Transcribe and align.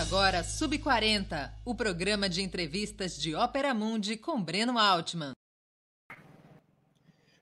Agora 0.00 0.42
Sub 0.42 0.78
40, 0.78 1.52
o 1.62 1.74
programa 1.74 2.26
de 2.26 2.40
entrevistas 2.40 3.20
de 3.20 3.34
Ópera 3.34 3.74
Mundi 3.74 4.16
com 4.16 4.42
Breno 4.42 4.78
Altman. 4.78 5.32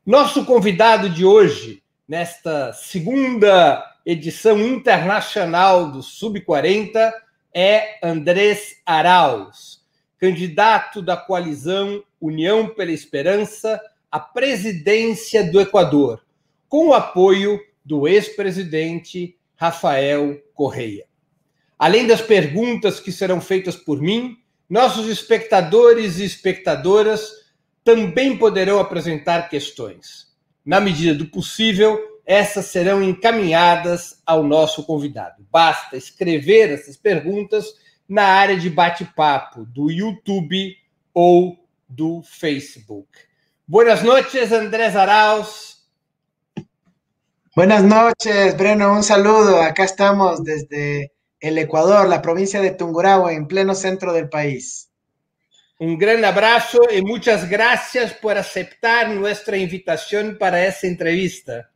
Nosso 0.04 0.44
convidado 0.44 1.08
de 1.08 1.24
hoje, 1.24 1.84
nesta 2.08 2.72
segunda 2.72 3.96
edição 4.04 4.58
internacional 4.58 5.92
do 5.92 6.02
Sub 6.02 6.40
40, 6.40 7.14
é 7.54 8.00
Andrés 8.02 8.82
Arauz, 8.84 9.80
candidato 10.18 11.00
da 11.00 11.16
coalizão 11.16 12.02
União 12.20 12.74
pela 12.74 12.90
Esperança 12.90 13.80
à 14.10 14.18
presidência 14.18 15.48
do 15.48 15.60
Equador, 15.60 16.24
com 16.68 16.88
o 16.88 16.94
apoio 16.94 17.60
do 17.84 18.08
ex-presidente 18.08 19.38
Rafael 19.54 20.42
Correia. 20.54 21.07
Além 21.78 22.06
das 22.06 22.20
perguntas 22.20 22.98
que 22.98 23.12
serão 23.12 23.40
feitas 23.40 23.76
por 23.76 24.00
mim, 24.00 24.36
nossos 24.68 25.08
espectadores 25.08 26.18
e 26.18 26.24
espectadoras 26.24 27.30
também 27.84 28.36
poderão 28.36 28.80
apresentar 28.80 29.48
questões. 29.48 30.28
Na 30.64 30.80
medida 30.80 31.14
do 31.14 31.26
possível, 31.26 31.98
essas 32.26 32.66
serão 32.66 33.02
encaminhadas 33.02 34.20
ao 34.26 34.42
nosso 34.42 34.84
convidado. 34.84 35.46
Basta 35.50 35.96
escrever 35.96 36.70
essas 36.70 36.96
perguntas 36.96 37.66
na 38.06 38.24
área 38.24 38.58
de 38.58 38.68
bate-papo 38.68 39.64
do 39.64 39.90
YouTube 39.90 40.76
ou 41.14 41.56
do 41.88 42.22
Facebook. 42.22 43.08
Buenas 43.66 44.02
noches, 44.02 44.52
Andrés 44.52 44.94
Arauz. 44.94 45.78
Buenas 47.56 47.82
noches, 47.82 48.54
Breno. 48.54 48.92
Un 48.92 49.02
saludo. 49.02 49.56
Acá 49.56 49.84
estamos 49.84 50.42
desde 50.42 51.10
el 51.40 51.58
Ecuador, 51.58 52.08
la 52.08 52.22
provincia 52.22 52.60
de 52.60 52.70
Tungurahua, 52.70 53.32
en 53.32 53.46
pleno 53.46 53.74
centro 53.74 54.12
del 54.12 54.28
país. 54.28 54.90
Un 55.80 55.96
gran 55.96 56.24
abrazo 56.24 56.80
y 56.90 57.02
muchas 57.02 57.48
gracias 57.48 58.12
por 58.14 58.36
aceptar 58.36 59.10
nuestra 59.10 59.56
invitación 59.56 60.36
para 60.38 60.66
esta 60.66 60.88
entrevista. 60.88 61.70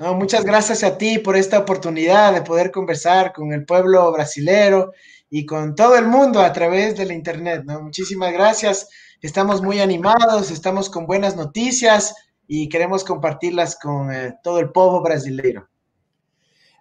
No, 0.00 0.14
muchas 0.14 0.42
gracias 0.42 0.82
a 0.82 0.96
ti 0.96 1.18
por 1.18 1.36
esta 1.36 1.58
oportunidad 1.58 2.32
de 2.32 2.40
poder 2.40 2.70
conversar 2.70 3.34
con 3.34 3.52
el 3.52 3.66
pueblo 3.66 4.10
brasilero 4.10 4.92
y 5.28 5.44
con 5.44 5.74
todo 5.74 5.96
el 5.96 6.06
mundo 6.06 6.40
a 6.40 6.52
través 6.52 6.96
de 6.96 7.04
la 7.04 7.12
internet. 7.12 7.62
¿no? 7.66 7.82
Muchísimas 7.82 8.32
gracias. 8.32 8.88
Estamos 9.20 9.60
muy 9.60 9.80
animados, 9.80 10.50
estamos 10.50 10.88
con 10.88 11.06
buenas 11.06 11.36
noticias 11.36 12.14
y 12.46 12.70
queremos 12.70 13.04
compartirlas 13.04 13.78
con 13.78 14.10
eh, 14.10 14.34
todo 14.42 14.60
el 14.60 14.70
pueblo 14.72 15.02
brasileño. 15.02 15.68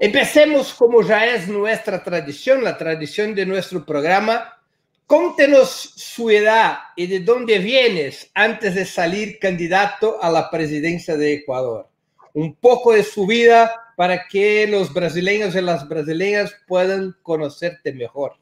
Empecemos 0.03 0.73
como 0.73 1.03
ya 1.03 1.27
es 1.27 1.47
nuestra 1.47 2.03
tradición, 2.03 2.63
la 2.63 2.75
tradición 2.75 3.35
de 3.35 3.45
nuestro 3.45 3.85
programa. 3.85 4.57
Contenos 5.05 5.93
su 5.95 6.31
edad 6.31 6.79
y 6.95 7.05
de 7.05 7.19
dónde 7.19 7.59
vienes 7.59 8.31
antes 8.33 8.73
de 8.73 8.85
salir 8.85 9.37
candidato 9.37 10.17
a 10.19 10.31
la 10.31 10.49
presidencia 10.49 11.15
de 11.15 11.33
Ecuador. 11.33 11.87
Un 12.33 12.55
poco 12.55 12.93
de 12.93 13.03
su 13.03 13.27
vida 13.27 13.93
para 13.95 14.27
que 14.27 14.65
los 14.65 14.91
brasileños 14.91 15.53
y 15.53 15.61
las 15.61 15.87
brasileñas 15.87 16.51
puedan 16.65 17.15
conocerte 17.21 17.93
mejor. 17.93 18.33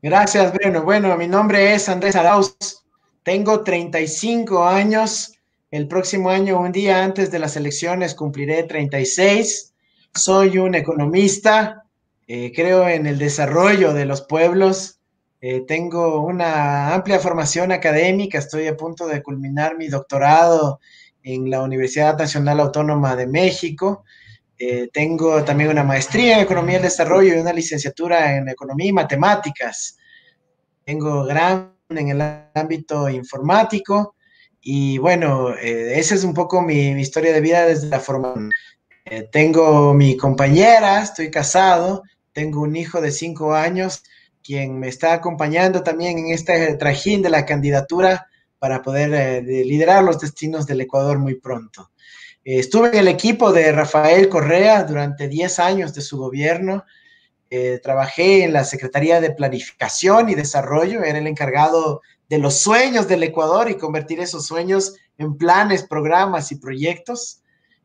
Gracias, 0.00 0.50
Bruno. 0.54 0.82
Bueno, 0.82 1.14
mi 1.18 1.28
nombre 1.28 1.74
es 1.74 1.90
Andrés 1.90 2.16
Arauz. 2.16 2.56
Tengo 3.22 3.62
35 3.62 4.64
años. 4.64 5.32
El 5.70 5.88
próximo 5.88 6.30
año, 6.30 6.58
un 6.58 6.72
día 6.72 7.04
antes 7.04 7.30
de 7.30 7.38
las 7.38 7.54
elecciones, 7.58 8.14
cumpliré 8.14 8.62
36 8.62 9.72
soy 10.14 10.58
un 10.58 10.74
economista, 10.74 11.84
eh, 12.26 12.52
creo 12.54 12.88
en 12.88 13.06
el 13.06 13.18
desarrollo 13.18 13.92
de 13.92 14.06
los 14.06 14.22
pueblos, 14.22 15.00
eh, 15.40 15.62
tengo 15.66 16.20
una 16.20 16.94
amplia 16.94 17.18
formación 17.18 17.72
académica, 17.72 18.38
estoy 18.38 18.66
a 18.66 18.76
punto 18.76 19.06
de 19.06 19.22
culminar 19.22 19.76
mi 19.76 19.88
doctorado 19.88 20.80
en 21.22 21.50
la 21.50 21.62
Universidad 21.62 22.16
Nacional 22.16 22.60
Autónoma 22.60 23.16
de 23.16 23.26
México. 23.26 24.04
Eh, 24.58 24.88
tengo 24.92 25.42
también 25.44 25.70
una 25.70 25.82
maestría 25.82 26.36
en 26.36 26.44
Economía 26.44 26.78
y 26.78 26.82
Desarrollo 26.82 27.34
y 27.34 27.40
una 27.40 27.52
licenciatura 27.52 28.36
en 28.36 28.48
Economía 28.48 28.88
y 28.88 28.92
Matemáticas. 28.92 29.98
Tengo 30.84 31.24
gran 31.24 31.74
en 31.90 32.08
el 32.08 32.22
ámbito 32.54 33.10
informático 33.10 34.14
y 34.60 34.96
bueno, 34.96 35.54
esa 35.54 36.14
es 36.14 36.24
un 36.24 36.32
poco 36.32 36.62
mi, 36.62 36.94
mi 36.94 37.02
historia 37.02 37.32
de 37.32 37.40
vida 37.42 37.66
desde 37.66 37.88
la 37.88 38.00
formación. 38.00 38.50
Eh, 39.06 39.28
tengo 39.30 39.92
mi 39.92 40.16
compañera, 40.16 41.02
estoy 41.02 41.30
casado, 41.30 42.04
tengo 42.32 42.62
un 42.62 42.74
hijo 42.74 43.02
de 43.02 43.10
cinco 43.10 43.52
años, 43.52 44.02
quien 44.42 44.78
me 44.78 44.88
está 44.88 45.12
acompañando 45.12 45.82
también 45.82 46.18
en 46.18 46.32
este 46.32 46.74
trajín 46.76 47.20
de 47.20 47.28
la 47.28 47.44
candidatura 47.44 48.28
para 48.58 48.80
poder 48.80 49.12
eh, 49.12 49.42
liderar 49.42 50.02
los 50.04 50.20
destinos 50.20 50.66
del 50.66 50.80
Ecuador 50.80 51.18
muy 51.18 51.34
pronto. 51.34 51.90
Eh, 52.44 52.60
estuve 52.60 52.88
en 52.88 52.94
el 53.00 53.08
equipo 53.08 53.52
de 53.52 53.72
Rafael 53.72 54.30
Correa 54.30 54.84
durante 54.84 55.28
10 55.28 55.58
años 55.58 55.94
de 55.94 56.00
su 56.00 56.16
gobierno. 56.16 56.84
trabajé 57.82 58.44
en 58.44 58.52
la 58.52 58.64
Secretaría 58.64 59.20
de 59.20 59.30
Planificación 59.30 60.28
y 60.28 60.34
Desarrollo, 60.34 61.04
era 61.04 61.18
el 61.18 61.26
encargado 61.28 62.00
de 62.28 62.38
los 62.38 62.58
sueños 62.58 63.06
del 63.06 63.22
Ecuador 63.22 63.70
y 63.70 63.76
convertir 63.76 64.18
esos 64.18 64.46
sueños 64.46 64.96
en 65.18 65.36
planes, 65.36 65.84
programas 65.84 66.50
y 66.50 66.56
proyectos. 66.56 67.43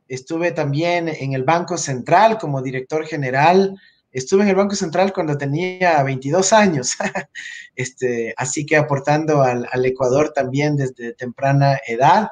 Estuve 0.09 0.51
también 0.51 1.07
en 1.07 1.33
el 1.33 1.43
Banco 1.43 1.77
Central 1.77 2.37
como 2.37 2.61
director 2.61 3.05
general. 3.05 3.79
Estuve 4.11 4.41
en 4.41 4.49
el 4.49 4.55
Banco 4.55 4.75
Central 4.75 5.13
cuando 5.13 5.37
tenía 5.37 6.01
22 6.01 6.51
años, 6.51 6.97
este, 7.75 8.33
así 8.35 8.65
que 8.65 8.75
aportando 8.75 9.43
al, 9.43 9.67
al 9.71 9.85
Ecuador 9.85 10.33
también 10.33 10.75
desde 10.75 11.13
temprana 11.13 11.79
edad. 11.87 12.29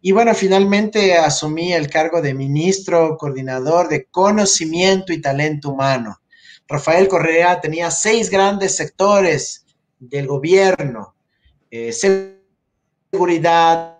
Y 0.00 0.12
bueno, 0.12 0.34
finalmente 0.34 1.18
asumí 1.18 1.74
el 1.74 1.90
cargo 1.90 2.22
de 2.22 2.32
ministro 2.32 3.16
coordinador 3.18 3.88
de 3.88 4.06
conocimiento 4.06 5.12
y 5.12 5.20
talento 5.20 5.70
humano. 5.70 6.18
Rafael 6.66 7.08
Correa 7.08 7.60
tenía 7.60 7.90
seis 7.90 8.30
grandes 8.30 8.76
sectores 8.76 9.66
del 9.98 10.26
gobierno, 10.26 11.14
eh, 11.70 11.92
seguridad, 13.12 13.97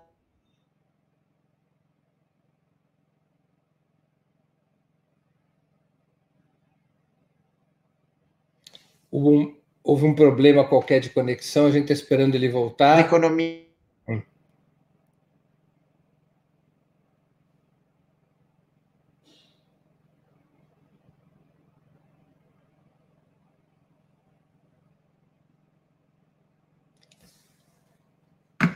um, 9.12 9.54
houve 9.82 10.04
um 10.06 10.14
problema 10.14 10.64
qualquer 10.64 11.00
de 11.00 11.10
conexão, 11.10 11.66
a 11.66 11.70
gente 11.70 11.82
está 11.82 11.94
esperando 11.94 12.34
ele 12.34 12.48
voltar. 12.48 13.00
Economia. 13.00 13.66
Hum. 14.08 14.22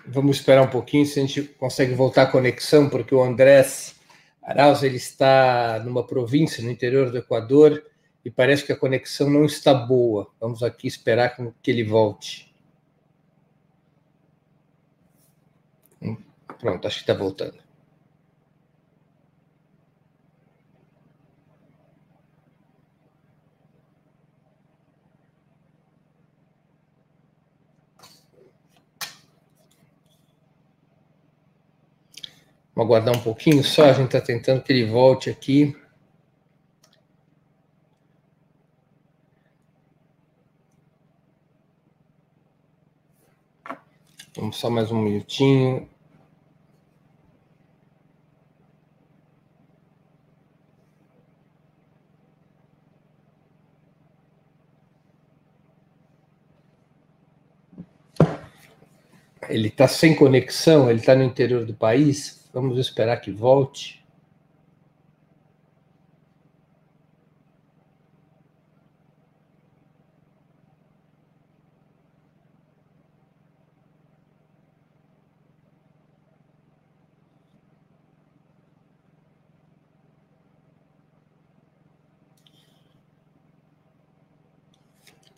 Vamos 0.06 0.38
esperar 0.38 0.62
um 0.62 0.70
pouquinho 0.70 1.06
se 1.06 1.18
a 1.18 1.26
gente 1.26 1.42
consegue 1.42 1.94
voltar 1.94 2.22
a 2.22 2.26
conexão, 2.26 2.88
porque 2.88 3.14
o 3.14 3.22
Andrés 3.22 3.94
Arauz 4.42 4.82
ele 4.82 4.96
está 4.96 5.80
numa 5.84 6.04
província 6.04 6.64
no 6.64 6.70
interior 6.70 7.10
do 7.10 7.18
Equador 7.18 7.82
e 8.24 8.30
parece 8.30 8.64
que 8.64 8.72
a 8.72 8.76
conexão 8.76 9.28
não 9.28 9.44
está 9.44 9.74
boa. 9.74 10.30
Vamos 10.40 10.62
aqui 10.62 10.86
esperar 10.86 11.36
que 11.62 11.70
ele 11.70 11.84
volte. 11.84 12.52
Hum, 16.00 16.16
pronto, 16.58 16.86
acho 16.86 16.98
que 16.98 17.02
está 17.02 17.14
voltando. 17.14 17.62
Vamos 32.74 32.88
aguardar 32.88 33.14
um 33.14 33.22
pouquinho 33.22 33.62
só, 33.62 33.84
a 33.84 33.92
gente 33.92 34.06
está 34.06 34.20
tentando 34.20 34.62
que 34.62 34.72
ele 34.72 34.86
volte 34.86 35.28
aqui. 35.28 35.76
Vamos 44.34 44.56
só 44.56 44.70
mais 44.70 44.90
um 44.90 45.00
minutinho. 45.02 45.86
Ele 59.50 59.68
está 59.68 59.86
sem 59.86 60.16
conexão, 60.16 60.88
ele 60.88 61.00
está 61.00 61.14
no 61.14 61.22
interior 61.22 61.66
do 61.66 61.74
país. 61.74 62.48
Vamos 62.54 62.78
esperar 62.78 63.18
que 63.20 63.30
volte. 63.30 64.01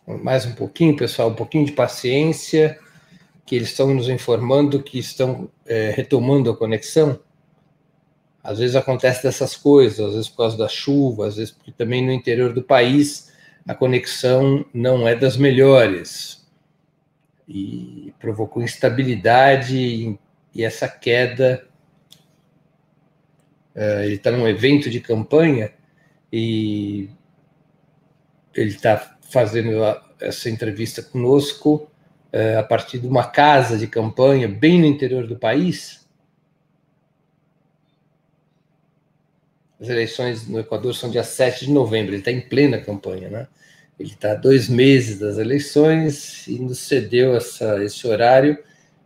Mais 0.07 0.45
um 0.45 0.53
pouquinho, 0.53 0.95
pessoal, 0.95 1.29
um 1.29 1.35
pouquinho 1.35 1.65
de 1.65 1.71
paciência, 1.71 2.79
que 3.43 3.55
eles 3.55 3.69
estão 3.69 3.91
nos 3.91 4.07
informando 4.07 4.83
que 4.83 4.99
estão 4.99 5.49
é, 5.65 5.89
retomando 5.89 6.51
a 6.51 6.55
conexão. 6.55 7.19
Às 8.43 8.59
vezes 8.59 8.75
acontece 8.75 9.23
dessas 9.23 9.55
coisas, 9.55 9.99
às 9.99 10.13
vezes 10.13 10.29
por 10.29 10.37
causa 10.37 10.55
da 10.55 10.67
chuva, 10.67 11.25
às 11.25 11.37
vezes 11.37 11.51
porque 11.51 11.71
também 11.71 12.05
no 12.05 12.11
interior 12.11 12.53
do 12.53 12.61
país 12.61 13.33
a 13.67 13.73
conexão 13.73 14.63
não 14.71 15.07
é 15.07 15.15
das 15.15 15.37
melhores. 15.37 16.47
E 17.47 18.13
provocou 18.19 18.61
instabilidade 18.61 20.19
e, 20.53 20.63
essa 20.63 20.87
queda. 20.87 21.67
Uh, 23.75 24.03
ele 24.03 24.15
está 24.15 24.29
num 24.29 24.47
evento 24.47 24.87
de 24.87 24.99
campanha 24.99 25.73
e 26.31 27.09
ele 28.53 28.69
está 28.69 29.14
fazendo 29.29 29.83
a, 29.83 30.03
essa 30.19 30.49
entrevista 30.49 31.01
conosco 31.03 31.89
uh, 32.33 32.59
a 32.59 32.63
partir 32.63 32.99
de 32.99 33.07
uma 33.07 33.25
casa 33.25 33.77
de 33.77 33.87
campanha 33.87 34.47
bem 34.47 34.79
no 34.79 34.85
interior 34.85 35.27
do 35.27 35.35
país 35.35 36.05
As 39.79 39.89
eleições 39.89 40.47
no 40.47 40.59
Equador 40.59 40.95
são 40.95 41.09
dia 41.09 41.23
7 41.23 41.65
de 41.65 41.71
novembro, 41.71 42.11
ele 42.11 42.19
está 42.19 42.31
em 42.31 42.41
plena 42.41 42.79
campanha, 42.79 43.29
né? 43.29 43.47
Ele 43.99 44.09
está 44.09 44.31
a 44.31 44.35
dois 44.35 44.67
meses 44.69 45.19
das 45.19 45.37
eleições 45.37 46.47
e 46.47 46.59
nos 46.59 46.79
cedeu 46.79 47.35
essa, 47.35 47.83
esse 47.83 48.07
horário, 48.07 48.57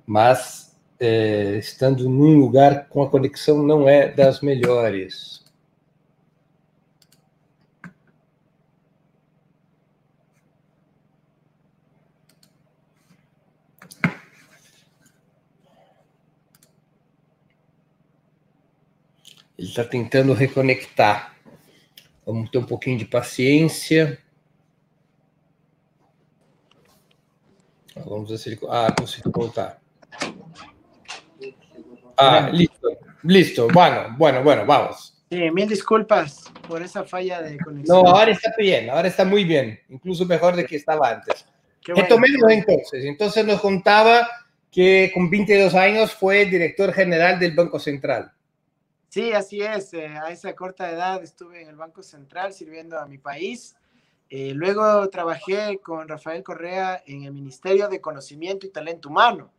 mas 0.05 0.75
é, 0.99 1.57
estando 1.57 2.07
num 2.09 2.37
lugar 2.37 2.87
com 2.87 3.01
a 3.01 3.09
conexão 3.09 3.61
não 3.61 3.89
é 3.89 4.09
das 4.09 4.41
melhores. 4.41 5.38
Ele 19.59 19.67
está 19.67 19.83
tentando 19.83 20.33
reconectar. 20.33 21.33
Vamos 22.25 22.49
ter 22.49 22.59
um 22.59 22.65
pouquinho 22.65 22.97
de 22.97 23.03
paciência. 23.03 24.17
Vamos 27.93 28.29
ver 28.29 28.37
se 28.37 28.51
ele. 28.51 28.59
Ah, 28.69 28.95
conseguiu 28.97 29.33
voltar. 29.33 29.81
Ah, 32.15 32.49
listo. 32.53 32.87
Listo. 33.21 33.67
Bueno, 33.67 34.15
bueno, 34.17 34.41
bueno, 34.43 34.65
vamos. 34.65 35.21
Sí, 35.29 35.51
mil 35.51 35.67
disculpas 35.67 36.45
por 36.65 36.81
esa 36.81 37.03
falla 37.03 37.41
de 37.41 37.57
conexión. 37.57 38.01
No, 38.01 38.09
ahora 38.09 38.31
está 38.31 38.53
bien, 38.57 38.89
ahora 38.89 39.09
está 39.09 39.25
muy 39.25 39.43
bien, 39.43 39.77
incluso 39.89 40.25
mejor 40.25 40.55
de 40.55 40.65
que 40.65 40.77
estaba 40.77 41.09
antes. 41.09 41.45
Bueno. 41.85 42.01
Retomemos 42.01 42.49
entonces. 42.49 43.03
Entonces 43.03 43.45
nos 43.45 43.59
contaba 43.59 44.25
que 44.71 45.11
con 45.13 45.29
22 45.29 45.75
años 45.75 46.13
fue 46.13 46.45
director 46.45 46.93
general 46.93 47.37
del 47.37 47.51
Banco 47.51 47.77
Central. 47.77 48.31
Sí, 49.09 49.33
así 49.33 49.61
es. 49.61 49.91
Eh, 49.95 50.05
a 50.05 50.29
esa 50.29 50.55
corta 50.55 50.89
edad 50.91 51.23
estuve 51.23 51.63
en 51.63 51.67
el 51.67 51.75
Banco 51.75 52.03
Central 52.03 52.53
sirviendo 52.53 52.99
a 52.99 53.07
mi 53.07 53.17
país. 53.17 53.75
Eh, 54.29 54.53
luego 54.53 55.09
trabajé 55.09 55.79
con 55.79 56.07
Rafael 56.07 56.43
Correa 56.43 57.01
en 57.07 57.23
el 57.23 57.33
Ministerio 57.33 57.87
de 57.87 58.01
Conocimiento 58.01 58.67
y 58.67 58.69
Talento 58.69 59.09
Humano. 59.09 59.51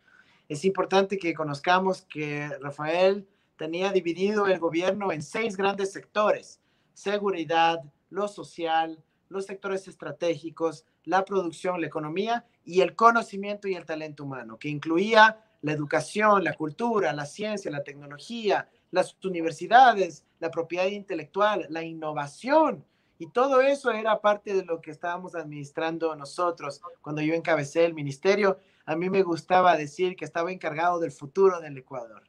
Es 0.49 0.65
importante 0.65 1.19
que 1.19 1.35
conozcamos 1.35 2.03
que 2.03 2.49
Rafael 2.61 3.27
tenía 3.57 3.91
dividido 3.91 4.47
el 4.47 4.61
gobierno 4.61 5.11
en 5.11 5.21
seis 5.21 5.57
grandes 5.57 5.93
sectores. 5.93 6.61
Seguridad, 6.95 7.81
lo 8.09 8.29
social, 8.29 9.03
los 9.29 9.47
sectores 9.47 9.89
estratégicos, 9.89 10.85
la 11.05 11.25
producción, 11.25 11.81
la 11.81 11.89
economía 11.89 12.47
y 12.65 12.83
el 12.83 12.95
conocimiento 12.95 13.67
y 13.67 13.75
el 13.75 13.85
talento 13.85 14.23
humano, 14.23 14.59
que 14.59 14.69
incluía 14.69 15.45
la 15.63 15.73
educación, 15.73 16.45
la 16.45 16.55
cultura, 16.55 17.13
la 17.13 17.27
ciencia, 17.27 17.71
la 17.71 17.83
tecnología, 17.83 18.69
las 18.91 19.17
universidades, 19.25 20.25
la 20.39 20.51
propiedad 20.51 20.87
intelectual, 20.87 21.67
la 21.69 21.83
innovación. 21.83 22.85
Y 23.19 23.27
todo 23.27 23.61
eso 23.61 23.91
era 23.91 24.21
parte 24.21 24.55
de 24.55 24.65
lo 24.65 24.81
que 24.81 24.91
estábamos 24.91 25.35
administrando 25.35 26.17
nosotros. 26.17 26.81
Cuando 27.03 27.21
yo 27.21 27.35
encabecé 27.35 27.85
el 27.85 27.95
ministerio, 27.95 28.59
a 28.87 28.97
mí 28.97 29.11
me 29.11 29.23
gustaba 29.23 29.77
decir 29.77 30.17
que 30.17 30.25
estaba 30.25 30.51
encargado 30.51 30.99
del 30.99 31.13
futuro 31.13 31.61
del 31.61 31.77
Ecuador. 31.77 32.23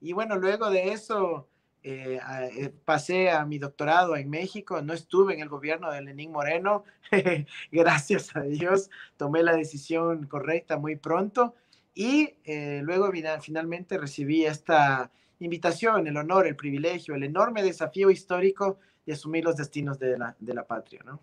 Y 0.00 0.12
bueno, 0.12 0.36
luego 0.36 0.68
de 0.68 0.92
eso 0.92 1.48
eh, 1.82 2.18
eh, 2.58 2.72
pasé 2.84 3.30
a 3.30 3.44
mi 3.44 3.58
doctorado 3.58 4.16
en 4.16 4.28
México. 4.28 4.82
No 4.82 4.92
estuve 4.92 5.34
en 5.34 5.40
el 5.40 5.48
gobierno 5.48 5.92
de 5.92 6.02
Lenín 6.02 6.32
Moreno. 6.32 6.82
Gracias 7.70 8.34
a 8.34 8.40
Dios, 8.40 8.90
tomé 9.16 9.44
la 9.44 9.54
decisión 9.54 10.26
correcta 10.26 10.76
muy 10.76 10.96
pronto. 10.96 11.54
Y 11.94 12.34
eh, 12.44 12.80
luego 12.82 13.10
finalmente 13.40 13.96
recibí 13.98 14.44
esta 14.44 15.12
invitación, 15.40 16.06
el 16.06 16.16
honor, 16.16 16.46
el 16.46 16.56
privilegio, 16.56 17.14
el 17.14 17.24
enorme 17.24 17.62
desafío 17.62 18.10
histórico 18.10 18.78
de 19.04 19.12
asumir 19.12 19.44
los 19.44 19.56
destinos 19.56 19.98
de 19.98 20.18
la, 20.18 20.34
de 20.38 20.54
la 20.54 20.66
patria. 20.66 21.02
¿no? 21.04 21.20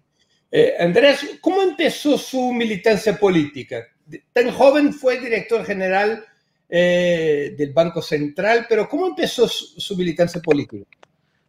Eh, 0.51 0.75
Andrés, 0.79 1.39
¿cómo 1.41 1.61
empezó 1.61 2.17
su 2.17 2.53
militancia 2.53 3.17
política? 3.17 3.87
Tan 4.31 4.51
joven 4.51 4.93
fue 4.93 5.19
director 5.19 5.65
general 5.65 6.23
eh, 6.69 7.55
del 7.57 7.73
Banco 7.73 8.01
Central, 8.01 8.65
pero 8.69 8.87
¿cómo 8.87 9.07
empezó 9.07 9.47
su, 9.47 9.79
su, 9.79 9.97
militancia 9.97 10.41
política? 10.41 10.85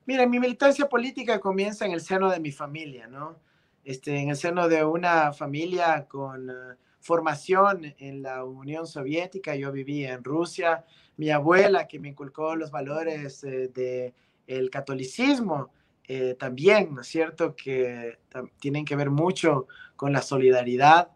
Mira, 0.07 0.27
mi 0.27 0.39
militancia 0.39 0.87
política 0.87 1.41
comienza 1.41 1.87
en 1.87 1.93
el 1.93 2.01
seno 2.01 2.31
de 2.31 2.41
mi 2.41 2.53
familia, 2.53 3.07
¿no? 3.07 3.39
Este, 3.85 4.17
en 4.17 4.31
el 4.31 4.37
seno 4.37 4.69
de 4.69 4.83
una 4.83 5.33
familia 5.33 6.07
con 6.09 6.49
uh, 6.49 6.75
formación 7.01 7.95
en 7.99 8.23
la 8.23 8.45
Unión 8.45 8.87
Soviética. 8.87 9.55
Yo 9.55 9.71
vivía 9.71 10.15
en 10.15 10.25
Rusia, 10.25 10.85
mi 11.17 11.31
abuela 11.31 11.87
que 11.87 11.99
me 11.99 12.09
inculcó 12.09 12.57
los 12.57 12.71
valores 12.71 13.45
eh, 13.45 13.69
del 13.69 14.15
el 14.47 14.71
catolicismo, 14.71 15.71
eh, 16.07 16.35
también, 16.39 16.95
¿no 16.95 17.01
es 17.01 17.07
cierto?, 17.07 17.57
que 17.57 18.19
tienen 18.61 18.85
que 18.85 18.97
ver 18.97 19.11
mucho 19.11 19.67
con 19.97 20.13
la 20.13 20.21
solidaridad. 20.21 21.11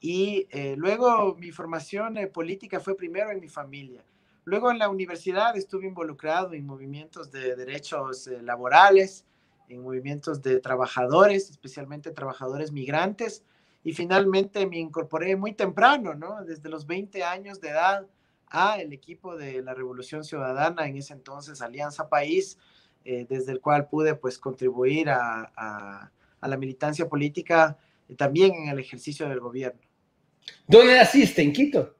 Y 0.00 0.48
eh, 0.50 0.74
luego 0.76 1.36
mi 1.36 1.52
formación 1.52 2.16
eh, 2.16 2.26
política 2.26 2.80
fue 2.80 2.96
primero 2.96 3.30
en 3.30 3.38
mi 3.40 3.48
familia. 3.48 4.04
Luego 4.44 4.72
en 4.72 4.80
la 4.80 4.88
universidad 4.88 5.56
estuve 5.56 5.86
involucrado 5.86 6.52
en 6.54 6.66
movimientos 6.66 7.30
de 7.30 7.54
derechos 7.54 8.26
eh, 8.26 8.42
laborales, 8.42 9.24
en 9.68 9.80
movimientos 9.80 10.42
de 10.42 10.58
trabajadores, 10.58 11.50
especialmente 11.50 12.10
trabajadores 12.10 12.72
migrantes. 12.72 13.44
Y 13.84 13.92
finalmente 13.92 14.66
me 14.66 14.78
incorporé 14.78 15.36
muy 15.36 15.52
temprano, 15.52 16.14
¿no? 16.14 16.42
Desde 16.44 16.68
los 16.68 16.86
20 16.86 17.22
años 17.22 17.60
de 17.60 17.68
edad 17.68 18.06
a 18.52 18.76
el 18.80 18.92
equipo 18.92 19.36
de 19.36 19.62
la 19.62 19.74
Revolución 19.74 20.22
Ciudadana, 20.22 20.86
en 20.86 20.96
ese 20.96 21.14
entonces 21.14 21.62
Alianza 21.62 22.08
País, 22.08 22.58
eh, 23.04 23.26
desde 23.28 23.52
el 23.52 23.60
cual 23.60 23.88
pude 23.88 24.14
pues 24.14 24.38
contribuir 24.38 25.08
a, 25.08 25.50
a, 25.56 26.10
a 26.40 26.48
la 26.48 26.56
militancia 26.56 27.08
política 27.08 27.76
y 28.08 28.14
también 28.14 28.54
en 28.54 28.68
el 28.68 28.78
ejercicio 28.78 29.28
del 29.28 29.40
gobierno. 29.40 29.80
¿Dónde 30.66 30.96
naciste? 30.96 31.42
¿En 31.42 31.52
Quito? 31.52 31.96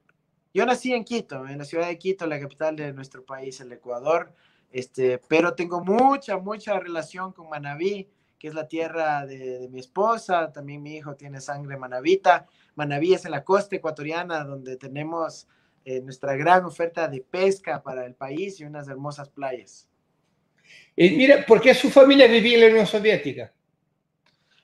Yo 0.53 0.67
nací 0.67 0.93
en 0.93 1.05
Quito, 1.05 1.49
en 1.49 1.59
la 1.59 1.65
ciudad 1.65 1.87
de 1.87 1.99
Quito, 1.99 2.27
la 2.27 2.39
capital 2.39 2.77
de 2.77 2.93
nuestro 2.93 3.25
país, 3.25 3.61
el 3.61 3.73
Ecuador, 3.73 4.33
este, 4.71 5.19
pero 5.29 5.55
tengo 5.55 5.83
mucha, 5.83 6.37
mucha 6.37 6.79
relación 6.79 7.33
con 7.33 7.49
Manabí, 7.49 8.09
que 8.39 8.49
es 8.49 8.55
la 8.55 8.67
tierra 8.67 9.25
de, 9.25 9.61
de 9.61 9.69
mi 9.69 9.79
esposa, 9.81 10.53
también 10.53 10.83
mi 10.83 10.97
hijo 10.97 11.15
tiene 11.15 11.41
sangre 11.41 11.77
manabita. 11.77 12.47
Manabí 12.75 13.15
es 13.15 13.25
en 13.25 13.31
la 13.31 13.45
costa 13.45 13.77
ecuatoriana 13.77 14.45
donde 14.45 14.77
tenemos 14.77 15.47
eh, 15.85 16.01
nuestra 16.01 16.37
gran 16.37 16.65
oferta 16.65 17.09
de 17.09 17.21
pesca 17.21 17.83
para 17.83 18.07
el 18.07 18.15
país 18.15 18.61
y 18.61 18.65
unas 18.65 18.89
hermosas 18.89 19.29
playas. 19.29 19.89
Y 20.97 21.11
mira, 21.11 21.45
¿por 21.47 21.61
qué 21.61 21.75
su 21.75 21.91
familia 21.91 22.27
vivía 22.27 22.55
en 22.55 22.61
la 22.61 22.67
Unión 22.69 22.87
Soviética? 22.87 23.53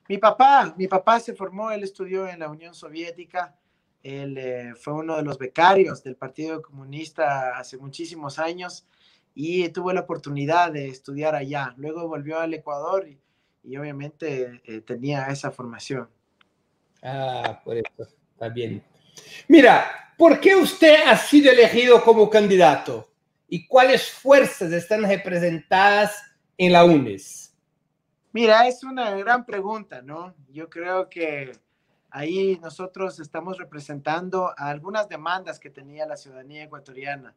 Mi 0.08 0.18
papá, 0.18 0.74
mi 0.76 0.86
papá 0.86 1.20
se 1.20 1.34
formó, 1.34 1.70
él 1.70 1.82
estudió 1.82 2.26
en 2.26 2.38
la 2.38 2.48
Unión 2.48 2.74
Soviética, 2.74 3.56
él 4.02 4.38
eh, 4.38 4.72
fue 4.74 4.94
uno 4.94 5.16
de 5.16 5.22
los 5.22 5.38
becarios 5.38 6.02
del 6.02 6.16
Partido 6.16 6.62
Comunista 6.62 7.58
hace 7.58 7.76
muchísimos 7.76 8.38
años 8.38 8.86
y 9.34 9.68
tuvo 9.68 9.92
la 9.92 10.00
oportunidad 10.00 10.72
de 10.72 10.88
estudiar 10.88 11.34
allá. 11.34 11.74
Luego 11.76 12.08
volvió 12.08 12.38
al 12.38 12.54
Ecuador 12.54 13.06
y, 13.08 13.20
y 13.64 13.76
obviamente 13.76 14.62
eh, 14.64 14.80
tenía 14.80 15.26
esa 15.26 15.50
formación. 15.50 16.08
Ah, 17.02 17.60
por 17.64 17.76
eso, 17.76 18.08
está 18.32 18.48
bien. 18.48 18.82
Mira, 19.48 20.12
¿por 20.16 20.40
qué 20.40 20.56
usted 20.56 21.06
ha 21.06 21.16
sido 21.16 21.50
elegido 21.50 22.02
como 22.02 22.28
candidato? 22.28 23.08
¿Y 23.48 23.66
cuáles 23.66 24.10
fuerzas 24.10 24.72
están 24.72 25.02
representadas 25.04 26.22
en 26.56 26.72
la 26.72 26.84
UNES? 26.84 27.54
Mira, 28.32 28.68
es 28.68 28.84
una 28.84 29.10
gran 29.16 29.46
pregunta, 29.46 30.02
¿no? 30.02 30.34
Yo 30.50 30.68
creo 30.68 31.08
que 31.08 31.52
ahí 32.10 32.58
nosotros 32.60 33.18
estamos 33.20 33.58
representando 33.58 34.52
algunas 34.56 35.08
demandas 35.08 35.58
que 35.58 35.70
tenía 35.70 36.06
la 36.06 36.16
ciudadanía 36.16 36.64
ecuatoriana. 36.64 37.34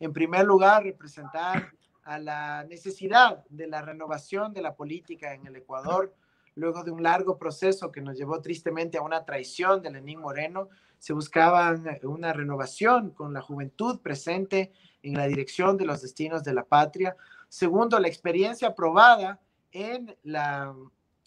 En 0.00 0.12
primer 0.12 0.44
lugar, 0.44 0.82
representar 0.82 1.72
a 2.04 2.18
la 2.18 2.64
necesidad 2.64 3.44
de 3.48 3.66
la 3.66 3.80
renovación 3.80 4.52
de 4.52 4.62
la 4.62 4.74
política 4.74 5.32
en 5.32 5.46
el 5.46 5.56
Ecuador, 5.56 6.14
luego 6.54 6.84
de 6.84 6.90
un 6.90 7.02
largo 7.02 7.38
proceso 7.38 7.90
que 7.90 8.00
nos 8.00 8.16
llevó 8.16 8.40
tristemente 8.40 8.98
a 8.98 9.02
una 9.02 9.24
traición 9.24 9.82
de 9.82 9.90
Lenín 9.90 10.20
Moreno, 10.20 10.68
se 10.98 11.12
buscaba 11.12 11.74
una 12.02 12.32
renovación 12.32 13.10
con 13.10 13.34
la 13.34 13.42
juventud 13.42 14.00
presente 14.00 14.72
en 15.02 15.14
la 15.14 15.26
dirección 15.26 15.76
de 15.76 15.84
los 15.84 16.00
destinos 16.00 16.42
de 16.44 16.54
la 16.54 16.64
patria. 16.64 17.16
Segundo, 17.48 17.98
la 17.98 18.08
experiencia 18.08 18.74
probada 18.74 19.40
en 19.70 20.16
la, 20.22 20.74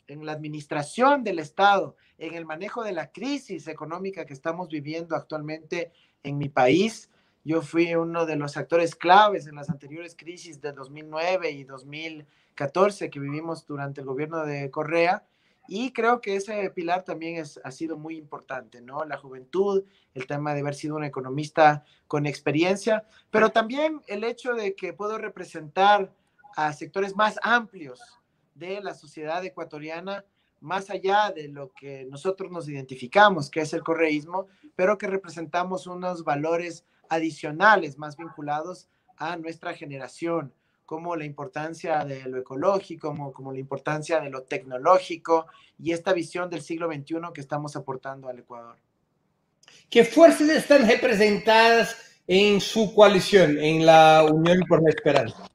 en 0.08 0.26
la 0.26 0.32
administración 0.32 1.24
del 1.24 1.40
Estado, 1.40 1.96
en 2.18 2.34
el 2.34 2.46
manejo 2.46 2.84
de 2.84 2.94
la 2.94 3.12
crisis 3.12 3.68
económica 3.68 4.26
que 4.26 4.34
estamos 4.34 4.70
viviendo 4.70 5.16
actualmente 5.16 5.92
en 6.24 6.38
mi 6.38 6.50
país. 6.50 7.12
Yo 7.44 7.62
fui 7.62 7.94
uno 7.94 8.26
de 8.26 8.36
los 8.36 8.58
actores 8.58 8.96
claves 8.96 9.48
en 9.48 9.56
las 9.56 9.70
anteriores 9.70 10.16
crisis 10.18 10.60
de 10.60 10.74
2009 10.74 11.52
y 11.52 11.64
2014 12.58 13.10
que 13.10 13.20
vivimos 13.20 13.66
durante 13.66 14.02
el 14.02 14.08
gobierno 14.08 14.46
de 14.46 14.72
Correa 14.72 15.24
y 15.68 15.92
creo 15.92 16.22
que 16.22 16.38
ese 16.38 16.70
pilar 16.72 17.04
también 17.04 17.44
ha 17.64 17.72
sido 17.72 17.98
muy 17.98 18.18
importante, 18.18 18.82
¿no? 18.82 19.04
La 19.04 19.18
juventud, 19.18 19.84
el 20.14 20.26
tema 20.26 20.54
de 20.54 20.62
haber 20.62 20.76
sido 20.76 20.96
un 20.96 21.04
economista 21.04 21.84
con 22.08 22.26
experiencia, 22.26 23.06
pero 23.30 23.50
también 23.50 24.02
el 24.08 24.24
hecho 24.24 24.54
de 24.54 24.76
que 24.76 24.94
puedo 24.94 25.18
representar 25.18 26.12
a 26.56 26.72
sectores 26.74 27.16
más 27.16 27.38
amplios 27.44 28.02
de 28.56 28.82
la 28.82 28.94
sociedad 28.94 29.44
ecuatoriana, 29.44 30.24
más 30.62 30.90
allá 30.90 31.32
de 31.32 31.50
lo 31.50 31.72
que 31.74 32.06
nosotros 32.10 32.50
nos 32.50 32.68
identificamos, 32.68 33.52
que 33.52 33.62
es 33.62 33.74
el 33.74 33.84
correísmo, 33.84 34.48
pero 34.76 34.98
que 34.98 35.08
representamos 35.08 35.86
unos 35.86 36.24
valores 36.24 36.86
adicionales 37.10 37.98
más 37.98 38.16
vinculados 38.18 38.88
a 39.18 39.36
nuestra 39.36 39.74
generación, 39.74 40.54
como 40.88 41.18
la 41.18 41.26
importancia 41.26 42.06
de 42.06 42.24
lo 42.30 42.38
ecológico, 42.38 43.10
como, 43.10 43.34
como 43.34 43.52
la 43.52 43.60
importancia 43.60 44.22
de 44.22 44.30
lo 44.30 44.44
tecnológico 44.44 45.48
y 45.78 45.92
esta 45.92 46.14
visión 46.14 46.50
del 46.50 46.62
siglo 46.62 46.88
XXI 46.88 47.18
que 47.34 47.42
estamos 47.42 47.76
aportando 47.76 48.30
al 48.30 48.40
Ecuador. 48.40 48.78
¿Qué 49.90 50.06
fuerzas 50.06 50.48
están 50.48 50.88
representadas 50.88 52.22
en 52.26 52.62
su 52.62 52.96
coalición, 52.96 53.60
en 53.60 53.86
la 53.86 54.26
Unión 54.32 54.62
por 54.66 54.82
la 54.82 54.90
Esperanza? 54.90 55.50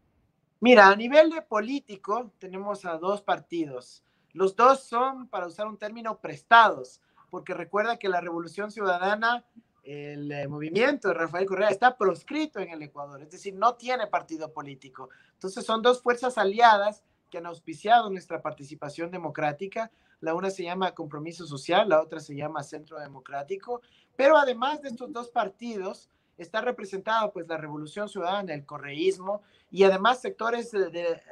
Mira, 0.60 0.88
a 0.88 0.96
nivel 0.96 1.30
de 1.30 1.40
político 1.40 2.30
tenemos 2.38 2.84
a 2.84 2.98
dos 2.98 3.22
partidos. 3.22 4.04
Los 4.34 4.54
dos 4.54 4.84
son, 4.84 5.28
para 5.28 5.46
usar 5.46 5.66
un 5.66 5.78
término, 5.78 6.20
prestados, 6.20 7.00
porque 7.30 7.54
recuerda 7.54 7.98
que 7.98 8.10
la 8.10 8.20
Revolución 8.20 8.70
Ciudadana 8.70 9.46
el 9.82 10.30
eh, 10.30 10.48
movimiento 10.48 11.08
de 11.08 11.14
Rafael 11.14 11.46
Correa 11.46 11.68
está 11.68 11.96
proscrito 11.96 12.60
en 12.60 12.70
el 12.70 12.82
Ecuador, 12.82 13.22
es 13.22 13.30
decir, 13.30 13.54
no 13.54 13.74
tiene 13.74 14.06
partido 14.06 14.52
político. 14.52 15.10
Entonces 15.34 15.64
son 15.64 15.82
dos 15.82 16.02
fuerzas 16.02 16.38
aliadas 16.38 17.02
que 17.30 17.38
han 17.38 17.46
auspiciado 17.46 18.10
nuestra 18.10 18.42
participación 18.42 19.10
democrática. 19.10 19.90
La 20.20 20.34
una 20.34 20.50
se 20.50 20.62
llama 20.62 20.94
Compromiso 20.94 21.46
Social, 21.46 21.88
la 21.88 22.00
otra 22.00 22.20
se 22.20 22.36
llama 22.36 22.62
Centro 22.62 22.98
Democrático, 23.00 23.80
pero 24.14 24.36
además 24.36 24.82
de 24.82 24.90
estos 24.90 25.12
dos 25.12 25.30
partidos, 25.30 26.08
está 26.38 26.60
representada 26.60 27.32
pues 27.32 27.46
la 27.46 27.56
revolución 27.56 28.08
ciudadana, 28.08 28.54
el 28.54 28.64
correísmo 28.64 29.42
y 29.70 29.84
además 29.84 30.20
sectores 30.20 30.72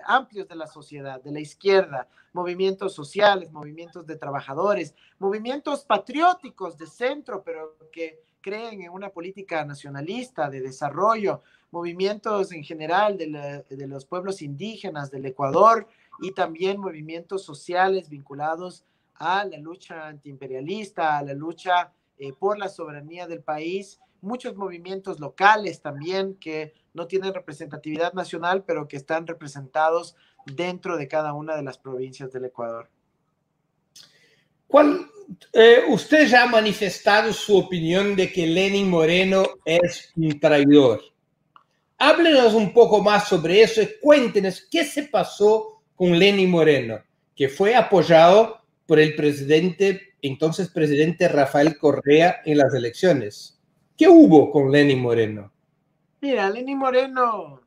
amplios 0.07 0.49
de 0.49 0.55
la 0.57 0.67
sociedad, 0.67 1.23
de 1.23 1.33
la 1.33 1.41
izquierda, 1.41 2.09
movimientos 2.33 2.95
sociales, 2.95 3.53
movimientos 3.53 4.07
de 4.07 4.17
trabajadores, 4.17 4.95
movimientos 5.19 5.85
patrióticos 5.85 6.79
de 6.79 6.87
centro, 6.87 7.43
pero 7.43 7.77
que 7.93 8.23
creen 8.41 8.83
en 8.83 8.91
una 8.91 9.11
política 9.11 9.65
nacionalista 9.65 10.51
de 10.51 10.61
desarrollo, 10.61 11.43
movimientos 11.71 12.53
en 12.53 12.65
general 12.65 13.17
de, 13.17 13.87
los 13.87 14.05
pueblos 14.05 14.43
indígenas 14.43 15.11
del 15.11 15.27
Ecuador 15.27 15.87
y 16.21 16.33
también 16.33 16.81
movimientos 16.81 17.45
sociales 17.45 18.09
vinculados 18.09 18.85
a 19.15 19.45
la 19.45 19.59
lucha 19.59 20.09
antiimperialista, 20.09 21.19
a 21.19 21.23
la 21.23 21.35
lucha 21.35 21.93
eh, 22.19 22.33
por 22.33 22.59
la 22.59 22.69
soberanía 22.69 23.27
del 23.27 23.43
país, 23.43 24.01
muchos 24.21 24.57
movimientos 24.57 25.21
locales 25.21 25.81
también 25.81 26.35
que 26.35 26.75
no 26.93 27.07
tienen 27.07 27.35
representatividad 27.35 28.13
nacional, 28.13 28.65
pero 28.65 28.89
que 28.89 28.97
están 28.97 29.27
representados 29.27 30.17
dentro 30.45 30.97
de 30.97 31.09
cada 31.09 31.33
una 31.33 31.57
de 31.57 31.63
las 31.63 31.79
provincias 31.79 32.33
del 32.33 32.47
Ecuador. 32.47 32.89
¿Cuál, 34.67 35.10
eh, 35.53 35.85
usted 35.89 36.27
ya 36.27 36.45
ha 36.45 36.47
manifestado 36.47 37.33
su 37.33 37.57
opinión 37.57 38.17
de 38.17 38.33
que 38.33 38.47
Lenin 38.47 38.89
Moreno 38.89 39.45
es 39.65 40.13
un 40.17 40.39
traidor. 40.41 41.03
Háblenos 41.99 42.55
un 42.55 42.73
poco 42.73 43.03
más 43.03 43.29
sobre 43.29 43.63
eso 43.63 43.83
y 43.83 43.89
cuéntenos 44.01 44.67
qué 44.71 44.85
se 44.85 45.05
pasó 45.05 45.83
con 45.95 46.19
Lenin 46.19 46.51
Moreno, 46.51 46.99
que 47.37 47.49
fue 47.49 47.75
apoyado 47.75 48.61
por 48.87 48.99
el 48.99 49.15
presidente, 49.15 50.15
entonces 50.23 50.71
presidente 50.71 51.29
Rafael 51.29 51.77
Correa 51.77 52.41
en 52.45 52.59
las 52.59 52.75
elecciones. 52.75 53.61
¿Qué 53.97 54.09
hubo 54.09 54.51
con 54.51 54.73
Lenin 54.73 54.99
Moreno? 54.99 55.53
Mira, 56.23 56.49
Lenin 56.49 56.79
Moreno, 56.79 57.61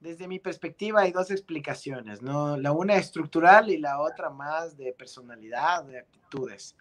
desde 0.00 0.28
mi 0.28 0.38
perspectiva 0.38 1.00
hay 1.00 1.12
dos 1.12 1.30
explicaciones, 1.30 2.22
¿no? 2.22 2.56
La 2.56 2.72
una 2.72 2.96
estructural 2.96 3.70
y 3.70 3.78
la 3.78 4.00
otra 4.00 4.30
más 4.30 4.76
de 4.76 4.92
personalidad, 4.92 5.84
de 5.84 5.98
actitudes. 5.98 6.76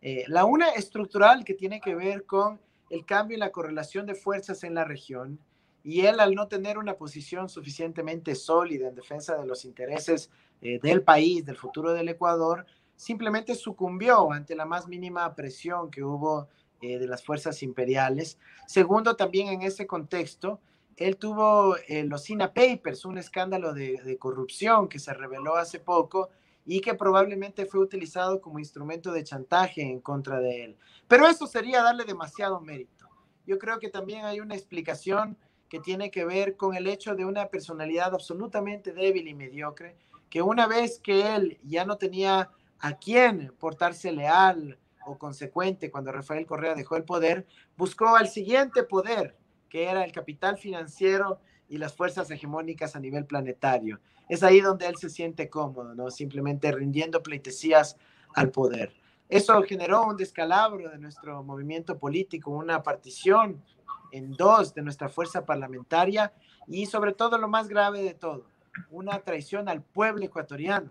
Eh, 0.00 0.24
la 0.28 0.44
una 0.44 0.68
estructural 0.70 1.44
que 1.44 1.54
tiene 1.54 1.80
que 1.80 1.94
ver 1.94 2.24
con 2.24 2.60
el 2.88 3.04
cambio 3.04 3.34
en 3.34 3.40
la 3.40 3.50
correlación 3.50 4.06
de 4.06 4.14
fuerzas 4.14 4.62
en 4.62 4.74
la 4.74 4.84
región 4.84 5.40
y 5.82 6.02
él 6.02 6.20
al 6.20 6.34
no 6.34 6.46
tener 6.46 6.78
una 6.78 6.94
posición 6.94 7.48
suficientemente 7.48 8.34
sólida 8.34 8.88
en 8.88 8.94
defensa 8.94 9.36
de 9.36 9.46
los 9.46 9.64
intereses 9.64 10.30
eh, 10.62 10.78
del 10.80 11.02
país, 11.02 11.44
del 11.44 11.56
futuro 11.56 11.92
del 11.92 12.08
Ecuador, 12.08 12.64
simplemente 12.94 13.54
sucumbió 13.54 14.32
ante 14.32 14.54
la 14.54 14.64
más 14.64 14.86
mínima 14.86 15.34
presión 15.34 15.90
que 15.90 16.04
hubo 16.04 16.48
eh, 16.80 16.98
de 16.98 17.06
las 17.06 17.24
fuerzas 17.24 17.62
imperiales. 17.62 18.38
Segundo, 18.66 19.16
también 19.16 19.48
en 19.48 19.62
ese 19.62 19.86
contexto, 19.86 20.60
él 20.96 21.16
tuvo 21.16 21.76
los 22.06 22.24
SINA 22.24 22.52
Papers, 22.52 23.04
un 23.04 23.18
escándalo 23.18 23.72
de 23.72 24.16
corrupción 24.18 24.88
que 24.88 24.98
se 24.98 25.14
reveló 25.14 25.54
hace 25.54 25.78
poco 25.78 26.30
y 26.70 26.82
que 26.82 26.92
probablemente 26.92 27.64
fue 27.64 27.80
utilizado 27.80 28.42
como 28.42 28.58
instrumento 28.58 29.10
de 29.10 29.24
chantaje 29.24 29.80
en 29.80 30.00
contra 30.00 30.38
de 30.38 30.64
él. 30.64 30.76
Pero 31.08 31.26
eso 31.26 31.46
sería 31.46 31.82
darle 31.82 32.04
demasiado 32.04 32.60
mérito. 32.60 33.08
Yo 33.46 33.58
creo 33.58 33.78
que 33.78 33.88
también 33.88 34.26
hay 34.26 34.40
una 34.40 34.54
explicación 34.54 35.38
que 35.70 35.80
tiene 35.80 36.10
que 36.10 36.26
ver 36.26 36.56
con 36.56 36.74
el 36.74 36.86
hecho 36.86 37.14
de 37.14 37.24
una 37.24 37.46
personalidad 37.46 38.12
absolutamente 38.12 38.92
débil 38.92 39.28
y 39.28 39.34
mediocre, 39.34 39.96
que 40.28 40.42
una 40.42 40.66
vez 40.66 41.00
que 41.02 41.34
él 41.34 41.58
ya 41.62 41.86
no 41.86 41.96
tenía 41.96 42.50
a 42.80 42.98
quién 42.98 43.50
portarse 43.58 44.12
leal 44.12 44.78
o 45.06 45.16
consecuente 45.16 45.90
cuando 45.90 46.12
Rafael 46.12 46.44
Correa 46.44 46.74
dejó 46.74 46.96
el 46.96 47.04
poder, 47.04 47.46
buscó 47.78 48.14
al 48.14 48.28
siguiente 48.28 48.82
poder, 48.82 49.38
que 49.70 49.84
era 49.84 50.04
el 50.04 50.12
capital 50.12 50.58
financiero 50.58 51.40
y 51.68 51.78
las 51.78 51.94
fuerzas 51.94 52.30
hegemónicas 52.30 52.96
a 52.96 53.00
nivel 53.00 53.26
planetario. 53.26 54.00
Es 54.28 54.42
ahí 54.42 54.60
donde 54.60 54.86
él 54.86 54.96
se 54.96 55.10
siente 55.10 55.48
cómodo, 55.48 55.94
¿no? 55.94 56.10
Simplemente 56.10 56.72
rindiendo 56.72 57.22
pleitesías 57.22 57.96
al 58.34 58.50
poder. 58.50 58.92
Eso 59.28 59.62
generó 59.62 60.06
un 60.06 60.16
descalabro 60.16 60.88
de 60.88 60.98
nuestro 60.98 61.42
movimiento 61.42 61.98
político, 61.98 62.50
una 62.50 62.82
partición 62.82 63.62
en 64.10 64.32
dos 64.32 64.74
de 64.74 64.82
nuestra 64.82 65.10
fuerza 65.10 65.44
parlamentaria 65.44 66.32
y 66.66 66.86
sobre 66.86 67.12
todo 67.12 67.36
lo 67.36 67.48
más 67.48 67.68
grave 67.68 68.02
de 68.02 68.14
todo, 68.14 68.46
una 68.90 69.18
traición 69.20 69.68
al 69.68 69.82
pueblo 69.82 70.24
ecuatoriano, 70.24 70.90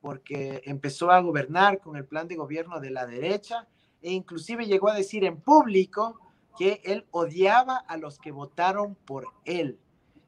porque 0.00 0.62
empezó 0.64 1.10
a 1.10 1.20
gobernar 1.20 1.80
con 1.80 1.96
el 1.96 2.06
plan 2.06 2.26
de 2.26 2.36
gobierno 2.36 2.80
de 2.80 2.90
la 2.90 3.06
derecha 3.06 3.68
e 4.00 4.12
inclusive 4.12 4.64
llegó 4.66 4.88
a 4.88 4.94
decir 4.94 5.24
en 5.24 5.40
público 5.40 6.18
que 6.56 6.80
él 6.84 7.06
odiaba 7.10 7.76
a 7.76 7.98
los 7.98 8.18
que 8.18 8.30
votaron 8.30 8.94
por 8.94 9.26
él 9.44 9.78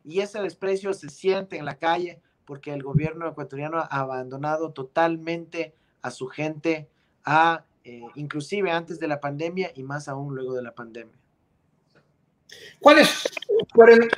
y 0.06 0.20
ese 0.20 0.40
desprecio 0.40 0.94
se 0.94 1.10
siente 1.10 1.58
en 1.58 1.64
la 1.64 1.78
calle 1.78 2.20
porque 2.44 2.72
el 2.72 2.82
gobierno 2.82 3.28
ecuatoriano 3.28 3.78
ha 3.78 3.88
abandonado 3.90 4.70
totalmente 4.70 5.74
a 6.00 6.12
su 6.12 6.28
gente, 6.28 6.88
a, 7.24 7.64
eh, 7.84 8.02
inclusive 8.14 8.70
antes 8.70 9.00
de 9.00 9.08
la 9.08 9.20
pandemia 9.20 9.72
y 9.74 9.82
más 9.82 10.08
aún 10.08 10.34
luego 10.34 10.54
de 10.54 10.62
la 10.62 10.72
pandemia. 10.72 11.16
¿Cuáles 12.80 13.28
fueron 13.74 14.08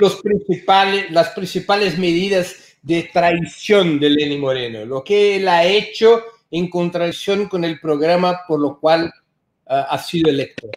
las 1.11 1.31
principales 1.31 1.99
medidas 1.99 2.77
de 2.83 3.09
traición 3.11 3.99
de 3.99 4.11
Lenny 4.11 4.37
Moreno? 4.37 4.85
Lo 4.85 5.03
que 5.03 5.37
él 5.37 5.49
ha 5.49 5.65
hecho 5.65 6.23
en 6.51 6.69
contradicción 6.69 7.49
con 7.49 7.65
el 7.65 7.81
programa 7.81 8.41
por 8.47 8.61
lo 8.61 8.79
cual 8.79 9.11
ah, 9.67 9.87
ha 9.89 9.99
sido 9.99 10.29
electo. 10.31 10.69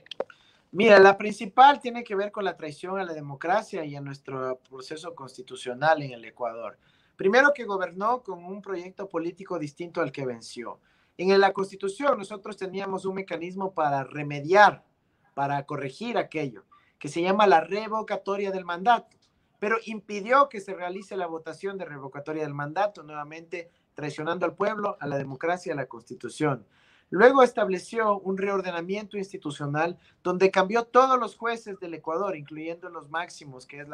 Mira, 0.74 1.00
la 1.00 1.18
principal 1.18 1.82
tiene 1.82 2.02
que 2.02 2.16
ver 2.16 2.32
con 2.32 2.46
la 2.46 2.56
traición 2.56 2.98
a 2.98 3.04
la 3.04 3.14
democracia 3.14 3.84
y 3.84 3.94
a 3.98 4.00
nuestro 4.00 4.58
proceso 4.70 5.14
constitucional 5.14 6.02
en 6.02 6.12
el 6.12 6.24
Ecuador. 6.24 6.78
Primero 7.18 7.52
que 7.54 7.66
gobernó 7.66 8.24
con 8.24 8.46
un 8.46 8.62
proyecto 8.62 9.10
político 9.10 9.60
distinto 9.60 10.00
al 10.00 10.14
que 10.14 10.26
venció. 10.26 10.80
En 11.18 11.38
la 11.42 11.52
constitución 11.52 12.18
nosotros 12.18 12.56
teníamos 12.56 13.04
un 13.04 13.16
mecanismo 13.16 13.74
para 13.74 14.06
remediar, 14.06 14.86
para 15.34 15.66
corregir 15.66 16.18
aquello, 16.18 16.64
que 16.98 17.10
se 17.10 17.22
llama 17.22 17.48
la 17.48 17.60
revocatoria 17.60 18.50
del 18.50 18.64
mandato, 18.64 19.18
pero 19.60 19.76
impidió 19.86 20.48
que 20.48 20.62
se 20.62 20.74
realice 20.74 21.18
la 21.18 21.28
votación 21.28 21.78
de 21.78 21.84
revocatoria 21.84 22.44
del 22.44 22.54
mandato. 22.54 23.04
Nuevamente 23.04 23.70
traicionando 23.94 24.46
al 24.46 24.56
pueblo, 24.56 24.98
a 25.02 25.08
la 25.08 25.18
democracia 25.18 25.74
a 25.74 25.76
la 25.76 25.88
constitución. 25.88 26.66
Luego 27.12 27.44
estableció 27.44 28.20
un 28.20 28.38
reordenamiento 28.38 29.18
institucional 29.18 30.00
donde 30.24 30.50
cambió 30.50 30.86
todos 30.86 31.20
los 31.20 31.36
jueces 31.36 31.78
del 31.82 31.94
Ecuador, 31.94 32.38
incluyendo 32.38 32.90
los 32.90 33.10
máximos, 33.10 33.66
que 33.66 33.82
es 33.82 33.88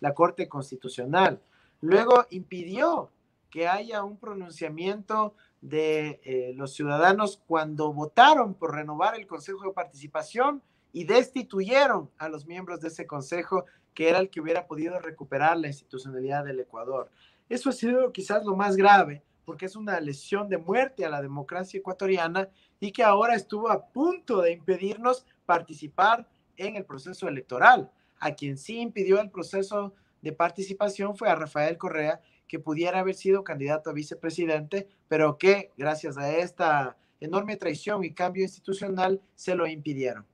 la, 0.00 0.14
Corte 0.14 0.48
Constitucional. 0.48 1.42
Luego 1.82 2.24
impidió 2.30 3.10
que 3.50 3.68
haya 3.68 4.02
un 4.02 4.16
pronunciamiento 4.16 5.34
de 5.60 6.20
eh, 6.24 6.54
los 6.56 6.72
ciudadanos 6.72 7.42
cuando 7.46 7.92
votaron 7.92 8.54
por 8.54 8.74
renovar 8.74 9.14
el 9.14 9.26
Consejo 9.26 9.66
de 9.66 9.74
Participación 9.74 10.62
y 10.90 11.04
destituyeron 11.04 12.10
a 12.16 12.30
los 12.30 12.46
miembros 12.46 12.80
de 12.80 12.88
ese 12.88 13.06
consejo, 13.06 13.66
que 13.92 14.08
era 14.08 14.20
el 14.20 14.30
que 14.30 14.40
hubiera 14.40 14.66
podido 14.66 14.98
recuperar 15.00 15.58
la 15.58 15.66
institucionalidad 15.66 16.46
del 16.46 16.60
Ecuador. 16.60 17.10
Eso 17.50 17.68
ha 17.68 17.74
sido 17.74 18.10
quizás 18.10 18.42
lo 18.46 18.56
más 18.56 18.74
grave, 18.74 19.22
porque 19.48 19.64
es 19.64 19.76
una 19.76 19.98
lesión 19.98 20.50
de 20.50 20.58
muerte 20.58 21.06
a 21.06 21.08
la 21.08 21.22
democracia 21.22 21.78
ecuatoriana 21.78 22.50
y 22.80 22.92
que 22.92 23.02
ahora 23.02 23.34
estuvo 23.34 23.70
a 23.70 23.86
punto 23.86 24.42
de 24.42 24.52
impedirnos 24.52 25.24
participar 25.46 26.28
en 26.58 26.76
el 26.76 26.84
proceso 26.84 27.26
electoral. 27.26 27.90
A 28.20 28.34
quien 28.34 28.58
sí 28.58 28.78
impidió 28.78 29.18
el 29.22 29.30
proceso 29.30 29.94
de 30.20 30.32
participación 30.32 31.16
fue 31.16 31.30
a 31.30 31.34
Rafael 31.34 31.78
Correa, 31.78 32.20
que 32.46 32.58
pudiera 32.58 32.98
haber 32.98 33.14
sido 33.14 33.42
candidato 33.42 33.88
a 33.88 33.94
vicepresidente, 33.94 34.86
pero 35.08 35.38
que 35.38 35.72
gracias 35.78 36.18
a 36.18 36.30
esta 36.30 36.98
enorme 37.18 37.56
traición 37.56 38.04
y 38.04 38.12
cambio 38.12 38.42
institucional 38.42 39.22
se 39.34 39.54
lo 39.54 39.66
impidieron. 39.66 40.26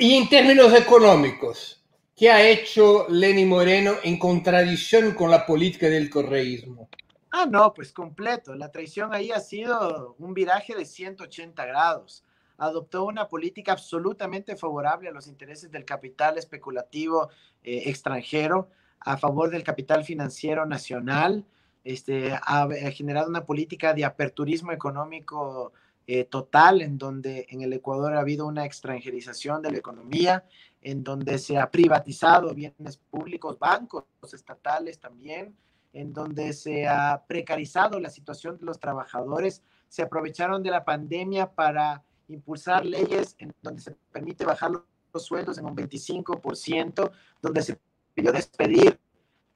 Y 0.00 0.14
en 0.14 0.30
términos 0.30 0.72
económicos, 0.72 1.84
¿qué 2.16 2.30
ha 2.30 2.48
hecho 2.48 3.04
Lenny 3.10 3.44
Moreno 3.44 3.96
en 4.02 4.18
contradicción 4.18 5.12
con 5.12 5.30
la 5.30 5.44
política 5.44 5.90
del 5.90 6.08
correísmo? 6.08 6.88
Ah, 7.36 7.46
no, 7.46 7.74
pues 7.74 7.92
completo. 7.92 8.54
La 8.54 8.70
traición 8.70 9.12
ahí 9.12 9.32
ha 9.32 9.40
sido 9.40 10.14
un 10.20 10.34
viraje 10.34 10.76
de 10.76 10.84
180 10.84 11.66
grados. 11.66 12.22
Adoptó 12.58 13.06
una 13.06 13.26
política 13.26 13.72
absolutamente 13.72 14.54
favorable 14.54 15.08
a 15.08 15.12
los 15.12 15.26
intereses 15.26 15.68
del 15.72 15.84
capital 15.84 16.38
especulativo 16.38 17.30
eh, 17.64 17.82
extranjero, 17.86 18.68
a 19.00 19.16
favor 19.16 19.50
del 19.50 19.64
capital 19.64 20.04
financiero 20.04 20.64
nacional. 20.64 21.44
Este, 21.82 22.32
ha, 22.40 22.68
generado 22.92 23.28
una 23.28 23.44
política 23.44 23.94
de 23.94 24.04
aperturismo 24.04 24.70
económico 24.70 25.72
eh, 26.06 26.22
total, 26.26 26.82
en 26.82 26.98
donde 26.98 27.46
en 27.48 27.62
el 27.62 27.72
Ecuador 27.72 28.14
ha 28.14 28.20
habido 28.20 28.46
una 28.46 28.64
extranjerización 28.64 29.60
de 29.60 29.72
la 29.72 29.78
economía, 29.78 30.44
en 30.82 31.02
donde 31.02 31.38
se 31.38 31.58
ha 31.58 31.68
privatizado 31.68 32.54
bienes 32.54 32.96
públicos, 32.96 33.58
bancos 33.58 34.04
estatales 34.32 35.00
también, 35.00 35.56
en 35.94 36.12
donde 36.12 36.52
se 36.52 36.86
ha 36.86 37.24
precarizado 37.26 38.00
la 38.00 38.10
situación 38.10 38.58
de 38.58 38.66
los 38.66 38.80
trabajadores, 38.80 39.62
se 39.88 40.02
aprovecharon 40.02 40.62
de 40.62 40.70
la 40.70 40.84
pandemia 40.84 41.52
para 41.52 42.02
impulsar 42.28 42.84
leyes 42.84 43.36
en 43.38 43.54
donde 43.62 43.80
se 43.80 43.92
permite 44.10 44.44
bajar 44.44 44.72
los 44.72 45.24
sueldos 45.24 45.56
en 45.56 45.66
un 45.66 45.76
25%, 45.76 47.12
donde 47.40 47.62
se 47.62 47.78
pidió 48.12 48.32
despedir 48.32 48.98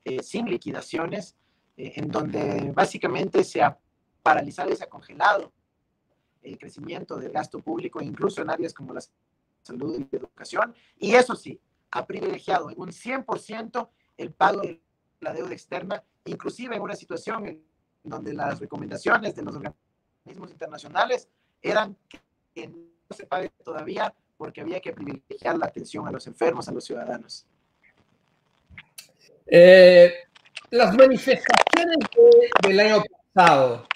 eh, 0.05 0.23
sin 0.23 0.47
liquidaciones, 0.47 1.37
eh, 1.77 1.95
en 1.97 2.09
donde 2.09 2.71
básicamente 2.73 3.43
se 3.43 3.61
ha 3.61 3.77
paralizado 4.23 4.71
y 4.71 4.77
se 4.77 4.85
ha 4.85 4.89
congelado 4.89 5.53
el 6.43 6.57
crecimiento 6.57 7.17
del 7.17 7.33
gasto 7.33 7.59
público, 7.59 8.01
incluso 8.01 8.43
en 8.43 8.51
áreas 8.51 8.73
como 8.73 8.95
la 8.95 9.01
salud 9.63 9.97
y 9.97 10.09
la 10.13 10.19
educación. 10.19 10.73
Y 10.99 11.17
eso 11.17 11.35
sí, 11.35 11.61
ha 11.91 12.07
privilegiado 12.07 12.71
en 12.71 12.81
un 12.81 12.91
100% 12.91 13.89
el 14.17 14.33
pago 14.33 14.61
de 14.61 14.81
la 15.21 15.33
deuda 15.33 15.53
externa 15.53 16.05
inclusive 16.31 16.77
en 16.77 16.83
una 16.83 16.95
situación 16.95 17.47
en 17.47 17.63
donde 18.05 18.33
las 18.33 18.59
recomendaciones 18.61 19.35
de 19.35 19.43
los 19.43 19.55
organismos 19.57 20.51
internacionales 20.51 21.29
eran 21.63 21.97
que 22.55 22.69
no 22.69 23.17
se 23.17 23.27
pague 23.27 23.51
todavía 23.65 24.13
porque 24.37 24.61
había 24.61 24.81
que 24.81 24.93
privilegiar 24.93 25.59
la 25.59 25.67
atención 25.67 26.07
a 26.07 26.13
los 26.13 26.27
enfermos, 26.27 26.69
a 26.69 26.73
los 26.73 26.85
ciudadanos. 26.85 27.45
Eh, 29.47 30.13
las 30.71 30.95
manifestaciones 30.95 31.97
del 32.63 32.81
año 32.81 33.03
pasado, 33.35 33.87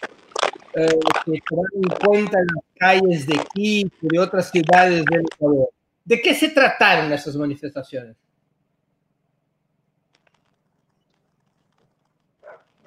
eh, 0.75 0.99
que 1.25 1.33
se 1.33 1.55
en 1.75 2.07
cuenta 2.07 2.38
en 2.38 2.47
las 2.47 2.64
calles 2.77 3.27
de 3.27 3.38
Quito 3.55 3.97
y 4.03 4.09
de 4.09 4.18
otras 4.18 4.51
ciudades 4.51 5.05
del 5.05 5.21
Ecuador, 5.21 5.68
¿de 6.05 6.23
qué 6.23 6.35
se 6.35 6.49
trataron 6.49 7.12
esas 7.12 7.37
manifestaciones? 7.37 8.16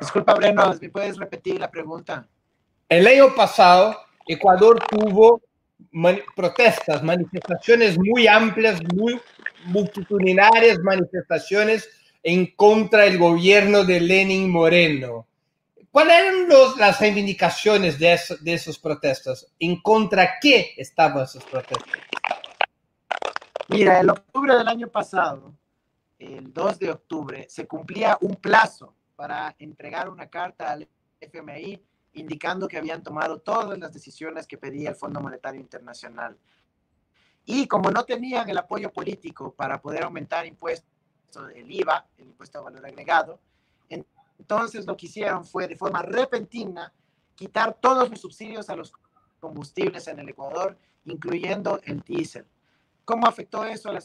Disculpa, 0.05 0.35
Breno, 0.35 0.71
¿me 0.79 0.89
puedes 0.89 1.17
repetir 1.17 1.59
la 1.59 1.71
pregunta? 1.71 2.27
El 2.87 3.07
año 3.07 3.33
pasado, 3.33 3.97
Ecuador 4.27 4.79
tuvo 4.87 5.41
protestas, 6.35 7.01
manifestaciones 7.01 7.97
muy 7.97 8.27
amplias, 8.27 8.79
muy 8.93 9.19
multitudinarias, 9.65 10.77
manifestaciones 10.77 11.89
en 12.21 12.45
contra 12.55 13.05
del 13.05 13.17
gobierno 13.17 13.83
de 13.83 13.99
Lenin 13.99 14.51
Moreno. 14.51 15.25
¿Cuáles 15.89 16.17
eran 16.17 16.49
las 16.77 16.99
reivindicaciones 16.99 17.97
de, 17.97 18.19
de 18.41 18.53
esas 18.53 18.77
protestas? 18.77 19.47
¿En 19.57 19.81
contra 19.81 20.35
qué 20.39 20.75
estaban 20.77 21.23
esas 21.23 21.43
protestas? 21.45 21.99
Mira, 23.69 24.01
el 24.01 24.11
octubre 24.11 24.55
del 24.55 24.67
año 24.67 24.87
pasado, 24.87 25.55
el 26.19 26.53
2 26.53 26.77
de 26.77 26.91
octubre, 26.91 27.47
se 27.49 27.65
cumplía 27.65 28.19
un 28.21 28.35
plazo 28.35 28.93
para 29.15 29.55
entregar 29.59 30.09
una 30.09 30.29
carta 30.29 30.71
al 30.71 30.87
FMI 31.19 31.81
indicando 32.13 32.67
que 32.67 32.77
habían 32.77 33.03
tomado 33.03 33.39
todas 33.39 33.77
las 33.77 33.91
decisiones 33.91 34.47
que 34.47 34.57
pedía 34.57 34.89
el 34.89 34.95
Fondo 34.95 35.19
Monetario 35.19 35.59
Internacional. 35.59 36.37
Y 37.45 37.67
como 37.67 37.91
no 37.91 38.03
tenían 38.03 38.49
el 38.49 38.57
apoyo 38.57 38.91
político 38.91 39.53
para 39.53 39.81
poder 39.81 40.03
aumentar 40.03 40.45
impuestos, 40.45 40.89
el 41.53 41.69
IVA, 41.69 42.07
el 42.17 42.27
impuesto 42.27 42.59
a 42.59 42.61
valor 42.61 42.85
agregado, 42.85 43.39
entonces 44.37 44.85
lo 44.85 44.97
que 44.97 45.05
hicieron 45.05 45.45
fue 45.45 45.67
de 45.67 45.75
forma 45.75 46.01
repentina 46.01 46.91
quitar 47.35 47.77
todos 47.79 48.09
los 48.09 48.19
subsidios 48.19 48.69
a 48.69 48.75
los 48.75 48.93
combustibles 49.39 50.07
en 50.07 50.19
el 50.19 50.29
Ecuador, 50.29 50.77
incluyendo 51.05 51.79
el 51.83 52.01
diésel. 52.01 52.45
¿Cómo 53.03 53.27
afectó 53.27 53.63
eso 53.65 53.89
a 53.89 53.93
la 53.93 54.03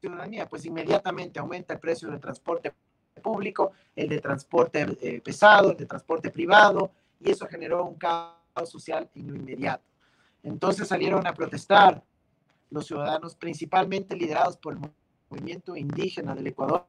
ciudadanía? 0.00 0.48
Pues 0.48 0.64
inmediatamente 0.66 1.40
aumenta 1.40 1.74
el 1.74 1.80
precio 1.80 2.10
del 2.10 2.20
transporte 2.20 2.74
público, 3.20 3.72
el 3.94 4.08
de 4.08 4.20
transporte 4.20 4.86
eh, 5.00 5.20
pesado, 5.20 5.72
el 5.72 5.76
de 5.76 5.86
transporte 5.86 6.30
privado, 6.30 6.92
y 7.20 7.30
eso 7.30 7.46
generó 7.46 7.84
un 7.84 7.96
caos 7.96 8.34
social 8.64 9.10
en 9.14 9.28
lo 9.28 9.36
inmediato. 9.36 9.84
Entonces 10.42 10.88
salieron 10.88 11.26
a 11.26 11.34
protestar 11.34 12.02
los 12.70 12.86
ciudadanos, 12.86 13.36
principalmente 13.36 14.16
liderados 14.16 14.56
por 14.56 14.74
el 14.74 14.80
movimiento 15.30 15.76
indígena 15.76 16.34
del 16.34 16.46
Ecuador, 16.46 16.86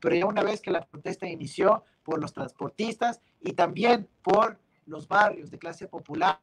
pero 0.00 0.14
ya 0.14 0.26
una 0.26 0.42
vez 0.42 0.60
que 0.60 0.70
la 0.70 0.84
protesta 0.84 1.26
inició 1.26 1.84
por 2.02 2.20
los 2.20 2.32
transportistas 2.32 3.20
y 3.40 3.52
también 3.52 4.08
por 4.22 4.58
los 4.86 5.08
barrios 5.08 5.50
de 5.50 5.58
clase 5.58 5.88
popular 5.88 6.40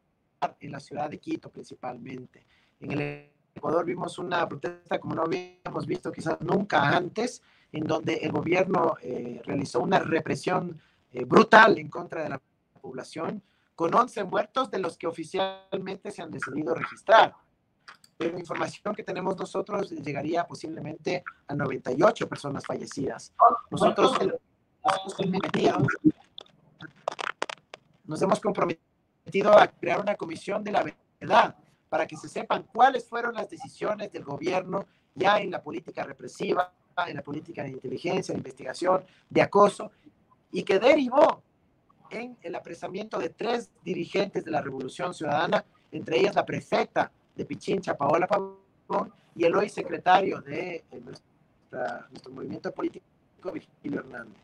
en 0.59 0.71
la 0.71 0.79
ciudad 0.79 1.09
de 1.09 1.19
Quito 1.19 1.49
principalmente. 1.49 2.45
En 2.79 2.91
el 2.91 3.31
Ecuador 3.55 3.85
vimos 3.85 4.17
una 4.19 4.47
protesta 4.47 4.99
como 4.99 5.15
no 5.15 5.23
habíamos 5.23 5.85
visto 5.85 6.11
quizás 6.11 6.39
nunca 6.41 6.89
antes, 6.89 7.41
en 7.73 7.85
donde 7.85 8.13
el 8.15 8.31
gobierno 8.31 8.95
eh, 9.01 9.41
realizó 9.43 9.81
una 9.81 9.99
represión 9.99 10.79
eh, 11.11 11.25
brutal 11.25 11.77
en 11.79 11.89
contra 11.89 12.23
de 12.23 12.29
la 12.29 12.41
población, 12.79 13.41
con 13.75 13.93
11 13.93 14.23
muertos 14.25 14.69
de 14.69 14.77
los 14.77 14.97
que 14.97 15.07
oficialmente 15.07 16.11
se 16.11 16.21
han 16.21 16.29
decidido 16.29 16.75
registrar. 16.75 17.33
Pero 18.15 18.33
la 18.33 18.39
información 18.39 18.93
que 18.93 19.03
tenemos 19.03 19.35
nosotros 19.35 19.89
llegaría 19.89 20.45
posiblemente 20.47 21.23
a 21.47 21.55
98 21.55 22.29
personas 22.29 22.63
fallecidas. 22.63 23.33
Nosotros 23.71 24.19
nos 28.05 28.21
hemos 28.21 28.39
comprometido 28.39 29.57
a 29.57 29.67
crear 29.67 29.99
una 29.99 30.15
comisión 30.15 30.63
de 30.63 30.71
la 30.71 30.85
verdad 31.19 31.55
para 31.89 32.05
que 32.05 32.17
se 32.17 32.29
sepan 32.29 32.63
cuáles 32.71 33.07
fueron 33.07 33.33
las 33.33 33.49
decisiones 33.49 34.11
del 34.11 34.23
gobierno 34.23 34.85
ya 35.15 35.39
en 35.39 35.49
la 35.51 35.61
política 35.61 36.03
represiva, 36.03 36.71
en 37.07 37.15
la 37.15 37.21
política 37.21 37.63
de 37.63 37.69
inteligencia, 37.69 38.33
de 38.33 38.39
investigación, 38.39 39.03
de 39.29 39.41
acoso, 39.41 39.91
y 40.51 40.63
que 40.63 40.79
derivó 40.79 41.41
en 42.09 42.37
el 42.41 42.55
apresamiento 42.55 43.17
de 43.17 43.29
tres 43.29 43.69
dirigentes 43.83 44.45
de 44.45 44.51
la 44.51 44.61
Revolución 44.61 45.13
Ciudadana, 45.13 45.65
entre 45.91 46.19
ellas 46.19 46.35
la 46.35 46.45
prefecta 46.45 47.11
de 47.35 47.45
Pichincha, 47.45 47.95
Paola 47.97 48.27
Pavón, 48.27 49.13
y 49.35 49.45
el 49.45 49.55
hoy 49.55 49.69
secretario 49.69 50.41
de 50.41 50.75
eh, 50.91 51.01
nuestro 51.03 52.31
movimiento 52.31 52.71
político, 52.71 53.05
Virgilio 53.51 53.99
Hernández. 54.01 54.41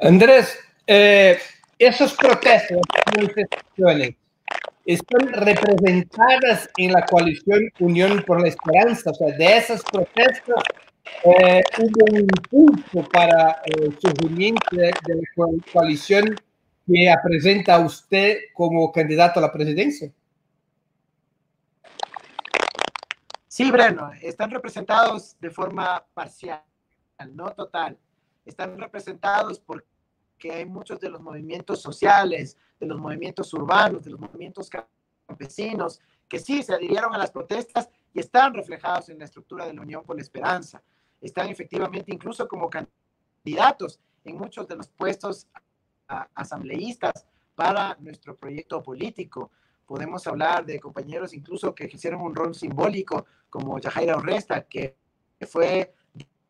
Andrés, 0.00 0.58
eh, 0.86 1.38
esas 1.78 2.14
protestas, 2.14 2.78
manifestaciones, 3.16 4.14
están 4.88 5.28
representadas 5.34 6.70
en 6.78 6.92
la 6.92 7.04
coalición 7.04 7.70
Unión 7.78 8.22
por 8.26 8.40
la 8.40 8.48
Esperanza. 8.48 9.10
O 9.10 9.14
sea, 9.14 9.36
de 9.36 9.58
esas 9.58 9.82
protestas 9.82 10.64
eh, 11.24 11.60
hubo 11.78 12.04
un 12.10 12.16
impulso 12.20 13.06
para 13.12 13.60
el 13.66 13.98
surgimiento 14.00 14.64
de, 14.74 14.90
la 15.06 15.62
coalición 15.70 16.34
que 16.86 17.14
presenta 17.22 17.74
a 17.74 17.80
usted 17.80 18.38
como 18.54 18.90
candidato 18.90 19.38
a 19.38 19.42
la 19.42 19.52
presidencia. 19.52 20.10
Sí, 23.46 23.70
Breno, 23.70 24.10
están 24.22 24.50
representados 24.50 25.36
de 25.38 25.50
forma 25.50 26.02
parcial, 26.14 26.62
no 27.34 27.50
total. 27.50 27.98
Están 28.46 28.78
representados 28.78 29.60
porque 29.60 29.97
hay 30.44 30.64
muchos 30.64 31.00
de 31.00 31.10
los 31.10 31.20
movimientos 31.20 31.80
sociales, 31.80 32.56
de 32.78 32.86
los 32.86 32.98
movimientos 32.98 33.52
urbanos, 33.54 34.04
de 34.04 34.10
los 34.10 34.20
movimientos 34.20 34.70
campesinos, 35.26 36.00
que 36.28 36.38
sí 36.38 36.62
se 36.62 36.74
adhirieron 36.74 37.14
a 37.14 37.18
las 37.18 37.30
protestas 37.30 37.88
y 38.12 38.20
están 38.20 38.54
reflejados 38.54 39.08
en 39.08 39.18
la 39.18 39.24
estructura 39.24 39.66
de 39.66 39.74
la 39.74 39.82
Unión 39.82 40.04
por 40.04 40.16
la 40.16 40.22
Esperanza. 40.22 40.82
Están 41.20 41.48
efectivamente 41.48 42.12
incluso 42.12 42.46
como 42.46 42.70
candidatos 42.70 43.98
en 44.24 44.36
muchos 44.36 44.68
de 44.68 44.76
los 44.76 44.88
puestos 44.88 45.48
asambleístas 46.34 47.26
para 47.54 47.96
nuestro 48.00 48.36
proyecto 48.36 48.82
político. 48.82 49.50
Podemos 49.86 50.26
hablar 50.26 50.64
de 50.64 50.78
compañeros 50.78 51.34
incluso 51.34 51.74
que 51.74 51.90
hicieron 51.92 52.20
un 52.20 52.34
rol 52.34 52.54
simbólico, 52.54 53.26
como 53.50 53.78
Yajaira 53.78 54.16
Orresta, 54.16 54.66
que 54.66 54.96
fue 55.46 55.94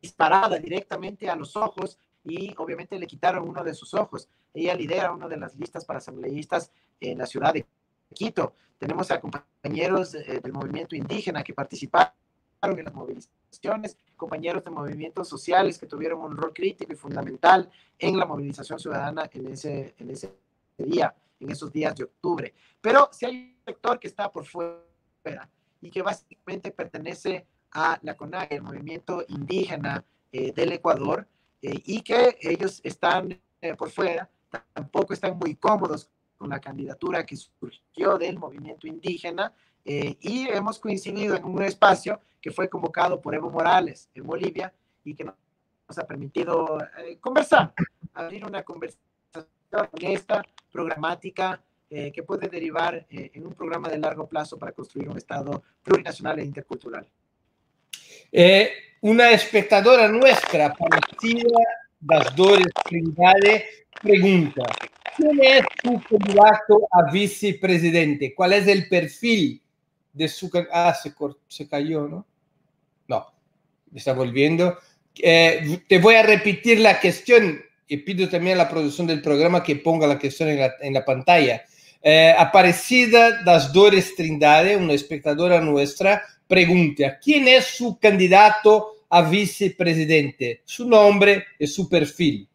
disparada 0.01 0.57
directamente 0.57 1.29
a 1.29 1.35
los 1.35 1.55
ojos 1.55 1.97
y 2.29 2.53
obviamente 2.57 2.97
le 2.97 3.07
quitaron 3.07 3.47
uno 3.47 3.63
de 3.63 3.73
sus 3.73 3.93
ojos. 3.93 4.29
Ella 4.53 4.75
lidera 4.75 5.11
una 5.11 5.27
de 5.27 5.37
las 5.37 5.55
listas 5.55 5.85
para 5.85 5.99
asambleístas 5.99 6.71
en 6.99 7.17
la 7.17 7.25
ciudad 7.25 7.53
de 7.53 7.65
Quito. 8.13 8.53
Tenemos 8.77 9.11
a 9.11 9.19
compañeros 9.19 10.15
eh, 10.15 10.39
del 10.41 10.53
movimiento 10.53 10.95
indígena 10.95 11.43
que 11.43 11.53
participaron 11.53 12.13
en 12.61 12.85
las 12.85 12.93
movilizaciones, 12.93 13.97
compañeros 14.15 14.63
de 14.63 14.71
movimientos 14.71 15.27
sociales 15.27 15.77
que 15.77 15.85
tuvieron 15.85 16.21
un 16.21 16.37
rol 16.37 16.53
crítico 16.53 16.93
y 16.93 16.95
fundamental 16.95 17.69
en 17.97 18.17
la 18.17 18.25
movilización 18.25 18.79
ciudadana 18.79 19.29
en 19.33 19.47
ese, 19.47 19.95
en 19.97 20.09
ese 20.09 20.33
día 20.77 21.13
en 21.39 21.49
esos 21.49 21.71
días 21.71 21.95
de 21.95 22.03
octubre. 22.05 22.53
Pero 22.81 23.09
si 23.11 23.25
hay 23.25 23.55
un 23.57 23.65
sector 23.65 23.99
que 23.99 24.07
está 24.07 24.31
por 24.31 24.45
fuera 24.45 25.49
y 25.81 25.89
que 25.89 26.01
básicamente 26.01 26.71
pertenece 26.71 27.45
a 27.71 27.99
la 28.01 28.15
CONAG, 28.15 28.53
el 28.53 28.61
movimiento 28.61 29.23
indígena 29.27 30.03
eh, 30.31 30.51
del 30.51 30.73
Ecuador, 30.73 31.27
eh, 31.61 31.81
y 31.85 32.01
que 32.01 32.37
ellos 32.41 32.81
están 32.83 33.39
eh, 33.61 33.75
por 33.75 33.89
fuera, 33.89 34.29
tampoco 34.73 35.13
están 35.13 35.37
muy 35.37 35.55
cómodos 35.55 36.09
con 36.37 36.49
la 36.49 36.59
candidatura 36.59 37.25
que 37.25 37.35
surgió 37.35 38.17
del 38.17 38.39
movimiento 38.39 38.87
indígena, 38.87 39.53
y 39.81 40.47
hemos 40.49 40.77
coincidido 40.77 41.35
en 41.35 41.45
un 41.45 41.63
espacio 41.63 42.21
que 42.39 42.51
fue 42.51 42.69
convocado 42.69 43.19
por 43.19 43.33
Evo 43.33 43.49
Morales 43.49 44.07
en 44.13 44.27
Bolivia 44.27 44.71
y 45.03 45.15
que 45.15 45.23
nos 45.23 45.97
ha 45.97 46.05
permitido 46.05 46.77
conversar, 47.19 47.73
abrir 48.13 48.45
una 48.45 48.61
conversación 48.61 49.09
honesta, 49.71 50.43
programática, 50.71 51.59
eh, 51.91 52.11
que 52.11 52.21
puede 52.21 52.47
derivar 52.47 53.07
eh, 53.09 53.31
en 53.33 53.47
un 53.47 53.55
programa 53.55 53.89
de 53.89 53.97
largo 53.97 54.29
plazo 54.29 54.59
para 54.59 54.73
construir 54.73 55.09
un 55.09 55.17
Estado 55.17 55.63
plurinacional 55.81 56.37
e 56.37 56.43
intercultural. 56.43 57.07
Eh, 58.31 58.69
una 59.01 59.31
espectadora 59.31 60.07
nuestra, 60.07 60.73
Palestina 60.73 61.59
das 61.99 62.35
Dores 62.35 62.67
Trindade, 62.85 63.65
pregunta, 64.01 64.63
¿quién 65.15 65.39
es 65.41 65.61
su 65.83 66.01
candidato 66.01 66.87
a 66.91 67.11
vicepresidente? 67.11 68.33
¿Cuál 68.33 68.53
es 68.53 68.67
el 68.67 68.87
perfil 68.87 69.61
de 70.13 70.27
su... 70.27 70.49
Ah, 70.71 70.93
se, 70.93 71.13
se 71.47 71.67
cayó, 71.67 72.07
¿no? 72.07 72.25
No, 73.07 73.27
está 73.93 74.13
volviendo. 74.13 74.77
te 75.13 75.99
voy 76.01 76.15
a 76.15 76.23
repetir 76.23 76.79
la 76.79 76.99
cuestión 76.99 77.61
y 77.87 77.97
pido 77.97 78.29
también 78.29 78.55
a 78.55 78.63
la 78.63 78.69
producción 78.69 79.07
del 79.07 79.21
programa 79.21 79.63
que 79.63 79.75
ponga 79.77 80.07
la 80.07 80.19
cuestión 80.19 80.49
en 80.49 80.59
la, 80.59 80.73
en 80.79 80.93
la 80.93 81.03
pantalla. 81.03 81.63
Eh, 82.01 82.33
Aparecida 82.37 83.43
das 83.43 83.73
Dores 83.73 84.15
Trindade, 84.15 84.77
una 84.77 84.93
espectadora 84.93 85.59
nuestra, 85.59 86.23
pregunta, 86.47 87.19
¿quién 87.19 87.47
es 87.47 87.65
su 87.65 87.99
candidato 87.99 89.05
a 89.09 89.21
vicepresidente? 89.21 90.61
Su 90.63 90.87
nombre 90.87 91.45
y 91.59 91.67
su 91.67 91.89
perfil. 91.89 92.47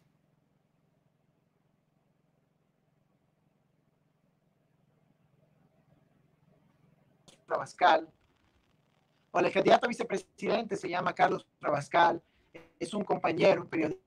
Rabascal. 7.47 8.09
Hola, 9.31 9.49
el 9.49 9.53
candidato 9.53 9.87
a 9.87 9.89
vicepresidente 9.89 10.77
se 10.77 10.89
llama 10.89 11.15
Carlos 11.15 11.47
Rabascal. 11.61 12.23
Es 12.81 12.95
un 12.95 13.05
compañero, 13.05 13.63
un 13.63 13.69
periodista 13.69 14.04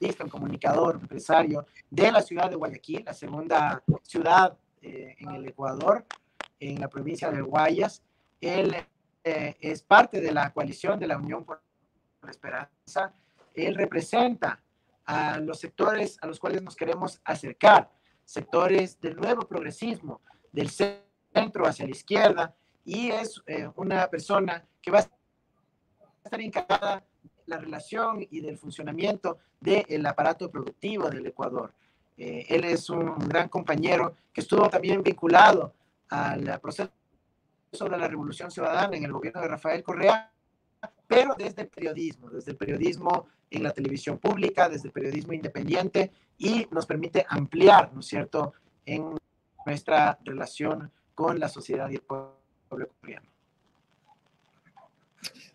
un 0.00 0.28
comunicador, 0.28 0.96
empresario 1.00 1.66
de 1.90 2.10
la 2.10 2.22
ciudad 2.22 2.48
de 2.48 2.56
Guayaquil, 2.56 3.04
la 3.04 3.12
segunda 3.12 3.82
ciudad 4.02 4.56
eh, 4.80 5.14
en 5.18 5.30
el 5.30 5.46
Ecuador, 5.46 6.06
en 6.58 6.80
la 6.80 6.88
provincia 6.88 7.30
de 7.30 7.42
Guayas. 7.42 8.02
Él 8.40 8.74
eh, 9.22 9.56
es 9.60 9.82
parte 9.82 10.20
de 10.20 10.32
la 10.32 10.52
coalición 10.52 10.98
de 10.98 11.06
la 11.06 11.18
Unión 11.18 11.44
por 11.44 11.62
la 12.22 12.30
Esperanza. 12.30 13.12
Él 13.54 13.74
representa 13.74 14.62
a 15.04 15.38
los 15.38 15.60
sectores 15.60 16.16
a 16.22 16.26
los 16.26 16.38
cuales 16.38 16.62
nos 16.62 16.76
queremos 16.76 17.20
acercar, 17.24 17.90
sectores 18.24 18.98
del 19.00 19.16
nuevo 19.16 19.42
progresismo, 19.42 20.22
del 20.50 20.70
centro 20.70 21.66
hacia 21.66 21.84
la 21.84 21.90
izquierda, 21.90 22.54
y 22.84 23.10
es 23.10 23.42
eh, 23.46 23.68
una 23.76 24.08
persona 24.08 24.64
que 24.80 24.90
va 24.90 25.00
a 25.00 25.10
estar 26.24 26.40
encargada 26.40 27.04
la 27.46 27.58
relación 27.58 28.26
y 28.30 28.40
del 28.40 28.56
funcionamiento 28.56 29.38
del 29.60 30.06
aparato 30.06 30.50
productivo 30.50 31.10
del 31.10 31.26
Ecuador. 31.26 31.72
Eh, 32.16 32.46
él 32.48 32.64
es 32.64 32.90
un 32.90 33.18
gran 33.28 33.48
compañero 33.48 34.16
que 34.32 34.40
estuvo 34.40 34.68
también 34.68 35.02
vinculado 35.02 35.74
al 36.08 36.60
proceso 36.60 36.90
de 37.72 37.98
la 37.98 38.08
Revolución 38.08 38.50
Ciudadana 38.50 38.96
en 38.96 39.04
el 39.04 39.12
gobierno 39.12 39.40
de 39.40 39.48
Rafael 39.48 39.82
Correa, 39.82 40.32
pero 41.06 41.34
desde 41.36 41.62
el 41.62 41.68
periodismo, 41.68 42.30
desde 42.30 42.52
el 42.52 42.56
periodismo 42.56 43.28
en 43.50 43.62
la 43.62 43.72
televisión 43.72 44.18
pública, 44.18 44.68
desde 44.68 44.88
el 44.88 44.92
periodismo 44.92 45.32
independiente 45.32 46.10
y 46.38 46.66
nos 46.70 46.86
permite 46.86 47.26
ampliar, 47.28 47.92
¿no 47.92 48.00
es 48.00 48.06
cierto?, 48.06 48.54
en 48.86 49.16
nuestra 49.66 50.18
relación 50.24 50.90
con 51.14 51.38
la 51.38 51.48
sociedad 51.48 51.88
y 51.90 51.96
el 51.96 52.02
pueblo 52.02 52.36
ecuatoriano. 52.68 53.28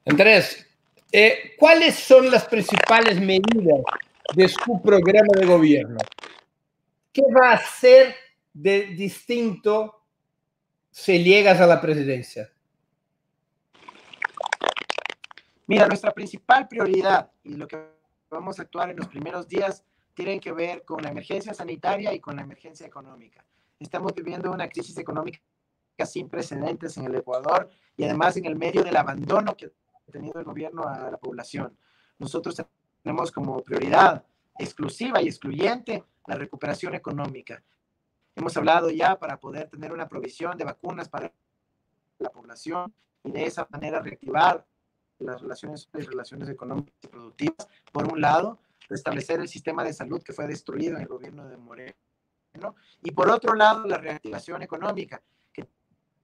Andrés, 0.05 0.67
eh, 1.17 1.55
¿Cuáles 1.57 1.95
son 1.95 2.29
las 2.29 2.43
principales 2.43 3.21
medidas 3.21 3.81
de 4.33 4.49
su 4.49 4.81
programa 4.81 5.31
de 5.33 5.45
gobierno? 5.45 5.97
¿Qué 7.13 7.21
va 7.33 7.51
a 7.51 7.53
hacer 7.53 8.13
de 8.51 8.87
distinto 8.87 10.03
si 10.91 11.23
llegas 11.23 11.61
a 11.61 11.67
la 11.67 11.79
presidencia? 11.79 12.51
Mira, 15.67 15.87
nuestra 15.87 16.11
principal 16.11 16.67
prioridad 16.67 17.31
y 17.45 17.55
lo 17.55 17.65
que 17.65 17.79
vamos 18.29 18.59
a 18.59 18.63
actuar 18.63 18.89
en 18.89 18.97
los 18.97 19.07
primeros 19.07 19.47
días 19.47 19.85
tienen 20.15 20.41
que 20.41 20.51
ver 20.51 20.83
con 20.83 21.01
la 21.01 21.11
emergencia 21.11 21.53
sanitaria 21.53 22.13
y 22.13 22.19
con 22.19 22.35
la 22.35 22.41
emergencia 22.41 22.85
económica. 22.85 23.45
Estamos 23.79 24.13
viviendo 24.13 24.51
una 24.51 24.67
crisis 24.67 24.97
económica 24.97 25.39
sin 26.05 26.27
precedentes 26.27 26.97
en 26.97 27.05
el 27.05 27.15
Ecuador 27.15 27.69
y 27.95 28.03
además 28.03 28.35
en 28.35 28.43
el 28.47 28.57
medio 28.57 28.83
del 28.83 28.97
abandono 28.97 29.55
que 29.55 29.71
tenido 30.11 30.39
el 30.39 30.45
gobierno 30.45 30.83
a 30.87 31.09
la 31.11 31.17
población. 31.17 31.77
Nosotros 32.17 32.61
tenemos 33.03 33.31
como 33.31 33.61
prioridad 33.61 34.25
exclusiva 34.57 35.21
y 35.21 35.27
excluyente 35.27 36.03
la 36.27 36.35
recuperación 36.35 36.95
económica. 36.95 37.61
Hemos 38.35 38.55
hablado 38.57 38.89
ya 38.89 39.17
para 39.17 39.39
poder 39.39 39.69
tener 39.69 39.93
una 39.93 40.07
provisión 40.07 40.57
de 40.57 40.65
vacunas 40.65 41.09
para 41.09 41.31
la 42.19 42.29
población 42.29 42.93
y 43.23 43.31
de 43.31 43.45
esa 43.45 43.67
manera 43.69 43.99
reactivar 43.99 44.65
las 45.19 45.41
relaciones, 45.41 45.89
las 45.93 46.05
relaciones 46.05 46.49
económicas 46.49 46.93
y 47.03 47.07
productivas, 47.07 47.67
por 47.91 48.11
un 48.11 48.19
lado, 48.19 48.59
restablecer 48.89 49.39
el 49.39 49.47
sistema 49.47 49.83
de 49.83 49.93
salud 49.93 50.21
que 50.21 50.33
fue 50.33 50.47
destruido 50.47 50.95
en 50.95 51.03
el 51.03 51.07
gobierno 51.07 51.47
de 51.47 51.57
Moreno, 51.57 51.95
y 53.01 53.11
por 53.11 53.29
otro 53.29 53.53
lado, 53.53 53.85
la 53.85 53.97
reactivación 53.97 54.61
económica, 54.61 55.21
que 55.51 55.67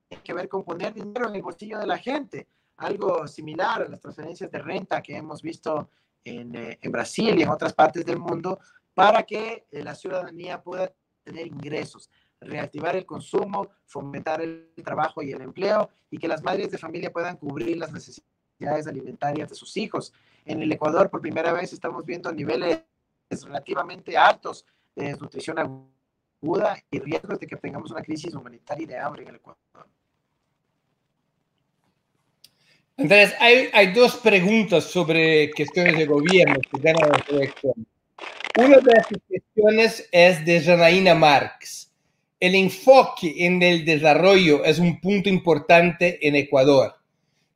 tiene 0.08 0.22
que 0.22 0.34
ver 0.34 0.48
con 0.48 0.64
poner 0.64 0.94
dinero 0.94 1.28
en 1.28 1.36
el 1.36 1.42
bolsillo 1.42 1.78
de 1.78 1.86
la 1.86 1.98
gente, 1.98 2.46
algo 2.76 3.26
similar 3.26 3.82
a 3.82 3.88
las 3.88 4.00
transferencias 4.00 4.50
de 4.50 4.58
renta 4.58 5.02
que 5.02 5.16
hemos 5.16 5.42
visto 5.42 5.90
en, 6.24 6.54
eh, 6.54 6.78
en 6.80 6.92
Brasil 6.92 7.38
y 7.38 7.42
en 7.42 7.48
otras 7.48 7.72
partes 7.72 8.04
del 8.04 8.18
mundo, 8.18 8.58
para 8.94 9.22
que 9.22 9.66
eh, 9.70 9.82
la 9.82 9.94
ciudadanía 9.94 10.62
pueda 10.62 10.92
tener 11.22 11.46
ingresos, 11.46 12.10
reactivar 12.40 12.96
el 12.96 13.06
consumo, 13.06 13.70
fomentar 13.86 14.40
el 14.42 14.72
trabajo 14.84 15.22
y 15.22 15.32
el 15.32 15.40
empleo 15.40 15.90
y 16.10 16.18
que 16.18 16.28
las 16.28 16.42
madres 16.42 16.70
de 16.70 16.78
familia 16.78 17.12
puedan 17.12 17.36
cubrir 17.36 17.76
las 17.76 17.92
necesidades 17.92 18.86
alimentarias 18.86 19.48
de 19.48 19.54
sus 19.54 19.76
hijos. 19.76 20.12
En 20.44 20.62
el 20.62 20.70
Ecuador, 20.72 21.08
por 21.08 21.20
primera 21.20 21.52
vez, 21.52 21.72
estamos 21.72 22.04
viendo 22.04 22.32
niveles 22.32 22.82
relativamente 23.30 24.16
altos 24.16 24.66
de 24.94 25.06
desnutrición 25.06 25.58
aguda 25.58 26.76
y 26.90 26.98
riesgos 26.98 27.38
de 27.38 27.46
que 27.46 27.56
tengamos 27.56 27.90
una 27.90 28.02
crisis 28.02 28.34
humanitaria 28.34 28.84
y 28.84 28.86
de 28.86 28.98
hambre 28.98 29.22
en 29.22 29.28
el 29.28 29.36
Ecuador. 29.36 29.88
Andrés, 33.02 33.34
hay, 33.40 33.68
hay, 33.72 33.92
dos 33.92 34.14
preguntas 34.14 34.84
sobre 34.84 35.50
cuestiones 35.50 35.98
de 35.98 36.06
gobierno 36.06 36.60
que 36.60 36.80
ganan 36.80 37.10
la 37.10 37.36
elección. 37.36 37.74
Una 38.56 38.76
de 38.76 38.92
esas 38.92 39.18
cuestiones 39.26 40.08
es 40.12 40.44
de 40.44 40.60
Janaína 40.60 41.12
Marx. 41.12 41.90
El 42.38 42.54
enfoque 42.54 43.34
en 43.44 43.60
el 43.60 43.84
desarrollo 43.84 44.64
es 44.64 44.78
un 44.78 45.00
punto 45.00 45.28
importante 45.28 46.16
en 46.26 46.36
Ecuador. 46.36 46.94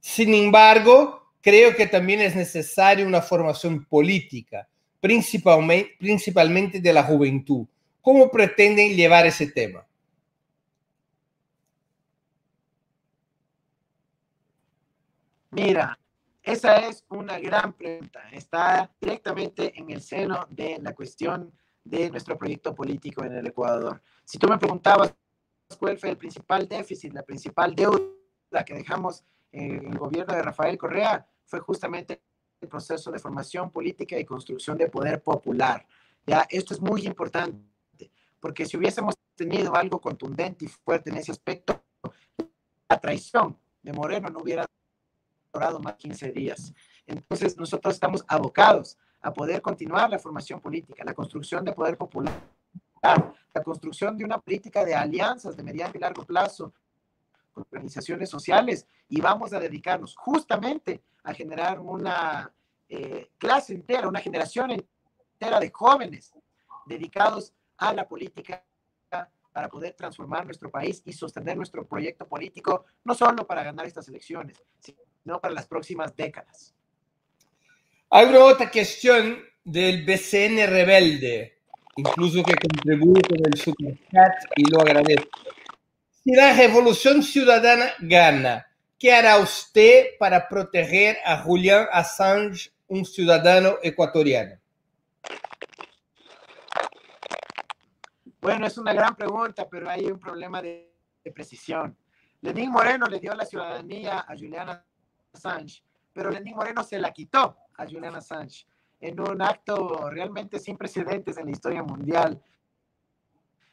Sin 0.00 0.34
embargo, 0.34 1.30
creo 1.40 1.76
que 1.76 1.86
también 1.86 2.22
es 2.22 2.34
necesaria 2.34 3.06
una 3.06 3.22
formación 3.22 3.84
política, 3.84 4.68
principalmente, 4.98 5.92
principalmente 5.96 6.80
de 6.80 6.92
la 6.92 7.04
juventud. 7.04 7.64
¿Cómo 8.02 8.32
pretenden 8.32 8.96
llevar 8.96 9.26
ese 9.26 9.46
tema? 9.46 9.86
Mira, 15.56 15.98
esa 16.42 16.86
es 16.86 17.06
una 17.08 17.38
gran 17.38 17.72
pregunta. 17.72 18.20
Está 18.30 18.94
directamente 19.00 19.72
en 19.80 19.88
el 19.88 20.02
seno 20.02 20.46
de 20.50 20.78
la 20.82 20.94
cuestión 20.94 21.50
de 21.82 22.10
nuestro 22.10 22.36
proyecto 22.36 22.74
político 22.74 23.24
en 23.24 23.32
el 23.32 23.46
Ecuador. 23.46 24.02
Si 24.22 24.36
tú 24.36 24.48
me 24.48 24.58
preguntabas 24.58 25.14
cuál 25.78 25.96
fue 25.96 26.10
el 26.10 26.18
principal 26.18 26.68
déficit, 26.68 27.14
la 27.14 27.22
principal 27.22 27.74
deuda 27.74 28.64
que 28.66 28.74
dejamos 28.74 29.24
en 29.50 29.92
el 29.92 29.98
gobierno 29.98 30.34
de 30.34 30.42
Rafael 30.42 30.76
Correa, 30.76 31.26
fue 31.46 31.60
justamente 31.60 32.20
el 32.60 32.68
proceso 32.68 33.10
de 33.10 33.18
formación 33.18 33.70
política 33.70 34.18
y 34.18 34.26
construcción 34.26 34.76
de 34.76 34.90
poder 34.90 35.22
popular. 35.22 35.86
Ya, 36.26 36.46
esto 36.50 36.74
es 36.74 36.82
muy 36.82 37.06
importante, 37.06 38.12
porque 38.40 38.66
si 38.66 38.76
hubiésemos 38.76 39.14
tenido 39.34 39.74
algo 39.74 40.02
contundente 40.02 40.66
y 40.66 40.68
fuerte 40.68 41.08
en 41.08 41.16
ese 41.16 41.32
aspecto, 41.32 41.82
la 42.90 43.00
traición 43.00 43.58
de 43.82 43.94
Moreno 43.94 44.28
no 44.28 44.40
hubiera 44.40 44.66
más 45.80 45.96
15 45.96 46.32
días. 46.32 46.72
Entonces, 47.06 47.56
nosotros 47.56 47.94
estamos 47.94 48.24
abocados 48.28 48.98
a 49.20 49.32
poder 49.32 49.60
continuar 49.62 50.10
la 50.10 50.18
formación 50.18 50.60
política, 50.60 51.04
la 51.04 51.14
construcción 51.14 51.64
de 51.64 51.72
poder 51.72 51.96
popular, 51.96 52.32
la 53.02 53.62
construcción 53.62 54.16
de 54.16 54.24
una 54.24 54.38
política 54.38 54.84
de 54.84 54.94
alianzas 54.94 55.56
de 55.56 55.62
mediano 55.62 55.92
y 55.94 55.98
largo 55.98 56.24
plazo 56.24 56.72
con 57.52 57.64
organizaciones 57.70 58.28
sociales 58.28 58.86
y 59.08 59.20
vamos 59.20 59.52
a 59.52 59.60
dedicarnos 59.60 60.14
justamente 60.16 61.02
a 61.22 61.32
generar 61.32 61.80
una 61.80 62.52
eh, 62.88 63.30
clase 63.38 63.74
entera, 63.74 64.08
una 64.08 64.20
generación 64.20 64.70
entera 64.72 65.58
de 65.58 65.70
jóvenes 65.70 66.32
dedicados 66.86 67.52
a 67.78 67.92
la 67.92 68.06
política 68.06 68.64
para 69.52 69.70
poder 69.70 69.94
transformar 69.94 70.44
nuestro 70.44 70.70
país 70.70 71.00
y 71.06 71.14
sostener 71.14 71.56
nuestro 71.56 71.86
proyecto 71.86 72.28
político, 72.28 72.84
no 73.04 73.14
solo 73.14 73.46
para 73.46 73.64
ganar 73.64 73.86
estas 73.86 74.06
elecciones, 74.06 74.62
sino 74.78 74.98
para 75.40 75.54
las 75.54 75.66
próximas 75.66 76.14
décadas. 76.14 76.74
Hay 78.10 78.34
otra 78.34 78.70
cuestión 78.70 79.44
del 79.64 80.04
BCN 80.04 80.66
rebelde, 80.68 81.58
incluso 81.96 82.42
que 82.44 82.54
contribuye 82.54 83.20
con 83.22 83.38
el 83.44 83.58
superchat 83.58 84.32
y 84.56 84.70
lo 84.70 84.80
agradezco. 84.80 85.40
Si 86.22 86.32
la 86.32 86.52
revolución 86.54 87.22
ciudadana 87.22 87.86
gana, 88.00 88.66
¿qué 88.98 89.12
hará 89.12 89.38
usted 89.38 90.16
para 90.18 90.48
proteger 90.48 91.18
a 91.24 91.38
Julián 91.38 91.88
Assange, 91.92 92.70
un 92.88 93.04
ciudadano 93.04 93.76
ecuatoriano? 93.82 94.56
Bueno, 98.40 98.68
es 98.68 98.78
una 98.78 98.92
gran 98.92 99.16
pregunta, 99.16 99.68
pero 99.68 99.90
hay 99.90 100.06
un 100.06 100.20
problema 100.20 100.62
de, 100.62 100.92
precisión. 101.34 101.96
Lenín 102.42 102.70
Moreno 102.70 103.06
le 103.06 103.18
dio 103.18 103.34
la 103.34 103.44
ciudadanía 103.44 104.20
a 104.20 104.36
Juliana 104.36 104.84
Assange, 105.36 105.82
pero 106.12 106.30
Lenín 106.30 106.54
Moreno 106.54 106.82
se 106.82 106.98
la 106.98 107.12
quitó 107.12 107.56
a 107.76 107.84
Julian 107.84 108.14
Assange 108.14 108.66
en 109.00 109.20
un 109.20 109.42
acto 109.42 110.08
realmente 110.10 110.58
sin 110.58 110.76
precedentes 110.76 111.36
en 111.36 111.46
la 111.46 111.50
historia 111.52 111.82
mundial, 111.82 112.42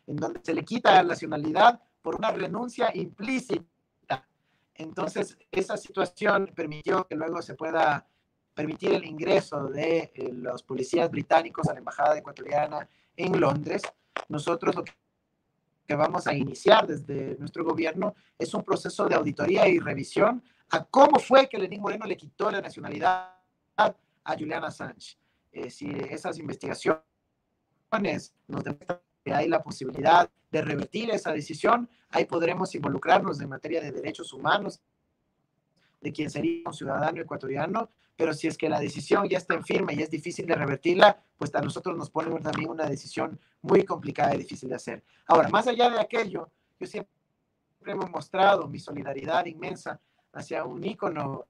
en 0.08 0.16
donde 0.18 0.42
se 0.44 0.54
le 0.54 0.64
quita 0.64 0.92
la 0.92 1.04
nacionalidad 1.04 1.82
por 2.02 2.16
una 2.16 2.32
renuncia 2.32 2.92
implícita. 2.94 4.28
Entonces, 4.76 5.38
esa 5.52 5.78
situación 5.78 6.52
permitió 6.54 7.06
que 7.08 7.16
luego 7.16 7.42
se 7.42 7.56
pueda 7.56 8.06
permitir 8.54 8.94
el 8.94 9.06
ingreso 9.06 9.68
de 9.68 10.12
eh, 10.14 10.30
los 10.34 10.62
policías 10.64 11.10
británicos 11.10 11.68
a 11.68 11.74
la 11.74 11.80
embajada 11.80 12.18
ecuatoriana 12.18 12.88
en 13.16 13.40
Londres 13.40 13.82
nosotros 14.30 14.76
lo 14.76 14.84
que 14.84 15.96
vamos 15.96 16.28
a 16.28 16.34
iniciar 16.34 16.88
desde 16.88 17.36
nuestro 17.38 17.64
gobierno 17.64 18.16
es 18.38 18.54
un 18.54 18.64
proceso 18.64 19.06
de 19.06 19.16
auditoría 19.16 19.68
y 19.68 19.80
revisión 19.80 20.44
a 20.70 20.84
cómo 20.86 21.20
fue 21.20 21.48
que 21.48 21.58
Lenín 21.58 21.82
Moreno 21.82 22.06
le 22.06 22.18
quitó 22.18 22.50
la 22.50 22.62
nacionalidad 22.62 23.36
a 23.78 24.38
Juliana 24.38 24.68
Assange. 24.68 25.18
Eh, 25.52 25.70
si 25.70 25.90
esas 26.10 26.40
investigaciones 26.40 27.04
nos 28.48 28.64
demuestran 28.64 29.00
que 29.24 29.34
hay 29.34 29.48
la 29.48 29.62
posibilidad 29.62 30.30
de 30.52 30.62
revertir 30.62 31.12
esa 31.12 31.32
decisión, 31.32 31.90
ahí 32.10 32.26
podremos 32.26 32.74
involucrarnos 32.76 33.40
en 33.42 33.50
materia 33.50 33.82
de 33.82 33.92
derechos 33.92 34.34
humanos 34.34 34.82
de 36.02 36.12
quien 36.12 36.30
sería 36.30 36.64
un 36.66 36.74
ciudadano 36.74 37.22
ecuatoriano 37.22 37.90
pero 38.16 38.34
si 38.34 38.48
es 38.48 38.58
que 38.58 38.70
la 38.70 38.80
decisión 38.80 39.28
ya 39.28 39.38
está 39.38 39.56
en 39.56 39.64
firme 39.64 39.94
y 39.94 40.02
es 40.02 40.10
difícil 40.10 40.46
de 40.46 40.56
revertirla, 40.56 41.22
pues 41.38 41.54
a 41.56 41.62
nosotros 41.62 41.98
nos 41.98 42.10
pone 42.10 42.40
también 42.40 42.70
una 42.70 42.86
decisión 42.86 43.40
muy 43.62 43.84
complicada 43.84 44.36
y 44.36 44.40
difícil 44.40 44.70
de 44.70 44.76
hacer. 44.76 45.04
Ahora, 45.28 45.50
más 45.50 45.68
allá 45.68 45.90
de 45.90 46.00
aquello, 46.00 46.52
yo 46.80 46.88
siempre 46.88 47.12
hemos 47.86 48.10
mostrado 48.10 48.68
mi 48.68 48.80
solidaridad 48.80 49.46
inmensa 49.46 50.00
hacia 50.34 50.66
un 50.66 50.84
ícono 50.84 51.46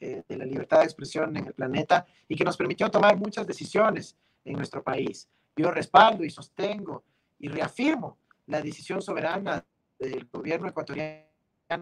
eh, 0.00 0.22
de 0.28 0.36
la 0.36 0.44
libertad 0.44 0.78
de 0.78 0.84
expresión 0.84 1.36
en 1.36 1.46
el 1.46 1.54
planeta 1.54 2.06
y 2.28 2.36
que 2.36 2.44
nos 2.44 2.56
permitió 2.56 2.90
tomar 2.90 3.16
muchas 3.16 3.46
decisiones 3.46 4.16
en 4.44 4.54
nuestro 4.54 4.82
país. 4.82 5.28
Yo 5.56 5.70
respaldo 5.70 6.24
y 6.24 6.30
sostengo 6.30 7.04
y 7.38 7.48
reafirmo 7.48 8.18
la 8.46 8.62
decisión 8.62 9.02
soberana 9.02 9.64
del 9.98 10.28
gobierno 10.32 10.68
ecuatoriano 10.68 11.26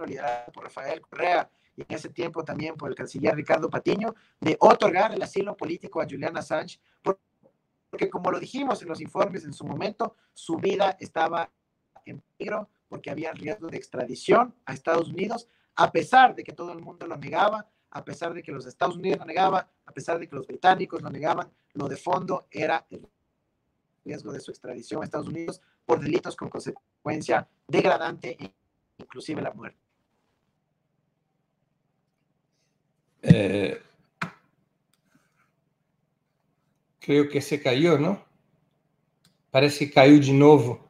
liderado 0.07 0.51
por 0.53 0.65
Rafael 0.65 1.01
Correa 1.03 1.51
y 1.77 1.83
en 1.83 1.87
ese 1.91 2.09
tiempo 2.09 2.43
también 2.43 2.75
por 2.75 2.89
el 2.89 2.97
canciller 2.97 3.35
Ricardo 3.37 3.69
Patiño, 3.69 4.15
de 4.41 4.57
otorgar 4.59 5.13
el 5.13 5.23
asilo 5.23 5.57
político 5.57 6.01
a 6.01 6.07
Julian 6.09 6.37
Assange, 6.37 6.81
porque 7.03 8.09
como 8.11 8.31
lo 8.31 8.41
dijimos 8.41 8.81
en 8.83 8.89
los 8.89 9.01
informes 9.01 9.45
en 9.45 9.53
su 9.53 9.65
momento, 9.65 10.17
su 10.33 10.57
vida 10.57 10.97
estaba 10.99 11.53
en 12.07 12.23
peligro 12.37 12.71
porque 12.89 13.11
había 13.11 13.33
riesgo 13.33 13.69
de 13.69 13.77
extradición 13.77 14.55
a 14.65 14.73
Estados 14.73 15.09
Unidos, 15.09 15.49
a 15.77 15.93
pesar 15.93 16.35
de 16.35 16.43
que 16.43 16.53
todo 16.53 16.73
el 16.73 16.81
mundo 16.81 17.07
lo 17.07 17.17
negaba, 17.17 17.69
a 17.91 18.05
pesar 18.05 18.35
de 18.35 18.43
que 18.43 18.53
los 18.53 18.67
Estados 18.67 18.97
Unidos 18.97 19.21
lo 19.21 19.27
negaban, 19.27 19.67
a 19.85 19.93
pesar 19.93 20.19
de 20.19 20.29
que 20.29 20.35
los 20.35 20.47
británicos 20.47 21.03
lo 21.03 21.11
negaban, 21.11 21.51
lo 21.75 21.89
de 21.89 21.97
fondo 21.97 22.47
era 22.51 22.87
el 22.91 23.07
riesgo 24.05 24.33
de 24.33 24.41
su 24.41 24.51
extradición 24.51 25.03
a 25.03 25.05
Estados 25.05 25.29
Unidos 25.29 25.61
por 25.85 26.01
delitos 26.01 26.35
con 26.35 26.49
consecuencia 26.49 27.49
degradante 27.67 28.37
e 28.39 28.53
inclusive 28.99 29.43
la 29.43 29.53
muerte. 29.53 29.79
Eh, 33.23 33.83
creio 37.01 37.29
que 37.29 37.41
se 37.41 37.59
caiu, 37.59 37.99
não? 37.99 38.25
Parece 39.51 39.87
que 39.87 39.93
caiu 39.93 40.21
de 40.21 40.33
novo. 40.33 40.86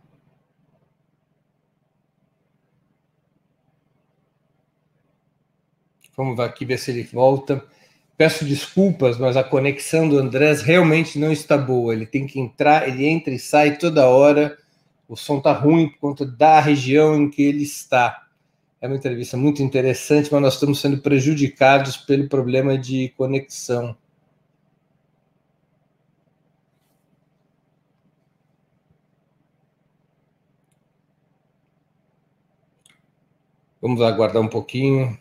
Vamos 6.17 6.41
aqui 6.41 6.65
ver 6.65 6.79
se 6.79 6.91
ele 6.91 7.03
volta. 7.03 7.63
Peço 8.17 8.45
desculpas, 8.47 9.19
mas 9.19 9.37
a 9.37 9.45
conexão 9.45 10.09
do 10.09 10.19
Andrés 10.19 10.63
realmente 10.63 11.19
não 11.19 11.31
está 11.31 11.59
boa. 11.59 11.93
Ele 11.93 12.07
tem 12.07 12.27
que 12.27 12.41
entrar, 12.41 12.89
ele 12.89 13.07
entra 13.07 13.35
e 13.35 13.39
sai 13.39 13.77
toda 13.77 14.09
hora. 14.09 14.57
O 15.07 15.15
som 15.15 15.39
está 15.39 15.53
ruim 15.53 15.91
por 15.91 15.99
conta 15.99 16.25
da 16.25 16.59
região 16.59 17.15
em 17.15 17.29
que 17.29 17.43
ele 17.43 17.63
está. 17.63 18.27
É 18.81 18.87
uma 18.87 18.97
entrevista 18.97 19.37
muito 19.37 19.63
interessante, 19.63 20.33
mas 20.33 20.41
nós 20.41 20.55
estamos 20.55 20.81
sendo 20.81 20.99
prejudicados 20.99 21.99
pelo 21.99 22.29
problema 22.29 22.79
de 22.79 23.11
conexão. 23.17 23.95
Vamos 33.83 34.01
aguardar 34.01 34.43
um 34.43 34.49
pouquinho. 34.49 35.19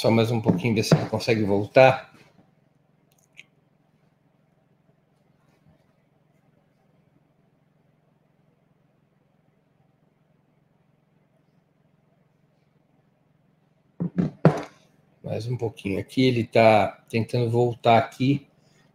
Só 0.00 0.10
mais 0.10 0.30
um 0.30 0.40
pouquinho, 0.40 0.74
ver 0.74 0.82
se 0.82 0.94
ele 0.94 1.10
consegue 1.10 1.42
voltar. 1.42 2.10
mais 15.22 15.46
um 15.46 15.54
pouquinho 15.54 16.00
aqui. 16.00 16.24
Ele 16.24 16.40
está 16.40 17.04
tentando 17.10 17.50
voltar 17.50 17.98
aqui. 17.98 18.46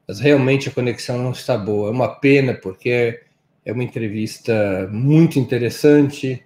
mas 0.07 0.19
realmente 0.19 0.69
a 0.69 0.71
conexão 0.71 1.19
não 1.19 1.31
está 1.31 1.55
boa. 1.55 1.89
É 1.89 1.91
uma 1.91 2.15
pena, 2.15 2.55
porque 2.55 3.21
é 3.63 3.71
uma 3.71 3.83
entrevista 3.83 4.89
muito 4.91 5.37
interessante. 5.37 6.43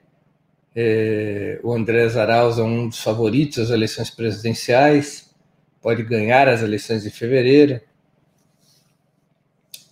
É, 0.76 1.60
o 1.64 1.74
André 1.74 2.06
Arauz 2.16 2.60
é 2.60 2.64
um 2.64 2.88
dos 2.88 3.02
favoritos 3.02 3.58
das 3.58 3.70
eleições 3.70 4.10
presidenciais, 4.10 5.34
pode 5.82 6.04
ganhar 6.04 6.48
as 6.48 6.62
eleições 6.62 7.04
de 7.04 7.10
fevereiro. 7.10 7.82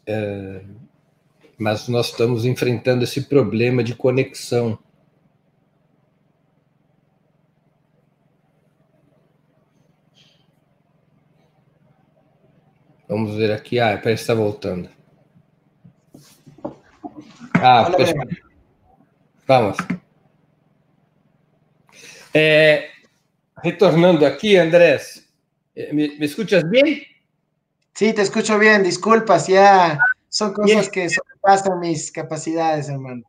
É, 0.06 0.62
mas 1.58 1.88
nós 1.88 2.08
estamos 2.12 2.46
enfrentando 2.46 3.04
esse 3.04 3.22
problema 3.24 3.84
de 3.84 3.96
conexão. 3.96 4.78
Vamos 13.08 13.36
ver 13.36 13.52
aqui. 13.52 13.80
Ah, 13.80 13.98
parece 13.98 14.04
que 14.04 14.32
está 14.32 14.34
voltando. 14.34 14.90
Ah, 17.56 17.90
vamos. 19.48 19.78
Retornando 23.64 24.26
aqui, 24.26 24.58
Andrés, 24.58 25.28
eh, 25.76 25.90
¿me, 25.92 26.10
¿me, 26.18 26.26
escuchas 26.26 26.70
bien? 26.70 27.04
Sí, 27.94 28.14
te 28.14 28.22
escucho 28.22 28.60
bien. 28.60 28.84
Disculpas, 28.84 29.48
ya 29.48 30.00
son 30.30 30.54
cosas 30.54 30.90
que 30.90 31.10
sobrepasan 31.10 31.80
mis 31.80 32.12
capacidades, 32.12 32.90
hermano. 32.90 33.24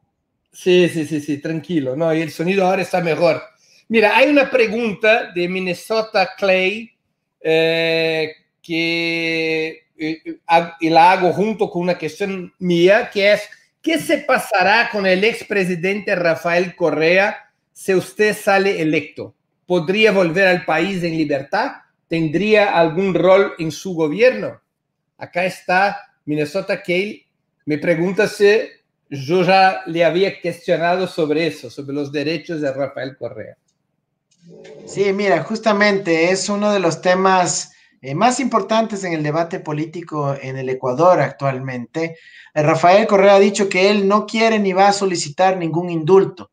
Sí, 0.53 0.89
sí, 0.89 1.07
sí, 1.07 1.21
sí, 1.21 1.39
tranquilo. 1.39 1.97
No, 1.97 2.13
y 2.13 2.21
el 2.21 2.31
sonido 2.31 2.67
ahora 2.67 2.83
está 2.83 3.01
mejor. 3.01 3.43
Mira, 3.89 4.17
hay 4.17 4.29
una 4.29 4.51
pregunta 4.51 5.33
de 5.33 5.49
Minnesota 5.49 6.31
Clay 6.37 6.91
eh, 7.41 8.33
que 8.61 9.87
eh, 9.97 10.23
y 10.81 10.91
la 10.91 11.13
hago 11.13 11.33
junto 11.33 11.71
con 11.71 11.83
una 11.83 11.99
cuestión 11.99 12.53
mía, 12.59 13.09
que 13.11 13.33
es, 13.33 13.43
¿qué 13.81 13.99
se 13.99 14.19
pasará 14.19 14.91
con 14.91 15.07
el 15.07 15.25
expresidente 15.25 16.15
Rafael 16.15 16.77
Correa 16.77 17.48
si 17.79 17.95
usted 17.95 18.37
sale 18.37 18.83
electo? 18.83 19.37
¿Podría 19.65 20.11
volver 20.11 20.49
al 20.49 20.65
país 20.65 21.01
en 21.05 21.17
libertad? 21.17 21.75
¿Tendría 22.09 22.77
algún 22.77 23.15
rol 23.15 23.53
en 23.61 23.71
su 23.71 23.95
gobierno? 23.95 24.61
Acá 25.17 25.45
está 25.45 25.97
Minnesota 26.25 26.83
Kale. 26.83 27.25
Me 27.67 27.79
pregunta 27.79 28.27
si 28.27 28.63
yo 29.09 29.45
ya 29.45 29.83
le 29.87 30.05
había 30.05 30.41
cuestionado 30.41 31.07
sobre 31.07 31.47
eso, 31.47 31.71
sobre 31.71 31.95
los 31.95 32.11
derechos 32.11 32.61
de 32.61 32.73
Rafael 32.73 33.17
Correa. 33.17 33.57
Sí, 34.85 35.13
mira, 35.13 35.45
justamente 35.45 36.33
es 36.33 36.49
uno 36.49 36.73
de 36.73 36.81
los 36.81 37.01
temas 37.01 37.75
eh, 38.03 38.13
más 38.13 38.41
importantes 38.41 39.05
en 39.05 39.13
el 39.13 39.23
debate 39.23 39.61
político 39.61 40.37
en 40.43 40.57
el 40.57 40.69
Ecuador 40.69 41.21
actualmente. 41.21 42.17
Eh, 42.55 42.63
Rafael 42.63 43.07
Correa 43.07 43.37
ha 43.37 43.41
dicho 43.41 43.69
que 43.69 43.89
él 43.89 44.09
no 44.09 44.27
quiere 44.27 44.59
ni 44.59 44.73
va 44.73 44.89
a 44.89 44.93
solicitar 44.93 45.57
ningún 45.57 45.91
indulto, 45.91 46.51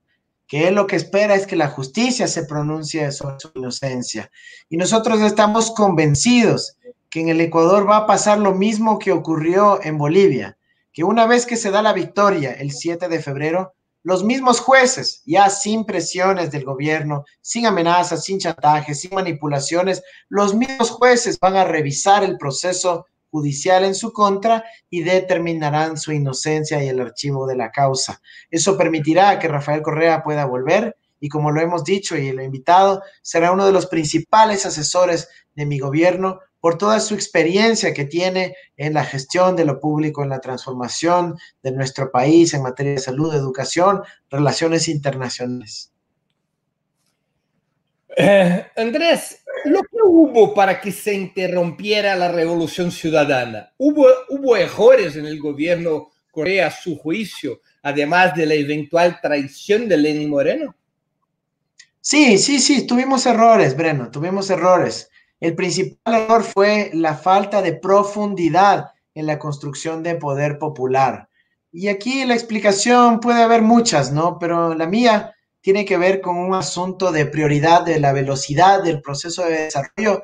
que 0.47 0.67
él 0.67 0.75
lo 0.75 0.87
que 0.87 0.95
espera 0.95 1.35
es 1.35 1.47
que 1.47 1.55
la 1.55 1.69
justicia 1.69 2.27
se 2.27 2.45
pronuncie 2.45 3.11
sobre 3.11 3.39
su 3.39 3.51
inocencia. 3.55 4.31
Y 4.69 4.77
nosotros 4.77 5.21
estamos 5.21 5.71
convencidos 5.71 6.77
que 7.09 7.21
en 7.21 7.29
el 7.29 7.41
Ecuador 7.41 7.89
va 7.89 7.97
a 7.97 8.07
pasar 8.07 8.39
lo 8.39 8.53
mismo 8.53 8.99
que 8.99 9.11
ocurrió 9.11 9.79
en 9.83 9.97
Bolivia, 9.97 10.57
que 10.91 11.03
una 11.03 11.25
vez 11.25 11.45
que 11.45 11.57
se 11.57 11.71
da 11.71 11.81
la 11.81 11.93
victoria 11.93 12.53
el 12.53 12.71
7 12.71 13.07
de 13.07 13.21
febrero, 13.21 13.73
los 14.03 14.23
mismos 14.23 14.59
jueces, 14.59 15.23
ya 15.25 15.49
sin 15.49 15.83
presiones 15.83 16.51
del 16.51 16.63
gobierno, 16.63 17.25
sin 17.41 17.65
amenazas, 17.65 18.23
sin 18.23 18.37
chantajes, 18.37 18.99
sin 18.99 19.15
manipulaciones, 19.15 20.03
los 20.29 20.53
mismos 20.53 20.91
jueces 20.91 21.39
van 21.39 21.55
a 21.55 21.63
revisar 21.63 22.23
el 22.23 22.37
proceso 22.37 23.07
judicial 23.35 23.83
en 23.83 23.95
su 23.95 24.13
contra 24.13 24.63
y 24.89 25.03
determinarán 25.03 25.97
su 25.97 26.13
inocencia 26.13 26.81
y 26.81 26.87
el 26.87 27.01
archivo 27.01 27.45
de 27.45 27.57
la 27.57 27.69
causa. 27.69 28.21
Eso 28.49 28.77
permitirá 28.77 29.37
que 29.39 29.49
Rafael 29.49 29.81
Correa 29.81 30.23
pueda 30.23 30.45
volver 30.45 30.95
y 31.19 31.27
como 31.27 31.51
lo 31.51 31.59
hemos 31.59 31.83
dicho 31.83 32.15
y 32.15 32.29
he 32.29 32.43
invitado, 32.43 33.03
será 33.21 33.51
uno 33.51 33.65
de 33.65 33.73
los 33.73 33.87
principales 33.87 34.65
asesores 34.65 35.27
de 35.53 35.65
mi 35.65 35.79
gobierno 35.79 36.39
por 36.61 36.77
toda 36.77 37.01
su 37.01 37.13
experiencia 37.13 37.93
que 37.93 38.05
tiene 38.05 38.55
en 38.77 38.93
la 38.93 39.03
gestión 39.03 39.57
de 39.57 39.65
lo 39.65 39.81
público, 39.81 40.23
en 40.23 40.29
la 40.29 40.39
transformación 40.39 41.35
de 41.61 41.71
nuestro 41.73 42.09
país 42.09 42.53
en 42.53 42.63
materia 42.63 42.93
de 42.93 42.99
salud, 42.99 43.35
educación, 43.35 44.01
relaciones 44.29 44.87
internacionales. 44.87 45.91
Eh, 48.17 48.65
Andrés, 48.77 49.43
lo 49.65 49.81
que 49.83 49.97
hubo 50.03 50.53
para 50.53 50.79
que 50.79 50.91
se 50.91 51.13
interrumpiera 51.13 52.15
la 52.15 52.31
revolución 52.31 52.91
ciudadana, 52.91 53.73
¿hubo, 53.77 54.07
hubo 54.29 54.55
errores 54.55 55.15
en 55.15 55.25
el 55.25 55.39
gobierno 55.39 56.11
Corea 56.31 56.67
a 56.67 56.71
su 56.71 56.97
juicio, 56.97 57.61
además 57.81 58.35
de 58.35 58.45
la 58.45 58.53
eventual 58.55 59.19
traición 59.21 59.87
de 59.87 59.97
Lenin 59.97 60.29
Moreno? 60.29 60.75
Sí, 62.01 62.37
sí, 62.37 62.59
sí, 62.59 62.85
tuvimos 62.85 63.25
errores, 63.25 63.75
Breno, 63.75 64.11
tuvimos 64.11 64.49
errores. 64.49 65.09
El 65.39 65.55
principal 65.55 66.13
error 66.13 66.43
fue 66.43 66.91
la 66.93 67.15
falta 67.15 67.61
de 67.61 67.73
profundidad 67.73 68.91
en 69.13 69.25
la 69.25 69.39
construcción 69.39 70.03
de 70.03 70.15
poder 70.15 70.59
popular. 70.59 71.29
Y 71.71 71.87
aquí 71.87 72.23
la 72.25 72.33
explicación 72.33 73.19
puede 73.19 73.41
haber 73.41 73.61
muchas, 73.61 74.11
¿no? 74.11 74.37
Pero 74.39 74.75
la 74.75 74.87
mía 74.87 75.34
tiene 75.65 75.83
que 75.83 75.97
ver 75.97 76.21
con 76.21 76.37
un 76.37 76.53
asunto 76.53 77.11
de 77.11 77.25
prioridad 77.25 77.81
de 77.81 77.99
la 77.99 78.13
velocidad 78.13 78.83
del 78.83 79.01
proceso 79.01 79.43
de 79.45 79.63
desarrollo 79.63 80.21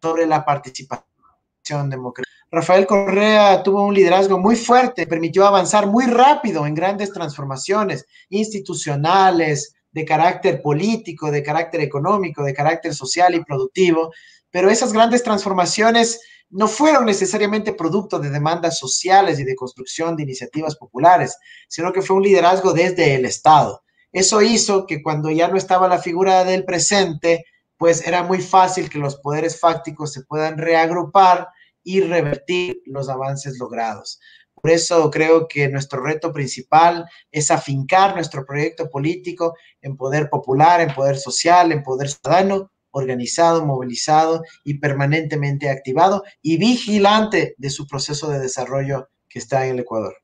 sobre 0.00 0.26
la 0.26 0.46
participación 0.46 1.90
democrática. 1.90 2.32
Rafael 2.50 2.86
Correa 2.86 3.62
tuvo 3.62 3.82
un 3.82 3.92
liderazgo 3.92 4.38
muy 4.38 4.56
fuerte, 4.56 5.06
permitió 5.06 5.46
avanzar 5.46 5.88
muy 5.88 6.06
rápido 6.06 6.64
en 6.64 6.74
grandes 6.74 7.12
transformaciones 7.12 8.06
institucionales, 8.30 9.74
de 9.92 10.06
carácter 10.06 10.62
político, 10.62 11.30
de 11.30 11.42
carácter 11.42 11.82
económico, 11.82 12.42
de 12.44 12.54
carácter 12.54 12.94
social 12.94 13.34
y 13.34 13.44
productivo, 13.44 14.10
pero 14.50 14.70
esas 14.70 14.94
grandes 14.94 15.22
transformaciones 15.22 16.18
no 16.50 16.66
fueron 16.68 17.06
necesariamente 17.06 17.72
producto 17.72 18.18
de 18.18 18.30
demandas 18.30 18.78
sociales 18.78 19.38
y 19.38 19.44
de 19.44 19.54
construcción 19.54 20.16
de 20.16 20.24
iniciativas 20.24 20.76
populares, 20.76 21.36
sino 21.68 21.92
que 21.92 22.02
fue 22.02 22.16
un 22.16 22.22
liderazgo 22.22 22.72
desde 22.72 23.14
el 23.14 23.24
Estado. 23.24 23.82
Eso 24.12 24.42
hizo 24.42 24.86
que 24.86 25.02
cuando 25.02 25.30
ya 25.30 25.48
no 25.48 25.56
estaba 25.56 25.86
la 25.88 25.98
figura 25.98 26.44
del 26.44 26.64
presente, 26.64 27.44
pues 27.76 28.06
era 28.06 28.24
muy 28.24 28.40
fácil 28.40 28.90
que 28.90 28.98
los 28.98 29.16
poderes 29.16 29.60
fácticos 29.60 30.12
se 30.12 30.24
puedan 30.24 30.58
reagrupar 30.58 31.48
y 31.84 32.00
revertir 32.00 32.82
los 32.84 33.08
avances 33.08 33.58
logrados. 33.58 34.20
Por 34.54 34.70
eso 34.72 35.10
creo 35.10 35.48
que 35.48 35.68
nuestro 35.68 36.02
reto 36.02 36.32
principal 36.32 37.06
es 37.30 37.50
afincar 37.50 38.14
nuestro 38.14 38.44
proyecto 38.44 38.90
político 38.90 39.56
en 39.80 39.96
poder 39.96 40.28
popular, 40.28 40.80
en 40.80 40.92
poder 40.92 41.16
social, 41.16 41.72
en 41.72 41.82
poder 41.82 42.10
ciudadano, 42.10 42.70
organizado, 42.90 43.64
movilizado 43.64 44.42
y 44.64 44.78
permanentemente 44.78 45.70
activado 45.70 46.24
y 46.42 46.58
vigilante 46.58 47.54
de 47.58 47.70
su 47.70 47.86
proceso 47.86 48.30
de 48.30 48.40
desarrollo 48.40 49.08
que 49.28 49.38
está 49.38 49.66
en 49.66 49.74
el 49.74 49.80
Ecuador. 49.80 50.16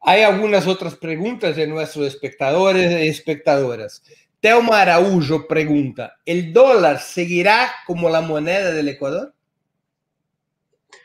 Hay 0.00 0.22
algunas 0.22 0.66
otras 0.66 0.96
preguntas 0.96 1.54
de 1.54 1.66
nuestros 1.66 2.06
espectadores 2.06 2.90
y 2.90 3.08
espectadoras. 3.08 4.02
Telma 4.40 4.80
Araújo 4.80 5.46
pregunta, 5.46 6.14
¿el 6.26 6.52
dólar 6.52 7.00
seguirá 7.00 7.72
como 7.86 8.10
la 8.10 8.20
moneda 8.20 8.72
del 8.72 8.88
Ecuador? 8.88 9.34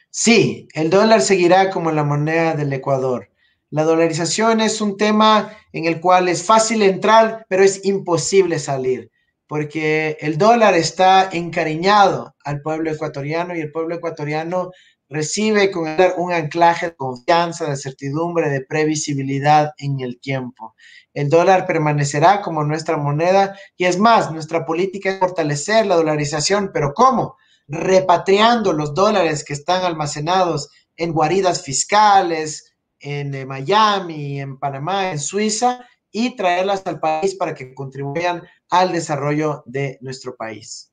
Sí, 0.09 0.67
el 0.73 0.89
dólar 0.89 1.21
seguirá 1.21 1.69
como 1.69 1.91
la 1.91 2.03
moneda 2.03 2.55
del 2.55 2.73
Ecuador. 2.73 3.29
La 3.69 3.83
dolarización 3.83 4.61
es 4.61 4.81
un 4.81 4.97
tema 4.97 5.55
en 5.73 5.85
el 5.85 5.99
cual 5.99 6.29
es 6.29 6.43
fácil 6.43 6.81
entrar, 6.81 7.45
pero 7.49 7.63
es 7.63 7.85
imposible 7.85 8.57
salir, 8.57 9.11
porque 9.47 10.17
el 10.19 10.37
dólar 10.37 10.75
está 10.75 11.29
encariñado 11.31 12.35
al 12.43 12.61
pueblo 12.61 12.91
ecuatoriano 12.91 13.55
y 13.55 13.61
el 13.61 13.71
pueblo 13.71 13.95
ecuatoriano 13.95 14.71
recibe 15.09 15.71
con 15.71 15.87
un 16.17 16.33
anclaje 16.33 16.87
de 16.87 16.95
confianza, 16.95 17.69
de 17.69 17.77
certidumbre, 17.77 18.49
de 18.49 18.65
previsibilidad 18.65 19.71
en 19.77 20.01
el 20.01 20.19
tiempo. 20.19 20.75
El 21.13 21.29
dólar 21.29 21.65
permanecerá 21.65 22.41
como 22.41 22.63
nuestra 22.63 22.97
moneda 22.97 23.57
y 23.77 23.85
es 23.85 23.97
más, 23.97 24.31
nuestra 24.31 24.65
política 24.65 25.11
es 25.11 25.19
fortalecer 25.19 25.85
la 25.85 25.95
dolarización, 25.95 26.71
pero 26.73 26.93
¿cómo? 26.93 27.37
repatriando 27.67 28.73
los 28.73 28.93
dólares 28.93 29.43
que 29.43 29.53
están 29.53 29.83
almacenados 29.83 30.69
en 30.95 31.11
guaridas 31.11 31.61
fiscales, 31.61 32.73
en 32.99 33.35
eh, 33.35 33.45
Miami, 33.45 34.39
en 34.39 34.57
Panamá, 34.57 35.11
en 35.11 35.19
Suiza, 35.19 35.85
y 36.11 36.35
traerlas 36.35 36.87
al 36.87 36.99
país 36.99 37.35
para 37.35 37.53
que 37.53 37.75
contribuyan 37.75 38.41
al 38.69 38.91
desarrollo 38.91 39.63
de 39.65 39.97
nuestro 40.01 40.35
país. 40.35 40.91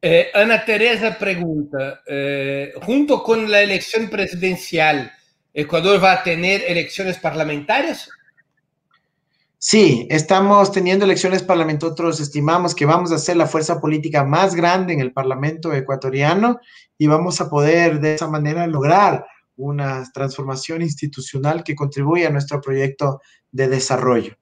Eh, 0.00 0.30
Ana 0.32 0.64
Teresa 0.64 1.18
pregunta, 1.18 2.02
eh, 2.06 2.72
junto 2.82 3.22
con 3.22 3.50
la 3.50 3.60
elección 3.60 4.08
presidencial, 4.08 5.12
¿Ecuador 5.54 6.02
va 6.02 6.12
a 6.12 6.22
tener 6.22 6.62
elecciones 6.68 7.18
parlamentarias? 7.18 8.08
Sí, 9.58 10.06
estamos 10.08 10.70
teniendo 10.70 11.04
elecciones 11.04 11.42
parlamentarias. 11.42 11.90
Nosotros 11.90 12.20
estimamos 12.20 12.76
que 12.76 12.86
vamos 12.86 13.10
a 13.10 13.18
ser 13.18 13.36
la 13.36 13.48
fuerza 13.48 13.80
política 13.80 14.22
más 14.22 14.54
grande 14.54 14.92
en 14.92 15.00
el 15.00 15.12
Parlamento 15.12 15.72
ecuatoriano 15.72 16.60
y 16.96 17.08
vamos 17.08 17.40
a 17.40 17.50
poder 17.50 17.98
de 17.98 18.14
esa 18.14 18.28
manera 18.28 18.68
lograr 18.68 19.26
una 19.56 20.04
transformación 20.14 20.82
institucional 20.82 21.64
que 21.64 21.74
contribuya 21.74 22.28
a 22.28 22.30
nuestro 22.30 22.60
proyecto 22.60 23.20
de 23.50 23.66
desarrollo. 23.66 24.36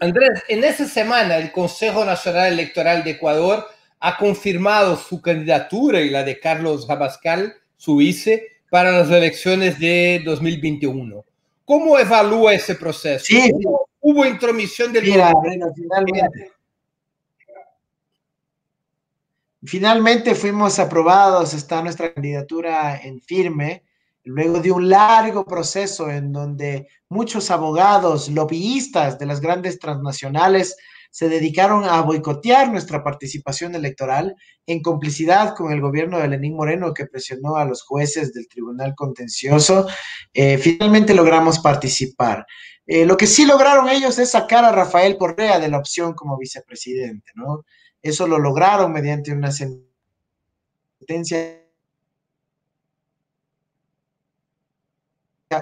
Andrés, 0.00 0.42
en 0.48 0.64
esa 0.64 0.86
semana 0.86 1.36
el 1.36 1.52
Consejo 1.52 2.04
Nacional 2.04 2.52
Electoral 2.52 3.04
de 3.04 3.12
Ecuador 3.12 3.66
ha 4.00 4.16
confirmado 4.16 4.96
su 4.96 5.20
candidatura 5.20 6.00
y 6.00 6.10
la 6.10 6.24
de 6.24 6.38
Carlos 6.38 6.86
Rabascal, 6.86 7.54
su 7.76 7.96
vice, 7.96 8.58
para 8.70 8.92
las 8.92 9.10
elecciones 9.10 9.78
de 9.78 10.22
2021. 10.24 11.24
¿Cómo 11.64 11.98
evalúa 11.98 12.54
ese 12.54 12.74
proceso? 12.74 13.24
Sí. 13.24 13.52
¿Hubo, 14.00 14.24
intromisión 14.24 14.92
del 14.92 15.04
Mira, 15.04 15.32
finalmente, 15.74 16.52
finalmente 19.64 20.34
fuimos 20.34 20.78
aprobados, 20.78 21.52
está 21.52 21.82
nuestra 21.82 22.14
candidatura 22.14 23.00
en 23.02 23.20
firme, 23.20 23.82
luego 24.28 24.60
de 24.60 24.70
un 24.70 24.88
largo 24.88 25.44
proceso 25.44 26.10
en 26.10 26.32
donde 26.32 26.88
muchos 27.08 27.50
abogados, 27.50 28.28
lobbyistas 28.28 29.18
de 29.18 29.26
las 29.26 29.40
grandes 29.40 29.78
transnacionales 29.78 30.76
se 31.10 31.30
dedicaron 31.30 31.84
a 31.84 32.02
boicotear 32.02 32.70
nuestra 32.70 33.02
participación 33.02 33.74
electoral 33.74 34.36
en 34.66 34.82
complicidad 34.82 35.54
con 35.56 35.72
el 35.72 35.80
gobierno 35.80 36.18
de 36.18 36.28
Lenín 36.28 36.54
Moreno 36.54 36.92
que 36.92 37.06
presionó 37.06 37.56
a 37.56 37.64
los 37.64 37.82
jueces 37.82 38.34
del 38.34 38.46
Tribunal 38.48 38.94
Contencioso. 38.94 39.88
Eh, 40.34 40.58
finalmente 40.58 41.14
logramos 41.14 41.60
participar. 41.60 42.44
Eh, 42.86 43.06
lo 43.06 43.16
que 43.16 43.26
sí 43.26 43.46
lograron 43.46 43.88
ellos 43.88 44.18
es 44.18 44.30
sacar 44.30 44.64
a 44.64 44.72
Rafael 44.72 45.16
Correa 45.16 45.58
de 45.58 45.68
la 45.68 45.78
opción 45.78 46.12
como 46.12 46.36
vicepresidente, 46.36 47.32
¿no? 47.34 47.64
Eso 48.02 48.26
lo 48.26 48.38
lograron 48.38 48.92
mediante 48.92 49.32
una 49.32 49.50
sentencia 49.50 49.78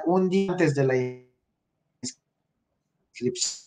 un 0.07 0.29
día 0.29 0.53
antes 0.53 0.75
de 0.75 0.85
la 0.85 0.95
inscripción. 3.13 3.67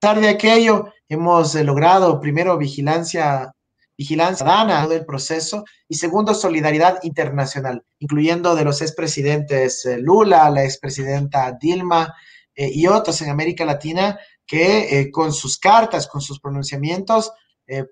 De 0.00 0.28
aquello, 0.28 0.92
hemos 1.08 1.54
eh, 1.54 1.62
logrado 1.62 2.20
primero 2.20 2.58
vigilancia, 2.58 3.54
vigilancia 3.96 4.44
ciudadana 4.44 4.88
del 4.88 5.04
proceso 5.04 5.64
y 5.88 5.94
segundo 5.94 6.34
solidaridad 6.34 6.98
internacional, 7.02 7.84
incluyendo 8.00 8.56
de 8.56 8.64
los 8.64 8.82
expresidentes 8.82 9.84
eh, 9.86 9.98
Lula, 9.98 10.50
la 10.50 10.64
expresidenta 10.64 11.52
Dilma 11.52 12.14
eh, 12.54 12.70
y 12.72 12.88
otros 12.88 13.22
en 13.22 13.30
América 13.30 13.64
Latina 13.64 14.18
que 14.44 15.08
con 15.12 15.32
sus 15.32 15.56
cartas, 15.56 16.08
con 16.08 16.20
sus 16.20 16.38
pronunciamientos, 16.40 17.32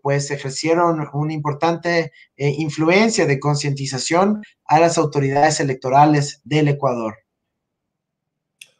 pues 0.02 0.30
ejercieron 0.30 1.08
una 1.12 1.32
importante 1.32 2.12
influencia 2.36 3.26
de 3.26 3.40
concientización 3.40 4.42
a 4.64 4.80
las 4.80 4.98
autoridades 4.98 5.60
electorales 5.60 6.40
del 6.44 6.68
Ecuador. 6.68 7.16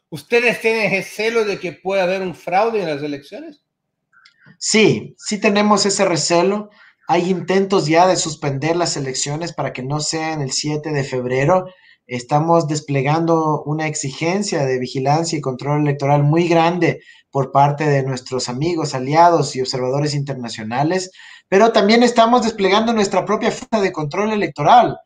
¿Ustedes 0.09 0.59
tienen 0.59 0.93
ese 0.93 1.09
celo 1.09 1.45
de 1.45 1.57
que 1.57 1.71
puede 1.71 2.01
haber 2.01 2.21
un 2.21 2.35
fraude 2.35 2.81
en 2.81 2.89
las 2.89 3.01
elecciones? 3.01 3.63
Sí, 4.57 5.15
sí 5.17 5.39
tenemos 5.39 5.85
ese 5.85 6.03
recelo. 6.03 6.69
Hay 7.07 7.29
intentos 7.29 7.87
ya 7.87 8.07
de 8.07 8.17
suspender 8.17 8.75
las 8.75 8.97
elecciones 8.97 9.53
para 9.53 9.71
que 9.71 9.83
no 9.83 10.01
sean 10.01 10.41
el 10.41 10.51
7 10.51 10.91
de 10.91 11.03
febrero. 11.03 11.65
Estamos 12.07 12.67
desplegando 12.67 13.63
una 13.63 13.87
exigencia 13.87 14.65
de 14.65 14.79
vigilancia 14.79 15.37
y 15.37 15.41
control 15.41 15.81
electoral 15.81 16.23
muy 16.23 16.47
grande 16.47 17.01
por 17.31 17.51
parte 17.51 17.85
de 17.85 18.03
nuestros 18.03 18.49
amigos, 18.49 18.93
aliados 18.93 19.55
y 19.55 19.61
observadores 19.61 20.13
internacionales, 20.13 21.11
pero 21.47 21.71
también 21.71 22.03
estamos 22.03 22.43
desplegando 22.43 22.93
nuestra 22.93 23.25
propia 23.25 23.51
fuerza 23.51 23.81
de 23.81 23.91
control 23.91 24.31
electoral. 24.31 24.99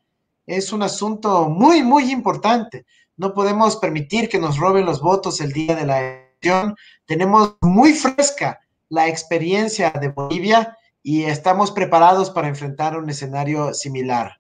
Es 0.46 0.74
un 0.74 0.84
asunto 0.84 1.50
muy, 1.50 1.84
muy 1.84 2.12
importante. 2.12 2.86
No 3.18 3.34
podemos 3.34 3.78
permitir 3.78 4.28
que 4.28 4.40
nos 4.40 4.58
roben 4.58 4.86
los 4.86 5.02
votos 5.02 5.40
el 5.42 5.54
día 5.54 5.76
de 5.76 5.86
la 5.86 6.00
elección. 6.02 6.76
Tenemos 7.06 7.56
muy 7.62 7.94
fresca 7.94 8.60
la 8.90 9.08
experiencia 9.08 9.92
de 9.92 10.10
Bolivia 10.10 10.78
y 11.02 11.24
estamos 11.24 11.72
preparados 11.72 12.30
para 12.30 12.48
enfrentar 12.48 12.98
un 12.98 13.10
escenario 13.10 13.74
similar. 13.74 14.40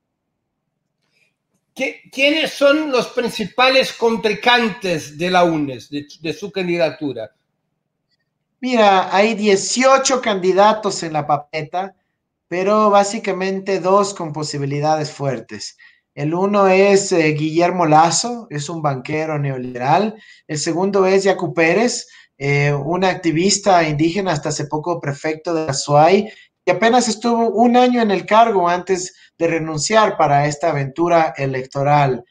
¿Quiénes 1.75 2.51
son 2.51 2.89
los 2.89 3.07
principales 3.07 3.91
contrincantes 3.91 5.17
de 5.17 5.29
la 5.29 5.43
UNES, 5.43 5.89
de, 5.89 6.33
su 6.33 6.49
candidatura? 6.49 7.29
Mira, 8.61 9.15
hay 9.15 9.35
18 9.35 10.21
candidatos 10.21 11.03
en 11.03 11.13
la 11.13 11.27
papeta, 11.27 11.95
pero 12.47 12.89
básicamente 12.89 13.79
dos 13.79 14.13
con 14.13 14.31
posibilidades 14.31 15.11
fuertes. 15.11 15.77
El 16.13 16.33
uno 16.33 16.67
es 16.67 17.11
eh, 17.11 17.33
Guillermo 17.33 17.85
Lazo, 17.85 18.47
es 18.49 18.69
un 18.69 18.81
banquero 18.81 19.37
neoliberal. 19.37 20.15
El 20.47 20.57
segundo 20.57 21.05
es 21.05 21.25
Yacu 21.25 21.53
Pérez, 21.53 22.07
eh, 22.37 22.71
un 22.73 23.03
activista 23.03 23.87
indígena 23.87 24.31
hasta 24.31 24.49
hace 24.49 24.65
poco 24.67 24.99
prefecto 25.01 25.53
de 25.53 25.69
Azuay, 25.69 26.29
y 26.65 26.71
apenas 26.71 27.09
estuvo 27.09 27.49
un 27.49 27.75
año 27.75 28.01
en 28.01 28.11
el 28.11 28.25
cargo 28.25 28.67
antes 28.69 29.13
de 29.37 29.47
renunciar 29.47 30.17
para 30.17 30.47
esta 30.47 30.69
aventura 30.69 31.33
electoral. 31.37 32.23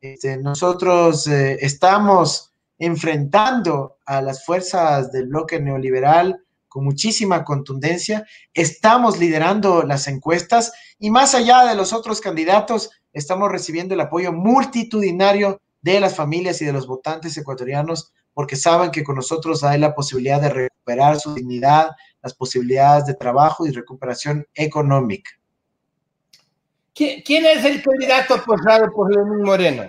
Este, 0.00 0.36
nosotros 0.36 1.26
eh, 1.26 1.58
estamos 1.60 2.51
enfrentando 2.82 3.98
a 4.06 4.20
las 4.20 4.44
fuerzas 4.44 5.12
del 5.12 5.28
bloque 5.28 5.60
neoliberal 5.60 6.42
con 6.68 6.84
muchísima 6.84 7.44
contundencia, 7.44 8.26
estamos 8.54 9.20
liderando 9.20 9.84
las 9.84 10.08
encuestas 10.08 10.72
y 10.98 11.08
más 11.08 11.36
allá 11.36 11.64
de 11.64 11.76
los 11.76 11.92
otros 11.92 12.20
candidatos, 12.20 12.90
estamos 13.12 13.52
recibiendo 13.52 13.94
el 13.94 14.00
apoyo 14.00 14.32
multitudinario 14.32 15.60
de 15.80 16.00
las 16.00 16.16
familias 16.16 16.60
y 16.60 16.64
de 16.64 16.72
los 16.72 16.88
votantes 16.88 17.36
ecuatorianos 17.36 18.12
porque 18.34 18.56
saben 18.56 18.90
que 18.90 19.04
con 19.04 19.14
nosotros 19.14 19.62
hay 19.62 19.78
la 19.78 19.94
posibilidad 19.94 20.40
de 20.40 20.48
recuperar 20.48 21.20
su 21.20 21.34
dignidad, 21.34 21.92
las 22.20 22.34
posibilidades 22.34 23.06
de 23.06 23.14
trabajo 23.14 23.64
y 23.64 23.70
recuperación 23.70 24.44
económica. 24.54 25.30
¿Quién 26.92 27.46
es 27.46 27.64
el 27.64 27.80
candidato 27.80 28.34
apoyado 28.34 28.90
por 28.92 29.14
Lenín 29.14 29.44
Moreno? 29.44 29.84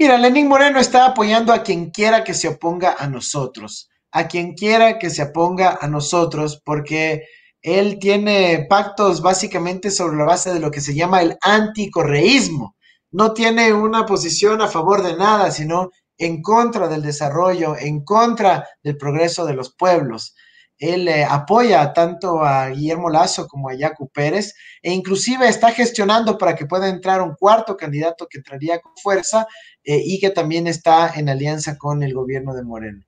Mira, 0.00 0.16
Lenín 0.16 0.48
Moreno 0.48 0.80
está 0.80 1.04
apoyando 1.04 1.52
a 1.52 1.62
quien 1.62 1.90
quiera 1.90 2.24
que 2.24 2.32
se 2.32 2.48
oponga 2.48 2.96
a 2.98 3.06
nosotros, 3.06 3.90
a 4.10 4.28
quien 4.28 4.54
quiera 4.54 4.98
que 4.98 5.10
se 5.10 5.24
oponga 5.24 5.76
a 5.78 5.88
nosotros, 5.88 6.62
porque 6.64 7.26
él 7.60 7.98
tiene 7.98 8.66
pactos 8.66 9.20
básicamente 9.20 9.90
sobre 9.90 10.16
la 10.16 10.24
base 10.24 10.54
de 10.54 10.60
lo 10.60 10.70
que 10.70 10.80
se 10.80 10.94
llama 10.94 11.20
el 11.20 11.36
anticorreísmo. 11.42 12.76
No 13.10 13.34
tiene 13.34 13.74
una 13.74 14.06
posición 14.06 14.62
a 14.62 14.68
favor 14.68 15.02
de 15.02 15.18
nada, 15.18 15.50
sino 15.50 15.90
en 16.16 16.40
contra 16.40 16.88
del 16.88 17.02
desarrollo, 17.02 17.76
en 17.78 18.02
contra 18.02 18.66
del 18.82 18.96
progreso 18.96 19.44
de 19.44 19.52
los 19.52 19.74
pueblos. 19.76 20.34
Él 20.80 21.08
eh, 21.08 21.26
apoya 21.28 21.92
tanto 21.92 22.42
a 22.42 22.70
Guillermo 22.70 23.10
Lazo 23.10 23.46
como 23.46 23.68
a 23.68 23.74
Yacu 23.74 24.08
Pérez 24.08 24.54
e 24.80 24.90
inclusive 24.92 25.46
está 25.46 25.72
gestionando 25.72 26.38
para 26.38 26.54
que 26.54 26.64
pueda 26.64 26.88
entrar 26.88 27.20
un 27.20 27.34
cuarto 27.34 27.76
candidato 27.76 28.26
que 28.26 28.38
entraría 28.38 28.80
con 28.80 28.92
fuerza 28.96 29.46
eh, 29.84 30.00
y 30.04 30.20
que 30.20 30.30
también 30.30 30.66
está 30.66 31.12
en 31.16 31.28
alianza 31.28 31.78
con 31.78 32.02
el 32.02 32.14
gobierno 32.14 32.54
de 32.54 32.62
Moreno. 32.62 33.04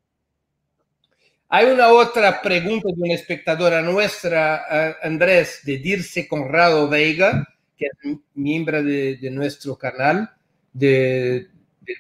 Hay 1.55 1.67
una 1.67 1.89
otra 1.89 2.41
pregunta 2.41 2.89
de 2.89 3.03
una 3.03 3.13
espectadora 3.13 3.83
nuestra, 3.83 4.97
Andrés, 5.03 5.61
de 5.65 5.77
Dirce 5.77 6.27
Conrado 6.27 6.89
Veiga, 6.89 7.47
que 7.77 7.85
es 7.85 8.17
miembro 8.33 8.83
de, 8.83 9.19
nuestro 9.31 9.77
canal, 9.77 10.31
del 10.73 11.51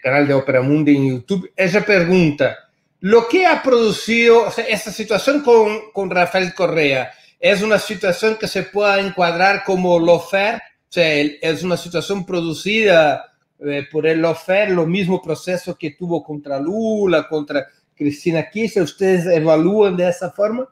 canal 0.03 0.27
de 0.27 0.33
Opera 0.33 0.63
Mundi 0.63 0.97
en 0.97 1.11
YouTube. 1.11 1.53
Ella 1.55 1.85
pregunta, 1.85 2.57
lo 3.01 3.29
que 3.29 3.45
ha 3.45 3.63
producido 3.63 4.47
esta 4.69 4.91
situación 4.91 5.43
con, 5.43 5.93
con, 5.93 6.09
Rafael 6.09 6.55
Correa, 6.55 7.13
¿es 7.39 7.61
una 7.61 7.79
situación 7.79 8.37
que 8.37 8.49
se 8.49 8.63
pueda 8.63 9.01
encuadrar 9.01 9.65
como 9.65 9.99
lofer? 9.99 10.55
O 10.55 10.61
sea, 10.89 11.13
es 11.15 11.63
una 11.63 11.77
situación 11.77 12.25
producida 12.25 13.32
eh, 13.65 13.87
por 13.91 14.07
el 14.07 14.21
lofer, 14.21 14.71
lo 14.71 14.87
mismo 14.87 15.21
proceso 15.21 15.77
que 15.77 15.93
tuvo 15.93 16.23
contra 16.23 16.59
Lula, 16.59 17.29
contra 17.29 17.67
Cristina 17.95 18.49
Kirchner, 18.51 18.85
¿ustedes 18.85 19.27
evalúan 19.27 19.97
de 19.97 20.09
esa 20.09 20.31
forma? 20.31 20.69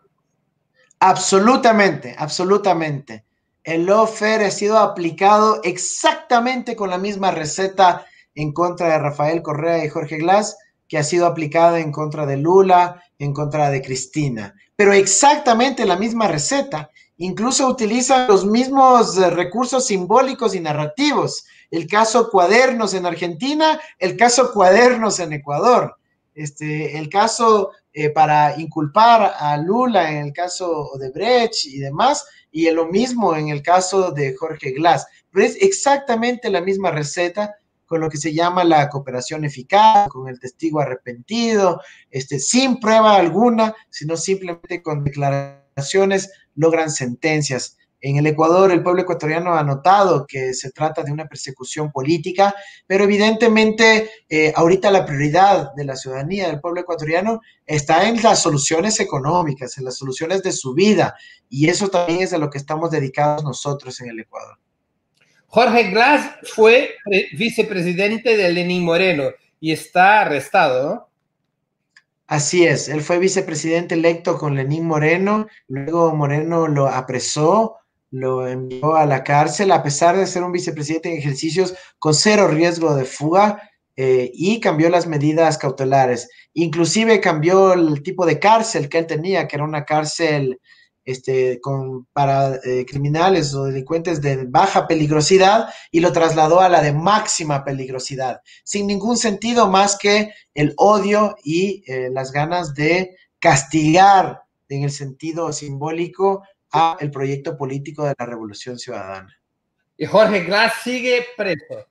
Absolutamente, 0.98 2.14
absolutamente. 2.18 3.24
El 3.62 3.86
lawfare 3.86 4.46
ha 4.46 4.50
sido 4.50 4.78
aplicado 4.78 5.60
exactamente 5.62 6.74
con 6.74 6.90
la 6.90 6.98
misma 6.98 7.30
receta 7.30 8.06
en 8.34 8.52
contra 8.52 8.88
de 8.88 8.98
Rafael 8.98 9.42
Correa 9.42 9.84
y 9.84 9.88
Jorge 9.88 10.18
Glass 10.18 10.56
que 10.90 10.98
ha 10.98 11.04
sido 11.04 11.26
aplicada 11.26 11.78
en 11.78 11.92
contra 11.92 12.26
de 12.26 12.36
Lula, 12.36 13.00
en 13.18 13.32
contra 13.32 13.70
de 13.70 13.80
Cristina. 13.80 14.54
Pero 14.74 14.92
exactamente 14.92 15.86
la 15.86 15.96
misma 15.96 16.26
receta. 16.26 16.90
Incluso 17.18 17.68
utiliza 17.68 18.26
los 18.26 18.44
mismos 18.44 19.16
eh, 19.16 19.30
recursos 19.30 19.86
simbólicos 19.86 20.52
y 20.54 20.60
narrativos. 20.60 21.44
El 21.70 21.86
caso 21.86 22.30
Cuadernos 22.30 22.94
en 22.94 23.06
Argentina, 23.06 23.80
el 23.98 24.16
caso 24.16 24.52
Cuadernos 24.52 25.20
en 25.20 25.32
Ecuador. 25.32 25.96
Este, 26.34 26.96
el 26.96 27.08
caso 27.08 27.72
eh, 27.92 28.10
para 28.10 28.58
inculpar 28.58 29.34
a 29.38 29.56
Lula 29.56 30.10
en 30.10 30.26
el 30.26 30.32
caso 30.32 30.90
de 30.98 31.10
Brecht 31.10 31.66
y 31.66 31.78
demás, 31.78 32.24
y 32.52 32.70
lo 32.70 32.86
mismo 32.86 33.36
en 33.36 33.48
el 33.48 33.62
caso 33.62 34.10
de 34.12 34.34
Jorge 34.36 34.72
Glass. 34.72 35.06
Pero 35.30 35.46
es 35.46 35.56
exactamente 35.60 36.50
la 36.50 36.60
misma 36.60 36.90
receta 36.90 37.54
con 37.86 38.00
lo 38.00 38.08
que 38.08 38.18
se 38.18 38.32
llama 38.32 38.62
la 38.62 38.88
cooperación 38.88 39.44
eficaz, 39.44 40.08
con 40.08 40.28
el 40.28 40.38
testigo 40.38 40.80
arrepentido, 40.80 41.80
este, 42.08 42.38
sin 42.38 42.78
prueba 42.78 43.16
alguna, 43.16 43.74
sino 43.88 44.16
simplemente 44.16 44.80
con 44.80 45.02
declaraciones 45.02 46.30
logran 46.54 46.90
sentencias. 46.92 47.76
En 48.00 48.16
el 48.16 48.26
Ecuador, 48.26 48.72
el 48.72 48.82
pueblo 48.82 49.02
ecuatoriano 49.02 49.54
ha 49.54 49.62
notado 49.62 50.26
que 50.26 50.54
se 50.54 50.70
trata 50.70 51.02
de 51.02 51.12
una 51.12 51.26
persecución 51.26 51.92
política, 51.92 52.54
pero 52.86 53.04
evidentemente 53.04 54.10
eh, 54.28 54.52
ahorita 54.56 54.90
la 54.90 55.04
prioridad 55.04 55.74
de 55.74 55.84
la 55.84 55.96
ciudadanía 55.96 56.46
del 56.46 56.60
pueblo 56.60 56.80
ecuatoriano 56.80 57.40
está 57.66 58.08
en 58.08 58.22
las 58.22 58.40
soluciones 58.40 59.00
económicas, 59.00 59.76
en 59.76 59.84
las 59.84 59.96
soluciones 59.96 60.42
de 60.42 60.52
su 60.52 60.72
vida, 60.72 61.14
y 61.48 61.68
eso 61.68 61.88
también 61.88 62.22
es 62.22 62.32
a 62.32 62.38
lo 62.38 62.48
que 62.48 62.58
estamos 62.58 62.90
dedicados 62.90 63.44
nosotros 63.44 64.00
en 64.00 64.08
el 64.08 64.20
Ecuador. 64.20 64.58
Jorge 65.48 65.90
Glass 65.90 66.36
fue 66.54 66.94
vicepresidente 67.36 68.36
de 68.36 68.52
Lenín 68.52 68.84
Moreno 68.84 69.24
y 69.58 69.72
está 69.72 70.20
arrestado, 70.22 70.94
¿no? 70.94 71.10
Así 72.30 72.64
es, 72.64 72.88
él 72.88 73.00
fue 73.00 73.18
vicepresidente 73.18 73.96
electo 73.96 74.38
con 74.38 74.54
Lenín 74.54 74.86
Moreno, 74.86 75.48
luego 75.66 76.14
Moreno 76.14 76.68
lo 76.68 76.86
apresó, 76.86 77.79
lo 78.10 78.46
envió 78.46 78.96
a 78.96 79.06
la 79.06 79.22
cárcel, 79.22 79.70
a 79.72 79.82
pesar 79.82 80.16
de 80.16 80.26
ser 80.26 80.42
un 80.42 80.52
vicepresidente 80.52 81.10
en 81.10 81.18
ejercicios 81.18 81.74
con 81.98 82.14
cero 82.14 82.48
riesgo 82.48 82.94
de 82.94 83.04
fuga, 83.04 83.70
eh, 83.96 84.30
y 84.32 84.60
cambió 84.60 84.88
las 84.88 85.06
medidas 85.06 85.58
cautelares. 85.58 86.28
Inclusive 86.54 87.20
cambió 87.20 87.74
el 87.74 88.02
tipo 88.02 88.24
de 88.24 88.38
cárcel 88.38 88.88
que 88.88 88.98
él 88.98 89.06
tenía, 89.06 89.46
que 89.46 89.56
era 89.56 89.64
una 89.64 89.84
cárcel 89.84 90.58
este, 91.04 91.60
con, 91.60 92.06
para 92.12 92.56
eh, 92.64 92.86
criminales 92.86 93.52
o 93.54 93.64
delincuentes 93.64 94.22
de 94.22 94.46
baja 94.46 94.86
peligrosidad 94.86 95.68
y 95.90 96.00
lo 96.00 96.12
trasladó 96.12 96.60
a 96.60 96.68
la 96.68 96.80
de 96.80 96.92
máxima 96.92 97.64
peligrosidad, 97.64 98.40
sin 98.64 98.86
ningún 98.86 99.16
sentido 99.16 99.68
más 99.68 99.98
que 99.98 100.32
el 100.54 100.72
odio 100.76 101.36
y 101.44 101.82
eh, 101.86 102.08
las 102.10 102.32
ganas 102.32 102.74
de 102.74 103.16
castigar 103.38 104.42
en 104.68 104.84
el 104.84 104.92
sentido 104.92 105.52
simbólico 105.52 106.42
a 106.72 106.96
el 107.00 107.10
proyecto 107.10 107.56
político 107.56 108.04
de 108.04 108.14
la 108.18 108.26
Revolución 108.26 108.78
Ciudadana. 108.78 109.36
Y 109.96 110.06
Jorge 110.06 110.44
Glass 110.44 110.74
sigue 110.82 111.26
preso. 111.36 111.86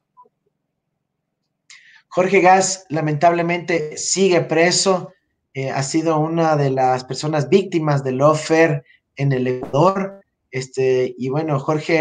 Jorge 2.08 2.42
Gas 2.42 2.86
lamentablemente 2.90 3.96
sigue 3.98 4.42
preso. 4.42 5.14
Eh, 5.54 5.70
ha 5.70 5.84
sido 5.84 6.20
una 6.20 6.56
de 6.56 6.72
las 6.72 7.04
personas 7.04 7.50
víctimas 7.50 8.04
del 8.04 8.22
offer 8.22 8.84
en 9.16 9.32
el 9.32 9.46
Ecuador. 9.46 10.22
Este, 10.50 11.14
y 11.18 11.30
bueno, 11.30 11.60
Jorge, 11.60 12.00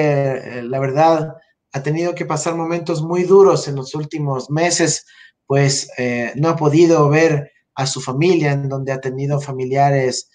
eh, 0.59 0.63
la 0.63 0.79
verdad, 0.79 1.35
ha 1.73 1.83
tenido 1.83 2.15
que 2.15 2.25
pasar 2.25 2.55
momentos 2.55 3.03
muy 3.03 3.25
duros 3.25 3.69
en 3.69 3.77
los 3.77 3.95
últimos 3.95 4.51
meses, 4.51 5.05
pues 5.47 5.91
eh, 5.99 6.33
no 6.37 6.49
ha 6.49 6.57
podido 6.57 7.09
ver 7.11 7.53
a 7.75 7.87
su 7.87 8.01
familia, 8.01 8.53
en 8.53 8.69
donde 8.69 8.93
ha 8.93 9.01
tenido 9.01 9.41
familiares 9.41 10.31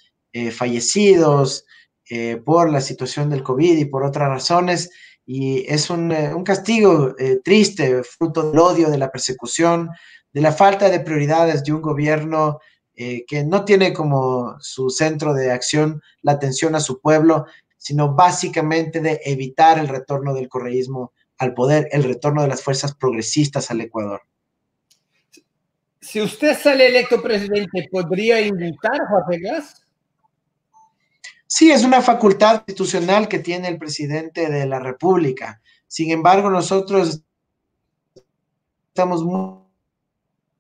eh, 2.09 2.37
por 2.37 2.69
la 2.69 2.81
situación 2.81 3.29
del 3.29 3.43
COVID 3.43 3.77
y 3.77 3.85
por 3.85 4.03
otras 4.03 4.29
razones. 4.29 4.91
Y 5.25 5.65
es 5.67 5.89
un, 5.89 6.11
un 6.11 6.43
castigo 6.43 7.15
triste, 7.45 8.03
fruto 8.03 8.49
del 8.49 8.59
odio, 8.59 8.89
de 8.89 8.97
la 8.97 9.09
persecución, 9.09 9.89
de 10.33 10.41
la 10.41 10.51
falta 10.51 10.89
de 10.89 10.99
prioridades 10.99 11.63
de 11.63 11.71
un 11.71 11.81
gobierno 11.81 12.59
eh, 12.95 13.25
que 13.25 13.43
no 13.43 13.65
tiene 13.65 13.91
como 13.91 14.55
su 14.59 14.91
centro 14.91 15.33
de 15.33 15.51
acción 15.51 15.99
la 16.21 16.33
atención 16.33 16.75
a 16.75 16.79
su 16.79 17.01
pueblo, 17.01 17.45
sino 17.75 18.13
básicamente 18.13 18.99
de 18.99 19.19
evitar 19.25 19.79
el 19.79 19.87
retorno 19.87 20.35
del 20.35 20.47
correísmo 20.47 21.11
al 21.39 21.55
poder, 21.55 21.87
el 21.91 22.03
retorno 22.03 22.43
de 22.43 22.49
las 22.49 22.61
fuerzas 22.61 22.93
progresistas 22.93 23.71
al 23.71 23.81
Ecuador. 23.81 24.21
Si 26.01 26.21
usted 26.21 26.55
sale 26.55 26.87
electo 26.87 27.19
presidente, 27.19 27.87
¿podría 27.91 28.39
invitar 28.41 29.01
a 29.01 29.07
Jorge 29.07 29.39
Gas? 29.39 29.82
Sí, 31.55 31.69
es 31.69 31.83
una 31.83 32.01
facultad 32.01 32.63
institucional 32.67 33.27
que 33.27 33.37
tiene 33.37 33.67
el 33.67 33.77
presidente 33.77 34.49
de 34.49 34.65
la 34.65 34.79
República. 34.79 35.61
Sin 35.85 36.09
embargo, 36.09 36.49
nosotros 36.49 37.21
estamos 38.87 39.23
muy 39.23 39.59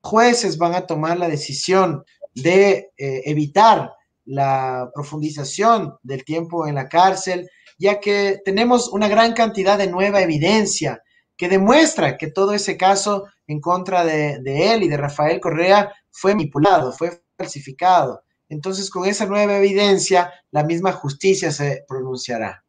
jueces 0.01 0.55
van 0.55 0.75
a 0.75 0.85
tomar 0.85 1.17
la 1.17 1.27
decisión 1.27 2.05
de 2.35 2.91
eh, 2.95 3.23
evitar 3.25 3.91
la 4.25 4.91
profundización 4.93 5.97
del 6.03 6.23
tiempo 6.23 6.67
en 6.67 6.75
la 6.75 6.87
cárcel, 6.87 7.49
ya 7.79 7.99
que 7.99 8.39
tenemos 8.45 8.87
una 8.89 9.07
gran 9.07 9.33
cantidad 9.33 9.79
de 9.79 9.87
nueva 9.87 10.21
evidencia 10.21 11.01
que 11.35 11.49
demuestra 11.49 12.19
que 12.19 12.27
todo 12.27 12.53
ese 12.53 12.77
caso 12.77 13.25
en 13.47 13.61
contra 13.61 14.05
de, 14.05 14.35
él 14.45 14.83
y 14.83 14.89
de 14.89 14.97
Rafael 14.97 15.39
Correa 15.39 15.91
fue 16.11 16.35
manipulado, 16.35 16.91
fue 16.91 17.23
falsificado. 17.35 18.22
Entonces, 18.53 18.89
con 18.89 19.07
esa 19.07 19.25
nueva 19.25 19.57
evidencia, 19.57 20.31
la 20.51 20.63
misma 20.63 20.91
justicia 20.91 21.51
se 21.51 21.83
pronunciará. 21.87 22.63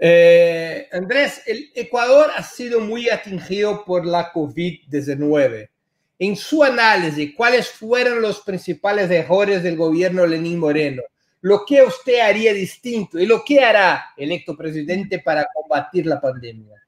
Eh, 0.00 0.88
Andrés, 0.90 1.42
el 1.46 1.70
Ecuador 1.76 2.28
ha 2.36 2.42
sido 2.42 2.80
muy 2.80 3.08
atingido 3.08 3.84
por 3.84 4.04
la 4.04 4.32
COVID-19. 4.32 5.70
En 6.18 6.36
su 6.36 6.64
análisis, 6.64 7.32
¿cuáles 7.36 7.70
fueron 7.70 8.20
los 8.20 8.40
principales 8.40 9.08
errores 9.12 9.62
del 9.62 9.76
gobierno 9.76 10.26
Lenín 10.26 10.58
Moreno? 10.58 11.02
Lo 11.40 11.64
que 11.64 11.84
usted 11.84 12.18
haría 12.18 12.52
distinto 12.52 13.20
y 13.20 13.26
lo 13.26 13.44
que 13.44 13.60
hará 13.60 14.06
electo 14.16 14.56
presidente 14.56 15.20
para 15.20 15.46
combatir 15.54 16.06
la 16.06 16.20
pandemia. 16.20 16.82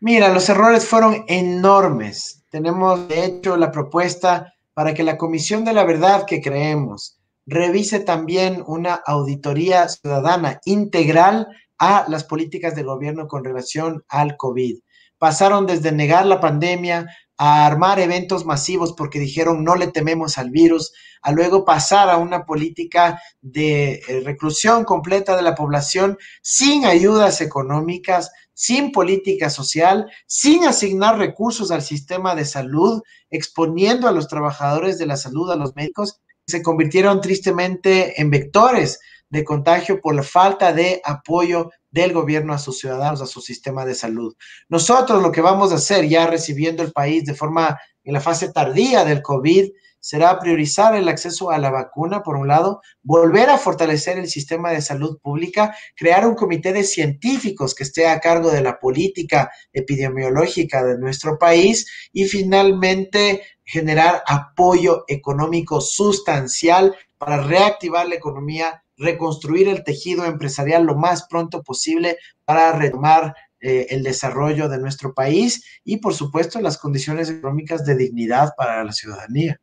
Mira, 0.00 0.30
los 0.30 0.48
errores 0.48 0.86
fueron 0.86 1.26
enormes. 1.28 2.42
Tenemos, 2.50 3.06
de 3.06 3.24
hecho, 3.24 3.56
la 3.56 3.70
propuesta 3.70 4.55
para 4.76 4.92
que 4.92 5.02
la 5.02 5.16
Comisión 5.16 5.64
de 5.64 5.72
la 5.72 5.84
Verdad 5.84 6.26
que 6.26 6.42
creemos 6.42 7.18
revise 7.46 7.98
también 7.98 8.62
una 8.66 8.92
auditoría 8.92 9.88
ciudadana 9.88 10.60
integral 10.66 11.48
a 11.78 12.04
las 12.08 12.24
políticas 12.24 12.74
del 12.74 12.84
gobierno 12.84 13.26
con 13.26 13.42
relación 13.42 14.04
al 14.06 14.36
COVID. 14.36 14.80
Pasaron 15.16 15.66
desde 15.66 15.92
negar 15.92 16.26
la 16.26 16.40
pandemia 16.40 17.06
a 17.38 17.64
armar 17.64 18.00
eventos 18.00 18.44
masivos 18.44 18.92
porque 18.92 19.18
dijeron 19.18 19.64
no 19.64 19.76
le 19.76 19.86
tememos 19.86 20.36
al 20.36 20.50
virus, 20.50 20.92
a 21.22 21.32
luego 21.32 21.64
pasar 21.64 22.10
a 22.10 22.18
una 22.18 22.44
política 22.44 23.18
de 23.40 23.94
eh, 23.94 24.20
reclusión 24.26 24.84
completa 24.84 25.36
de 25.36 25.42
la 25.42 25.54
población 25.54 26.18
sin 26.42 26.84
ayudas 26.84 27.40
económicas, 27.40 28.30
sin 28.56 28.90
política 28.90 29.50
social, 29.50 30.10
sin 30.26 30.64
asignar 30.64 31.18
recursos 31.18 31.70
al 31.70 31.82
sistema 31.82 32.34
de 32.34 32.46
salud, 32.46 33.02
exponiendo 33.28 34.08
a 34.08 34.12
los 34.12 34.28
trabajadores 34.28 34.98
de 34.98 35.04
la 35.04 35.18
salud, 35.18 35.50
a 35.50 35.56
los 35.56 35.76
médicos, 35.76 36.22
se 36.46 36.62
convirtieron 36.62 37.20
tristemente 37.20 38.18
en 38.18 38.30
vectores 38.30 38.98
de 39.28 39.44
contagio 39.44 40.00
por 40.00 40.14
la 40.14 40.22
falta 40.22 40.72
de 40.72 41.02
apoyo 41.04 41.70
del 41.90 42.14
gobierno 42.14 42.54
a 42.54 42.58
sus 42.58 42.78
ciudadanos, 42.78 43.20
a 43.20 43.26
su 43.26 43.42
sistema 43.42 43.84
de 43.84 43.94
salud. 43.94 44.34
Nosotros 44.70 45.22
lo 45.22 45.30
que 45.30 45.42
vamos 45.42 45.70
a 45.70 45.74
hacer 45.74 46.08
ya 46.08 46.26
recibiendo 46.26 46.82
el 46.82 46.92
país 46.92 47.24
de 47.26 47.34
forma 47.34 47.78
en 48.04 48.12
la 48.14 48.20
fase 48.20 48.52
tardía 48.52 49.04
del 49.04 49.20
COVID 49.20 49.68
será 50.06 50.38
priorizar 50.38 50.94
el 50.94 51.08
acceso 51.08 51.50
a 51.50 51.58
la 51.58 51.68
vacuna, 51.68 52.22
por 52.22 52.36
un 52.36 52.46
lado, 52.46 52.80
volver 53.02 53.50
a 53.50 53.58
fortalecer 53.58 54.20
el 54.20 54.28
sistema 54.28 54.70
de 54.70 54.80
salud 54.80 55.18
pública, 55.20 55.74
crear 55.96 56.28
un 56.28 56.36
comité 56.36 56.72
de 56.72 56.84
científicos 56.84 57.74
que 57.74 57.82
esté 57.82 58.06
a 58.06 58.20
cargo 58.20 58.52
de 58.52 58.60
la 58.60 58.78
política 58.78 59.50
epidemiológica 59.72 60.84
de 60.84 60.96
nuestro 60.96 61.38
país 61.38 61.90
y 62.12 62.26
finalmente 62.26 63.42
generar 63.64 64.22
apoyo 64.28 65.02
económico 65.08 65.80
sustancial 65.80 66.94
para 67.18 67.42
reactivar 67.42 68.06
la 68.06 68.14
economía 68.14 68.84
reconstruir 68.98 69.66
el 69.66 69.82
tejido 69.82 70.24
empresarial 70.24 70.84
lo 70.84 70.94
más 70.94 71.26
pronto 71.28 71.64
posible 71.64 72.16
para 72.44 72.72
retomar 72.72 73.34
eh, 73.60 73.88
el 73.90 74.04
desarrollo 74.04 74.68
de 74.68 74.78
nuestro 74.78 75.14
país 75.14 75.64
y, 75.84 75.96
por 75.96 76.14
supuesto, 76.14 76.60
las 76.60 76.78
condiciones 76.78 77.28
económicas 77.28 77.84
de 77.84 77.96
dignidad 77.96 78.52
para 78.56 78.84
la 78.84 78.92
ciudadanía. 78.92 79.60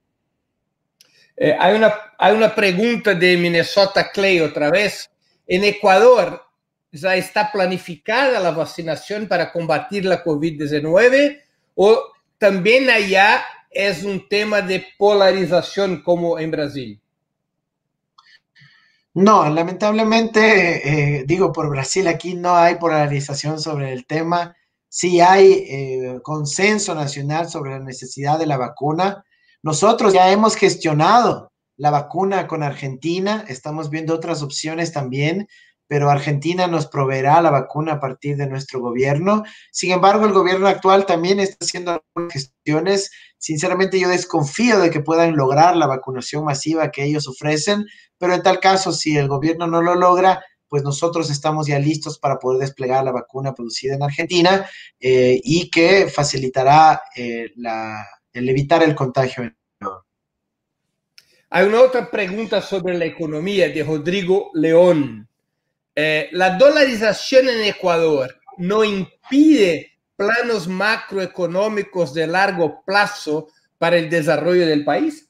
Eh, 1.35 1.55
hay, 1.59 1.75
una, 1.75 1.93
hay 2.17 2.35
una 2.35 2.53
pregunta 2.53 3.13
de 3.13 3.37
Minnesota 3.37 4.11
Clay 4.11 4.39
otra 4.39 4.69
vez. 4.69 5.09
En 5.47 5.63
Ecuador 5.63 6.43
ya 6.91 7.15
está 7.15 7.51
planificada 7.51 8.39
la 8.39 8.51
vacunación 8.51 9.27
para 9.27 9.51
combatir 9.51 10.05
la 10.05 10.23
COVID-19 10.23 11.41
o 11.75 12.03
también 12.37 12.89
allá 12.89 13.43
es 13.73 14.03
un 14.03 14.27
tema 14.29 14.61
de 14.61 14.85
polarización 14.97 16.01
como 16.03 16.39
en 16.39 16.51
Brasil? 16.51 17.01
No, 19.15 19.47
lamentablemente, 19.49 21.19
eh, 21.19 21.23
digo, 21.25 21.51
por 21.51 21.69
Brasil 21.69 22.07
aquí 22.07 22.33
no 22.33 22.55
hay 22.55 22.75
polarización 22.75 23.59
sobre 23.59 23.93
el 23.93 24.05
tema. 24.05 24.55
sí 24.89 25.21
hay 25.21 25.65
eh, 25.69 26.19
consenso 26.21 26.93
nacional 26.93 27.49
sobre 27.49 27.71
la 27.71 27.79
necesidad 27.79 28.37
de 28.37 28.45
la 28.45 28.57
vacuna. 28.57 29.25
Nosotros 29.63 30.13
ya 30.13 30.29
hemos 30.29 30.55
gestionado 30.57 31.53
la 31.77 31.89
vacuna 31.89 32.47
con 32.47 32.63
Argentina, 32.63 33.45
estamos 33.47 33.89
viendo 33.89 34.13
otras 34.13 34.43
opciones 34.43 34.91
también, 34.91 35.47
pero 35.87 36.09
Argentina 36.09 36.67
nos 36.67 36.87
proveerá 36.87 37.41
la 37.41 37.49
vacuna 37.49 37.93
a 37.93 37.99
partir 38.01 38.35
de 38.35 38.47
nuestro 38.47 38.81
gobierno. 38.81 39.43
Sin 39.71 39.91
embargo, 39.91 40.25
el 40.25 40.33
gobierno 40.33 40.67
actual 40.67 41.05
también 41.05 41.39
está 41.39 41.63
haciendo 41.63 42.03
gestiones. 42.29 43.11
Sinceramente, 43.37 43.99
yo 43.99 44.09
desconfío 44.09 44.79
de 44.79 44.89
que 44.89 44.99
puedan 44.99 45.37
lograr 45.37 45.77
la 45.77 45.87
vacunación 45.87 46.43
masiva 46.43 46.91
que 46.91 47.05
ellos 47.05 47.29
ofrecen, 47.29 47.85
pero 48.17 48.33
en 48.33 48.43
tal 48.43 48.59
caso, 48.59 48.91
si 48.91 49.15
el 49.17 49.29
gobierno 49.29 49.67
no 49.67 49.81
lo 49.81 49.95
logra, 49.95 50.43
pues 50.67 50.83
nosotros 50.83 51.29
estamos 51.29 51.67
ya 51.67 51.79
listos 51.79 52.19
para 52.19 52.37
poder 52.37 52.59
desplegar 52.59 53.03
la 53.03 53.11
vacuna 53.11 53.53
producida 53.53 53.95
en 53.95 54.03
Argentina 54.03 54.67
eh, 54.99 55.39
y 55.41 55.69
que 55.69 56.09
facilitará 56.09 57.01
eh, 57.15 57.51
el 58.33 58.49
evitar 58.49 58.83
el 58.83 58.95
contagio 58.95 59.53
hay 61.55 61.67
una 61.67 61.81
otra 61.81 62.09
pregunta 62.09 62.63
sobre 62.63 62.97
la 62.97 63.05
economía 63.05 63.69
de 63.69 63.83
Rodrigo 63.83 64.49
León. 64.55 65.29
Eh, 65.93 66.27
¿La 66.31 66.57
dolarización 66.57 67.47
en 67.47 67.65
Ecuador 67.65 68.35
no 68.57 68.83
impide 68.83 69.99
planos 70.15 70.67
macroeconómicos 70.67 72.11
de 72.15 72.25
largo 72.25 72.83
plazo 72.83 73.49
para 73.77 73.97
el 73.97 74.09
desarrollo 74.09 74.65
del 74.65 74.83
país? 74.83 75.29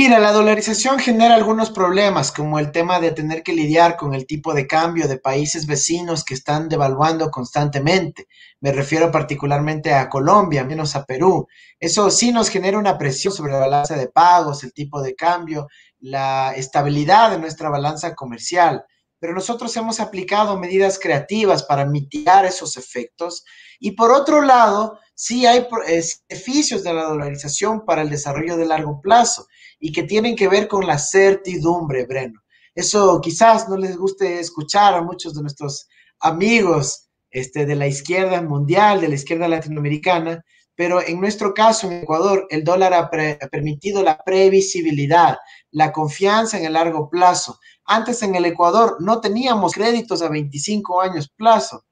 Mira, 0.00 0.20
la 0.20 0.30
dolarización 0.30 1.00
genera 1.00 1.34
algunos 1.34 1.72
problemas, 1.72 2.30
como 2.30 2.60
el 2.60 2.70
tema 2.70 3.00
de 3.00 3.10
tener 3.10 3.42
que 3.42 3.52
lidiar 3.52 3.96
con 3.96 4.14
el 4.14 4.28
tipo 4.28 4.54
de 4.54 4.68
cambio 4.68 5.08
de 5.08 5.18
países 5.18 5.66
vecinos 5.66 6.22
que 6.22 6.34
están 6.34 6.68
devaluando 6.68 7.32
constantemente. 7.32 8.28
Me 8.60 8.70
refiero 8.70 9.10
particularmente 9.10 9.92
a 9.92 10.08
Colombia, 10.08 10.62
menos 10.62 10.94
a 10.94 11.04
Perú. 11.04 11.48
Eso 11.80 12.12
sí 12.12 12.30
nos 12.30 12.48
genera 12.48 12.78
una 12.78 12.96
presión 12.96 13.34
sobre 13.34 13.50
la 13.50 13.58
balanza 13.58 13.96
de 13.96 14.06
pagos, 14.06 14.62
el 14.62 14.72
tipo 14.72 15.02
de 15.02 15.16
cambio, 15.16 15.66
la 15.98 16.54
estabilidad 16.54 17.32
de 17.32 17.40
nuestra 17.40 17.68
balanza 17.68 18.14
comercial. 18.14 18.84
Pero 19.18 19.34
nosotros 19.34 19.76
hemos 19.76 19.98
aplicado 19.98 20.56
medidas 20.56 21.00
creativas 21.00 21.64
para 21.64 21.84
mitigar 21.84 22.44
esos 22.44 22.76
efectos. 22.76 23.44
Y 23.80 23.96
por 23.96 24.12
otro 24.12 24.42
lado, 24.42 25.00
sí 25.18 25.46
hay 25.46 25.66
eh, 25.88 26.02
beneficios 26.28 26.84
de 26.84 26.94
la 26.94 27.02
dolarización 27.02 27.84
para 27.84 28.02
el 28.02 28.08
desarrollo 28.10 28.56
de 28.56 28.66
largo 28.66 29.00
plazo 29.00 29.48
y 29.80 29.90
que 29.90 30.04
tienen 30.04 30.36
que 30.36 30.46
ver 30.46 30.68
con 30.68 30.86
la 30.86 30.96
certidumbre, 30.96 32.06
Breno. 32.06 32.40
Eso 32.72 33.20
quizás 33.20 33.68
no 33.68 33.76
les 33.76 33.96
guste 33.96 34.38
escuchar 34.38 34.94
a 34.94 35.02
muchos 35.02 35.34
de 35.34 35.42
nuestros 35.42 35.88
amigos 36.20 37.08
este, 37.30 37.66
de 37.66 37.74
la 37.74 37.88
izquierda 37.88 38.40
mundial, 38.42 39.00
de 39.00 39.08
la 39.08 39.16
izquierda 39.16 39.48
latinoamericana, 39.48 40.44
pero 40.76 41.04
en 41.04 41.20
nuestro 41.20 41.52
caso, 41.52 41.88
en 41.90 41.94
Ecuador, 42.04 42.46
el 42.50 42.62
dólar 42.62 42.94
ha, 42.94 43.10
ha, 43.10 43.48
permitido 43.48 44.04
la 44.04 44.18
previsibilidad, 44.18 45.38
la 45.72 45.90
confianza 45.90 46.58
en 46.58 46.64
el 46.64 46.74
largo 46.74 47.10
plazo. 47.10 47.58
Antes 47.84 48.22
en 48.22 48.36
el 48.36 48.44
Ecuador 48.44 48.98
no 49.00 49.20
teníamos 49.20 49.72
créditos 49.72 50.22
a 50.22 50.28
25 50.28 51.00
años 51.00 51.28
plazo 51.28 51.87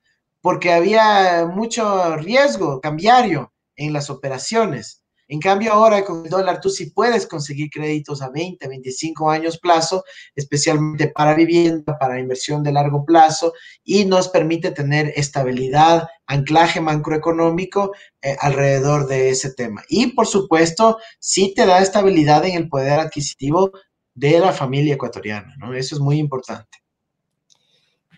porque 0.46 0.72
había 0.72 1.44
mucho 1.44 2.14
riesgo 2.18 2.80
cambiario 2.80 3.52
en 3.74 3.92
las 3.92 4.10
operaciones. 4.10 5.02
En 5.26 5.40
cambio, 5.40 5.72
ahora 5.72 6.04
con 6.04 6.22
el 6.22 6.30
dólar 6.30 6.60
tú 6.60 6.70
sí 6.70 6.90
puedes 6.90 7.26
conseguir 7.26 7.68
créditos 7.68 8.22
a 8.22 8.30
20, 8.30 8.68
25 8.68 9.28
años 9.28 9.58
plazo, 9.58 10.04
especialmente 10.36 11.08
para 11.08 11.34
vivienda, 11.34 11.98
para 11.98 12.20
inversión 12.20 12.62
de 12.62 12.70
largo 12.70 13.04
plazo, 13.04 13.54
y 13.82 14.04
nos 14.04 14.28
permite 14.28 14.70
tener 14.70 15.12
estabilidad, 15.16 16.06
anclaje 16.28 16.80
macroeconómico 16.80 17.90
eh, 18.22 18.36
alrededor 18.38 19.08
de 19.08 19.30
ese 19.30 19.52
tema. 19.52 19.82
Y 19.88 20.12
por 20.12 20.28
supuesto, 20.28 20.98
sí 21.18 21.54
te 21.56 21.66
da 21.66 21.80
estabilidad 21.80 22.44
en 22.44 22.54
el 22.54 22.68
poder 22.68 23.00
adquisitivo 23.00 23.72
de 24.14 24.38
la 24.38 24.52
familia 24.52 24.94
ecuatoriana, 24.94 25.56
¿no? 25.58 25.74
Eso 25.74 25.96
es 25.96 26.00
muy 26.00 26.20
importante. 26.20 26.85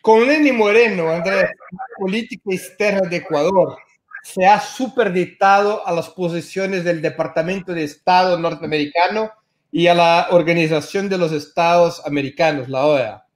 Con 0.09 0.27
Lenny 0.27 0.53
Moreno, 0.53 1.11
Andrés, 1.11 1.51
política 1.99 2.45
externa 2.51 3.07
de 3.11 3.17
Ecuador, 3.17 3.77
se 4.23 4.47
ha 4.47 4.59
superdictado 4.59 5.87
a 5.87 5.93
las 5.93 6.09
posiciones 6.09 6.83
del 6.83 7.03
Departamento 7.03 7.75
de 7.75 7.85
Estado 7.85 8.39
norteamericano 8.39 9.31
y 9.71 9.87
a 9.87 9.93
la 9.93 10.29
Organización 10.31 11.11
de 11.11 11.19
los 11.19 11.33
Estados 11.33 12.01
Americanos, 12.07 12.71
la 12.71 12.87
OEA. 12.87 13.27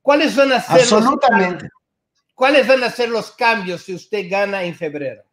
¿Cuáles 0.00 0.34
van 0.34 0.52
a 0.52 0.62
ser 0.62 0.80
Absolutamente. 0.80 1.64
Los, 1.64 1.72
¿Cuáles 2.34 2.66
van 2.66 2.82
a 2.84 2.90
ser 2.90 3.10
los 3.10 3.32
cambios 3.32 3.82
si 3.82 3.94
usted 3.94 4.26
gana 4.30 4.62
en 4.62 4.74
febrero? 4.74 5.24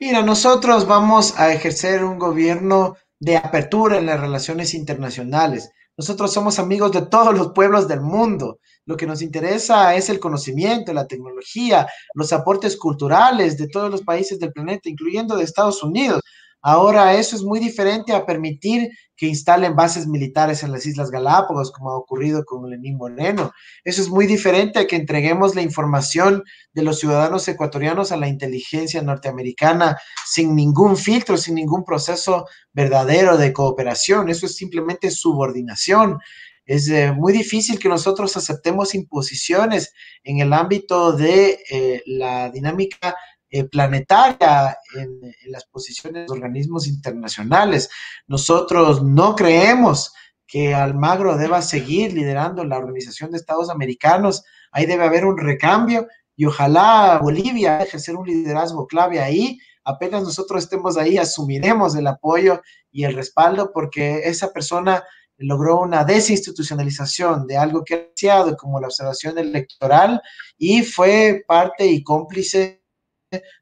Mira, 0.00 0.22
nosotros 0.22 0.86
vamos 0.86 1.38
a 1.38 1.52
ejercer 1.52 2.02
un 2.02 2.18
gobierno 2.18 2.96
de 3.20 3.36
apertura 3.36 3.98
en 3.98 4.06
las 4.06 4.18
relaciones 4.18 4.72
internacionales. 4.72 5.70
Nosotros 5.98 6.32
somos 6.32 6.58
amigos 6.58 6.92
de 6.92 7.02
todos 7.02 7.36
los 7.36 7.52
pueblos 7.52 7.86
del 7.86 8.00
mundo. 8.00 8.58
Lo 8.84 8.96
que 8.96 9.06
nos 9.06 9.22
interesa 9.22 9.94
es 9.94 10.08
el 10.08 10.18
conocimiento, 10.18 10.92
la 10.92 11.06
tecnología, 11.06 11.86
los 12.14 12.32
aportes 12.32 12.76
culturales 12.76 13.56
de 13.56 13.68
todos 13.68 13.90
los 13.90 14.02
países 14.02 14.38
del 14.38 14.52
planeta, 14.52 14.88
incluyendo 14.88 15.36
de 15.36 15.44
Estados 15.44 15.82
Unidos. 15.82 16.20
Ahora 16.64 17.14
eso 17.14 17.34
es 17.34 17.42
muy 17.42 17.58
diferente 17.58 18.12
a 18.12 18.24
permitir 18.24 18.88
que 19.16 19.26
instalen 19.26 19.74
bases 19.74 20.06
militares 20.06 20.62
en 20.62 20.70
las 20.70 20.86
Islas 20.86 21.10
Galápagos, 21.10 21.72
como 21.72 21.90
ha 21.90 21.96
ocurrido 21.96 22.44
con 22.44 22.70
Lenín 22.70 22.96
Moreno. 22.96 23.50
Eso 23.82 24.00
es 24.00 24.08
muy 24.08 24.26
diferente 24.26 24.78
a 24.78 24.86
que 24.86 24.94
entreguemos 24.94 25.56
la 25.56 25.62
información 25.62 26.44
de 26.72 26.82
los 26.82 27.00
ciudadanos 27.00 27.46
ecuatorianos 27.48 28.12
a 28.12 28.16
la 28.16 28.28
inteligencia 28.28 29.02
norteamericana 29.02 29.96
sin 30.24 30.54
ningún 30.54 30.96
filtro, 30.96 31.36
sin 31.36 31.56
ningún 31.56 31.84
proceso 31.84 32.46
verdadero 32.72 33.36
de 33.36 33.52
cooperación. 33.52 34.28
Eso 34.28 34.46
es 34.46 34.54
simplemente 34.54 35.10
subordinación. 35.10 36.18
Es 36.64 36.88
eh, 36.88 37.12
muy 37.12 37.32
difícil 37.32 37.78
que 37.78 37.88
nosotros 37.88 38.36
aceptemos 38.36 38.94
imposiciones 38.94 39.92
en 40.22 40.38
el 40.40 40.52
ámbito 40.52 41.12
de 41.12 41.58
eh, 41.68 42.02
la 42.06 42.50
dinámica 42.50 43.16
eh, 43.50 43.64
planetaria 43.64 44.78
en, 44.94 45.20
las 45.50 45.66
posiciones 45.66 46.26
de 46.26 46.32
organismos 46.32 46.86
internacionales. 46.86 47.90
Nosotros 48.26 49.02
no 49.02 49.34
creemos 49.34 50.14
que 50.46 50.72
Almagro 50.74 51.36
deba 51.36 51.60
seguir 51.62 52.12
liderando 52.12 52.64
la 52.64 52.78
Organización 52.78 53.30
de 53.30 53.38
Estados 53.38 53.68
Americanos. 53.68 54.44
Ahí 54.70 54.86
debe 54.86 55.04
haber 55.04 55.26
un 55.26 55.36
recambio 55.36 56.06
y 56.36 56.46
ojalá 56.46 57.18
Bolivia 57.20 57.82
ejercer 57.82 58.16
un 58.16 58.26
liderazgo 58.26 58.86
clave 58.86 59.20
ahí. 59.20 59.58
Apenas 59.84 60.22
nosotros 60.22 60.62
estemos 60.62 60.96
ahí, 60.96 61.18
asumiremos 61.18 61.96
el 61.96 62.06
apoyo 62.06 62.62
y 62.90 63.04
el 63.04 63.14
respaldo 63.14 63.72
porque 63.74 64.20
esa 64.24 64.52
persona 64.52 65.02
logró 65.42 65.80
una 65.80 66.04
desinstitucionalización 66.04 67.46
de 67.46 67.56
algo 67.56 67.84
que 67.84 67.94
ha 67.94 67.98
iniciado 67.98 68.56
como 68.56 68.80
la 68.80 68.86
observación 68.86 69.38
electoral 69.38 70.20
y 70.58 70.82
fue 70.82 71.44
parte 71.46 71.86
y 71.86 72.02
cómplice 72.02 72.82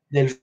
del 0.09 0.41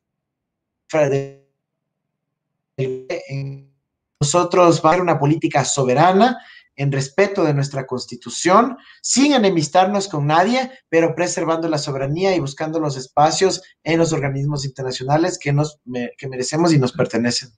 nosotros 4.19 4.81
va 4.83 4.89
a 4.89 4.93
haber 4.93 5.01
una 5.01 5.19
política 5.19 5.63
soberana 5.65 6.37
en 6.75 6.91
respeto 6.91 7.43
de 7.43 7.55
nuestra 7.55 7.87
constitución, 7.87 8.77
sin 9.01 9.33
enemistarnos 9.33 10.07
con 10.07 10.27
nadie, 10.27 10.71
pero 10.89 11.15
preservando 11.15 11.67
la 11.67 11.79
soberanía 11.79 12.35
y 12.35 12.39
buscando 12.39 12.79
los 12.79 12.95
espacios 12.97 13.63
en 13.83 13.97
los 13.97 14.13
organismos 14.13 14.63
internacionales 14.63 15.39
que, 15.39 15.51
nos, 15.53 15.79
que 16.17 16.27
merecemos 16.27 16.71
y 16.73 16.77
nos 16.77 16.91
pertenecen. 16.91 17.49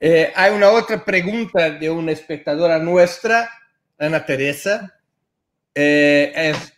Eh, 0.00 0.32
hay 0.36 0.52
una 0.52 0.70
otra 0.70 1.04
pregunta 1.04 1.70
de 1.70 1.90
una 1.90 2.12
espectadora 2.12 2.78
nuestra, 2.78 3.50
Ana 3.98 4.24
Teresa. 4.24 4.94
Eh, 5.74 6.32
es, 6.34 6.72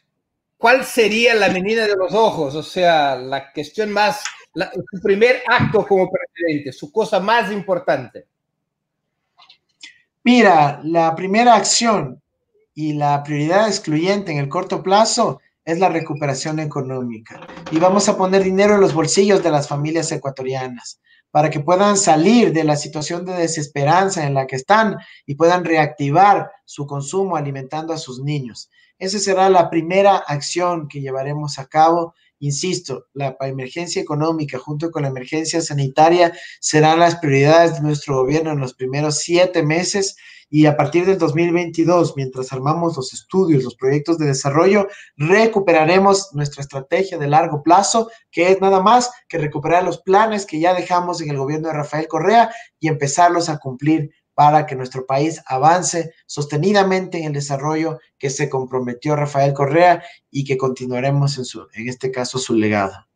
¿cuál 0.57 0.85
sería 0.85 1.35
la 1.35 1.51
menina 1.51 1.87
de 1.87 1.97
los 1.97 2.15
ojos? 2.15 2.55
O 2.55 2.63
sea, 2.63 3.17
la 3.17 3.53
cuestión 3.53 3.93
más, 3.93 4.25
su 4.55 5.01
primer 5.03 5.43
acto 5.47 5.87
como 5.87 6.11
presidente, 6.11 6.73
su 6.73 6.91
cosa 6.91 7.21
más 7.21 7.53
importante. 7.53 8.27
Mira, 10.25 10.81
la 10.85 11.15
primera 11.15 11.57
acción 11.57 12.23
y 12.75 12.95
la 12.95 13.23
prioridad 13.23 13.69
excluyente 13.69 14.33
en 14.33 14.39
el 14.39 14.49
corto 14.49 14.83
plazo 14.83 15.41
es 15.63 15.79
la 15.79 15.91
recuperación 15.91 16.59
económica. 16.59 17.41
Y 17.71 17.79
vamos 17.79 18.09
a 18.09 18.17
poner 18.17 18.43
dinero 18.43 18.75
en 18.77 18.81
los 18.81 18.95
bolsillos 18.95 19.43
de 19.43 19.51
las 19.51 19.69
familias 19.69 20.11
ecuatorianas 20.11 21.01
para 21.31 21.51
que 21.51 21.61
puedan 21.61 21.97
salir 21.97 22.53
de 22.53 22.65
la 22.65 22.77
situación 22.77 23.25
de 23.25 23.35
desesperanza 23.35 24.27
en 24.27 24.35
la 24.35 24.47
que 24.47 24.57
están 24.57 24.99
y 25.27 25.35
puedan 25.35 25.65
reactivar 25.65 26.51
su 26.65 26.87
consumo 26.87 27.37
alimentando 27.37 27.93
a 27.93 27.99
sus 27.99 28.21
niños. 28.21 28.71
Esa 28.99 29.19
será 29.19 29.49
la 29.49 29.71
primera 29.71 30.17
acción 30.17 30.89
que 30.89 31.01
llevaremos 31.01 31.59
a 31.59 31.67
cabo 31.67 32.15
Insisto, 32.41 33.07
la 33.13 33.37
emergencia 33.43 34.01
económica 34.01 34.59
junto 34.59 34.91
con 34.91 35.03
la 35.03 35.09
emergencia 35.09 35.61
sanitaria 35.61 36.33
serán 36.59 36.99
las 36.99 37.17
prioridades 37.17 37.75
de 37.75 37.83
nuestro 37.83 38.17
gobierno 38.17 38.53
en 38.53 38.61
los 38.61 38.75
primeros 38.75 39.19
siete 39.19 39.63
meses 39.63 40.17
y 40.53 40.67
a 40.67 40.77
partir 40.77 41.07
del 41.07 41.17
2022, 41.17 42.15
mientras 42.17 42.53
armamos 42.53 42.97
los 42.97 43.13
estudios, 43.13 43.63
los 43.63 43.77
proyectos 43.77 44.19
de 44.19 44.27
desarrollo, 44.27 44.89
recuperaremos 45.17 46.31
nuestra 46.33 46.63
estrategia 46.63 47.19
de 47.19 47.29
largo 47.29 47.63
plazo, 47.63 48.11
que 48.33 48.51
es 48.51 48.61
nada 48.61 48.81
más 48.81 49.13
que 49.29 49.39
recuperar 49.39 49.85
los 49.85 50.03
planes 50.03 50.47
que 50.47 50.59
ya 50.59 50.75
dejamos 50.75 51.21
en 51.21 51.31
el 51.31 51.39
gobierno 51.39 51.69
de 51.69 51.75
Rafael 51.75 52.09
Correa 52.09 52.53
y 52.81 52.89
empezarlos 52.89 53.49
a 53.49 53.59
cumplir 53.59 54.11
para 54.41 54.65
que 54.65 54.75
nuestro 54.75 55.05
país 55.05 55.43
avance 55.45 56.15
sostenidamente 56.25 57.19
en 57.19 57.25
el 57.25 57.33
desarrollo 57.35 57.99
que 58.19 58.31
se 58.31 58.49
comprometió 58.49 59.15
Rafael 59.15 59.53
Correa 59.53 60.03
y 60.31 60.45
que 60.45 60.57
continuaremos 60.57 61.37
en, 61.37 61.45
su, 61.45 61.69
en 61.75 61.91
este 61.91 62.11
caso 62.11 62.39
su 62.39 62.55
legado. 62.55 63.07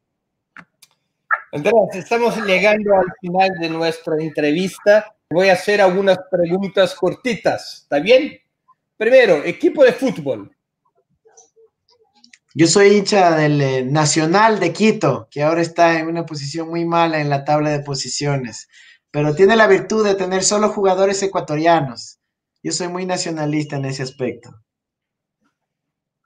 Andrés, 1.50 1.72
estamos 1.94 2.36
llegando 2.44 2.94
al 2.94 3.06
final 3.22 3.48
de 3.58 3.70
nuestra 3.70 4.16
entrevista. 4.20 5.16
Voy 5.30 5.48
a 5.48 5.54
hacer 5.54 5.80
algunas 5.80 6.18
preguntas 6.30 6.94
cortitas, 6.94 7.84
¿está 7.84 8.00
bien? 8.00 8.38
Primero, 8.98 9.42
equipo 9.46 9.82
de 9.82 9.94
fútbol. 9.94 10.54
Yo 12.52 12.66
soy 12.66 12.98
hincha 12.98 13.34
del 13.34 13.62
eh, 13.62 13.82
Nacional 13.82 14.60
de 14.60 14.74
Quito, 14.74 15.26
que 15.30 15.42
ahora 15.42 15.62
está 15.62 15.98
en 15.98 16.06
una 16.06 16.26
posición 16.26 16.68
muy 16.68 16.84
mala 16.84 17.18
en 17.18 17.30
la 17.30 17.46
tabla 17.46 17.70
de 17.70 17.80
posiciones 17.80 18.68
pero 19.14 19.32
tiene 19.32 19.54
la 19.54 19.68
virtud 19.68 20.04
de 20.04 20.16
tener 20.16 20.42
solo 20.42 20.70
jugadores 20.70 21.22
ecuatorianos. 21.22 22.18
Yo 22.64 22.72
soy 22.72 22.88
muy 22.88 23.06
nacionalista 23.06 23.76
en 23.76 23.84
ese 23.84 24.02
aspecto. 24.02 24.50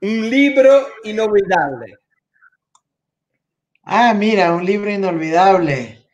Un 0.01 0.30
libro 0.30 0.86
inolvidable. 1.05 1.99
Ah, 3.82 4.14
mira, 4.14 4.55
un 4.55 4.64
libro 4.64 4.91
inolvidable. 4.91 6.09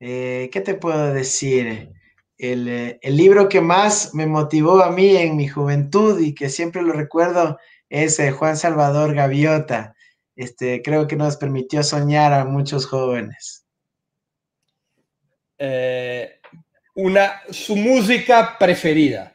Eh, 0.00 0.48
¿Qué 0.50 0.62
te 0.62 0.72
puedo 0.72 1.12
decir? 1.12 1.92
El, 2.38 2.98
el, 3.02 3.16
libro 3.18 3.50
que 3.50 3.60
más 3.60 4.14
me 4.14 4.26
motivó 4.26 4.82
a 4.82 4.90
mí 4.90 5.14
en 5.14 5.36
mi 5.36 5.46
juventud 5.46 6.18
y 6.20 6.34
que 6.34 6.48
siempre 6.48 6.80
lo 6.80 6.94
recuerdo 6.94 7.58
es 7.90 8.18
eh, 8.18 8.30
Juan 8.30 8.56
Salvador 8.56 9.14
Gaviota. 9.14 9.94
Este, 10.36 10.80
creo 10.80 11.06
que 11.06 11.16
nos 11.16 11.36
permitió 11.36 11.82
soñar 11.82 12.32
a 12.32 12.46
muchos 12.46 12.86
jóvenes. 12.86 13.63
Eh, 15.58 16.40
una, 16.96 17.40
su 17.50 17.76
música 17.76 18.56
preferida. 18.58 19.34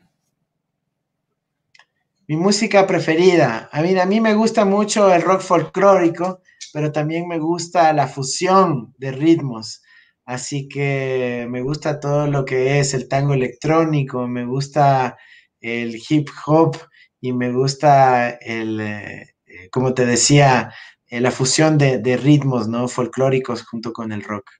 Mi 2.28 2.36
música 2.36 2.86
preferida. 2.86 3.70
A 3.72 3.82
mí, 3.82 3.98
a 3.98 4.06
mí 4.06 4.22
me 4.22 4.34
gusta 4.34 4.66
mucho 4.66 5.14
el 5.14 5.22
rock 5.22 5.42
folclórico, 5.42 6.42
pero 6.74 6.92
también 6.92 7.28
me 7.28 7.40
gusta 7.40 7.92
la 7.94 8.08
fusión 8.08 8.94
de 8.98 9.12
ritmos. 9.12 9.82
Así 10.26 10.68
que 10.68 11.48
me 11.50 11.62
gusta 11.62 12.00
todo 12.00 12.28
lo 12.28 12.46
que 12.46 12.80
es 12.80 12.94
el 12.94 13.08
tango 13.08 13.34
electrónico, 13.34 14.28
me 14.28 14.46
gusta 14.46 15.18
el 15.60 16.00
hip 16.08 16.30
hop 16.46 16.78
y 17.20 17.34
me 17.34 17.52
gusta 17.52 18.30
el, 18.30 18.80
eh, 18.80 19.34
como 19.72 19.94
te 19.94 20.06
decía, 20.06 20.72
eh, 21.08 21.20
la 21.20 21.32
fusión 21.32 21.78
de, 21.80 21.98
de 21.98 22.16
ritmos, 22.16 22.68
¿no? 22.68 22.88
Folclóricos 22.88 23.64
junto 23.64 23.92
con 23.92 24.12
el 24.12 24.24
rock. 24.24 24.52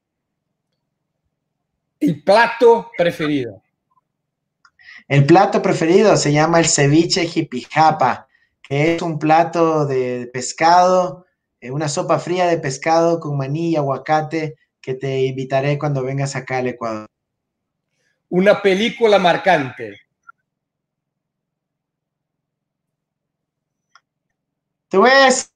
El 2.00 2.24
plato 2.24 2.92
preferido. 2.98 3.62
El 5.10 5.26
plato 5.26 5.62
preferido 5.62 6.16
se 6.16 6.32
llama 6.32 6.60
el 6.60 6.66
ceviche 6.66 7.26
jipijapa, 7.26 8.28
que 8.62 8.96
es 8.96 9.02
un 9.02 9.20
plato 9.20 9.86
de 9.86 10.30
pescado, 10.32 11.26
eh, 11.60 11.72
una 11.72 11.90
sopa 11.90 12.20
fría 12.20 12.46
de 12.46 12.58
pescado 12.58 13.20
con 13.20 13.36
maní 13.36 13.72
y 13.72 13.76
aguacate 13.76 14.56
que 14.80 14.94
te 14.94 15.26
invitaré 15.26 15.78
cuando 15.78 16.04
vengas 16.04 16.36
acá 16.38 16.60
al 16.60 16.68
Ecuador. 16.68 17.08
Una 18.30 18.62
película 18.62 19.20
marcante. 19.20 20.00
Te 24.88 24.98
voy 24.98 25.10
a 25.10 25.26
decir 25.26 25.50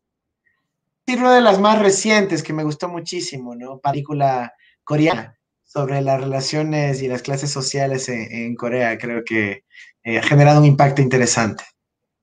una 1.20 1.36
de 1.36 1.42
las 1.42 1.60
más 1.60 1.80
recientes 1.80 2.44
que 2.44 2.54
me 2.54 2.64
gustó 2.64 2.90
muchísimo, 2.90 3.56
¿no? 3.56 3.80
Película 3.80 4.54
coreana 4.84 5.38
sobre 5.74 6.02
las 6.02 6.22
relaciones 6.22 7.02
y 7.02 7.08
las 7.08 7.24
clases 7.24 7.50
sociales 7.50 8.08
en, 8.08 8.56
Corea. 8.56 8.96
Creo 9.00 9.24
que 9.26 9.64
eh, 10.04 10.20
ha 10.20 10.22
generado 10.22 10.60
un 10.60 10.66
impacto 10.66 11.02
interesante. 11.02 11.64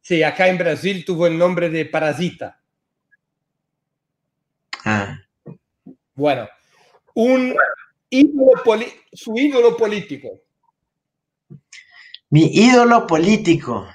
Sí, 0.00 0.22
acá 0.22 0.46
en 0.46 0.58
Brasil 0.58 1.04
tuvo 1.04 1.26
el 1.26 1.36
nombre 1.36 1.68
de 1.68 1.84
Parasita. 1.84 2.60
Ah. 4.84 5.18
Bueno, 6.14 6.48
un 7.14 7.56
ídolo 8.08 8.52
su 9.12 9.36
ídolo 9.36 9.76
político. 9.76 10.28
Mi 12.30 12.44
ídolo 12.52 13.04
político. 13.04 13.88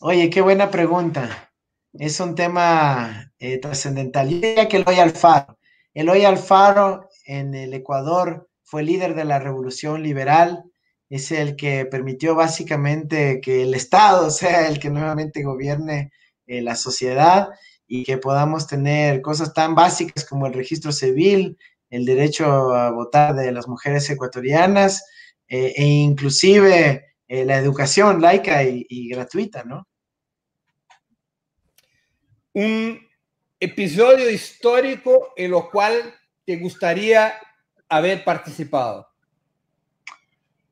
Oye, 0.00 0.28
qué 0.28 0.40
buena 0.40 0.72
pregunta. 0.72 1.52
Es 1.92 2.18
un 2.18 2.34
tema 2.34 3.32
eh, 3.38 3.58
trascendental. 3.58 4.28
Yo 4.28 4.40
diría 4.40 4.68
que 4.68 4.78
Eloy 4.78 4.98
Alfaro. 4.98 5.58
Eloy 5.94 6.24
Alfaro 6.24 7.08
en 7.24 7.54
el 7.54 7.74
Ecuador 7.74 8.48
fue 8.72 8.84
líder 8.84 9.14
de 9.14 9.26
la 9.26 9.38
revolución 9.38 10.02
liberal, 10.02 10.64
es 11.10 11.30
el 11.30 11.56
que 11.56 11.84
permitió 11.84 12.34
básicamente 12.34 13.38
que 13.42 13.64
el 13.64 13.74
Estado 13.74 14.30
sea 14.40 14.66
el 14.66 14.80
que 14.80 14.88
nuevamente 14.88 15.42
gobierne 15.42 16.10
eh, 16.46 16.62
la 16.62 16.74
sociedad 16.74 17.50
y 17.86 18.02
que 18.04 18.16
podamos 18.16 18.66
tener 18.66 19.20
cosas 19.20 19.52
tan 19.52 19.74
básicas 19.74 20.24
como 20.24 20.46
el 20.46 20.54
registro 20.54 20.90
civil, 20.90 21.58
el 21.90 22.06
derecho 22.06 22.46
a 22.74 22.90
votar 22.92 23.34
de 23.34 23.52
las 23.52 23.68
mujeres 23.68 24.08
ecuatorianas 24.08 25.04
eh, 25.48 25.74
e 25.76 25.84
inclusive 25.84 27.16
eh, 27.28 27.44
la 27.44 27.58
educación 27.58 28.22
laica 28.22 28.64
y, 28.64 28.86
y 28.88 29.10
gratuita, 29.10 29.64
¿no? 29.64 29.86
Un 32.54 32.98
episodio 33.60 34.30
histórico 34.30 35.34
en 35.36 35.50
lo 35.50 35.68
cual 35.68 36.14
te 36.46 36.56
gustaría 36.56 37.34
haber 37.96 38.24
participado? 38.24 39.08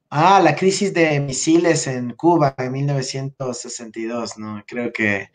Ah, 0.08 0.40
la 0.40 0.56
crisis 0.56 0.92
de 0.92 1.20
misiles 1.20 1.86
en 1.86 2.14
Cuba 2.14 2.54
en 2.58 2.72
1962, 2.72 4.38
¿no? 4.38 4.64
Creo 4.66 4.92
que 4.92 5.30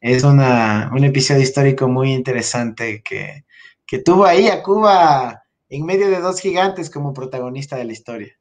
es 0.00 0.22
una, 0.22 0.90
un 0.94 1.04
episodio 1.04 1.42
histórico 1.42 1.88
muy 1.88 2.12
interesante 2.12 3.02
que, 3.02 3.44
que 3.86 3.98
tuvo 3.98 4.24
ahí 4.24 4.48
a 4.48 4.62
Cuba 4.62 5.42
en 5.68 5.84
medio 5.84 6.08
de 6.10 6.20
dos 6.20 6.40
gigantes 6.40 6.90
como 6.90 7.12
protagonista 7.12 7.76
de 7.76 7.84
la 7.84 7.92
historia. 7.92 8.38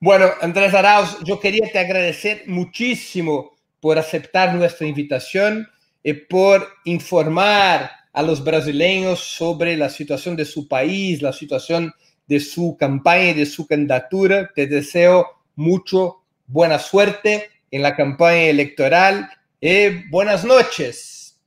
Bueno, 0.00 0.26
Andrés 0.40 0.74
Arauz, 0.74 1.18
yo 1.24 1.38
quería 1.38 1.70
te 1.72 1.78
agradecer 1.78 2.44
muchísimo 2.46 3.56
por 3.80 3.98
aceptar 3.98 4.54
nuestra 4.54 4.86
invitación 4.86 5.68
y 6.02 6.12
por 6.12 6.68
informar 6.84 7.90
a 8.16 8.22
los 8.22 8.42
brasileños 8.42 9.20
sobre 9.20 9.76
la 9.76 9.90
situación 9.90 10.36
de 10.36 10.46
su 10.46 10.66
país, 10.68 11.20
la 11.20 11.34
situación 11.34 11.92
de 12.26 12.40
su 12.40 12.74
campaña 12.80 13.28
y 13.28 13.34
de 13.34 13.44
su 13.44 13.66
candidatura. 13.66 14.50
Te 14.54 14.66
deseo 14.66 15.26
mucho 15.54 16.22
buena 16.46 16.78
suerte 16.78 17.50
en 17.70 17.82
la 17.82 17.94
campaña 17.94 18.44
electoral. 18.44 19.28
y 19.60 20.08
buenas 20.08 20.46
noches. 20.46 21.38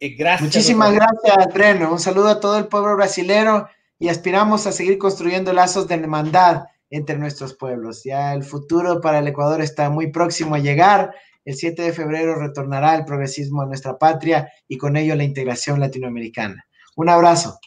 Y 0.00 0.16
gracias. 0.16 0.48
Muchísimas 0.48 0.92
gracias, 0.92 1.54
Breno. 1.54 1.92
Un 1.92 2.00
saludo 2.00 2.28
a 2.30 2.40
todo 2.40 2.58
el 2.58 2.66
pueblo 2.66 2.96
brasilero 2.96 3.68
y 4.00 4.08
aspiramos 4.08 4.66
a 4.66 4.72
seguir 4.72 4.98
construyendo 4.98 5.52
lazos 5.52 5.86
de 5.86 5.94
hermandad 5.94 6.64
entre 6.90 7.18
nuestros 7.18 7.54
pueblos. 7.54 8.02
Ya 8.02 8.34
el 8.34 8.42
futuro 8.42 9.00
para 9.00 9.20
el 9.20 9.28
Ecuador 9.28 9.60
está 9.60 9.90
muy 9.90 10.08
próximo 10.08 10.56
a 10.56 10.58
llegar 10.58 11.14
el 11.46 11.54
7 11.54 11.80
de 11.80 11.92
febrero 11.92 12.34
retornará 12.34 12.96
el 12.96 13.04
progresismo 13.04 13.62
a 13.62 13.66
nuestra 13.66 13.96
patria 13.96 14.52
y 14.68 14.76
con 14.76 14.96
ello 14.96 15.14
la 15.14 15.22
integración 15.22 15.78
latinoamericana. 15.78 16.66
Un 16.96 17.08
abrazo. 17.08 17.58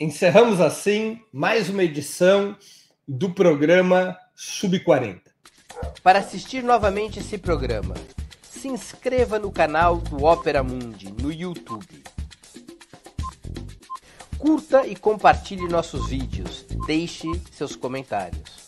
Encerramos 0.00 0.60
assim 0.60 1.22
mais 1.30 1.68
uma 1.68 1.84
edição 1.84 2.56
do 3.06 3.34
programa 3.34 4.16
Sub40. 4.36 5.20
Para 6.02 6.20
assistir 6.20 6.64
novamente 6.64 7.18
esse 7.18 7.36
programa, 7.36 7.94
se 8.48 8.68
inscreva 8.68 9.38
no 9.38 9.52
canal 9.52 9.98
do 9.98 10.24
Opera 10.24 10.62
Mundi 10.62 11.12
no 11.12 11.30
YouTube. 11.30 12.02
Curta 14.38 14.86
e 14.86 14.96
compartilhe 14.96 15.68
nossos 15.68 16.08
vídeos. 16.08 16.64
Deixe 16.86 17.26
seus 17.52 17.76
comentários. 17.76 18.67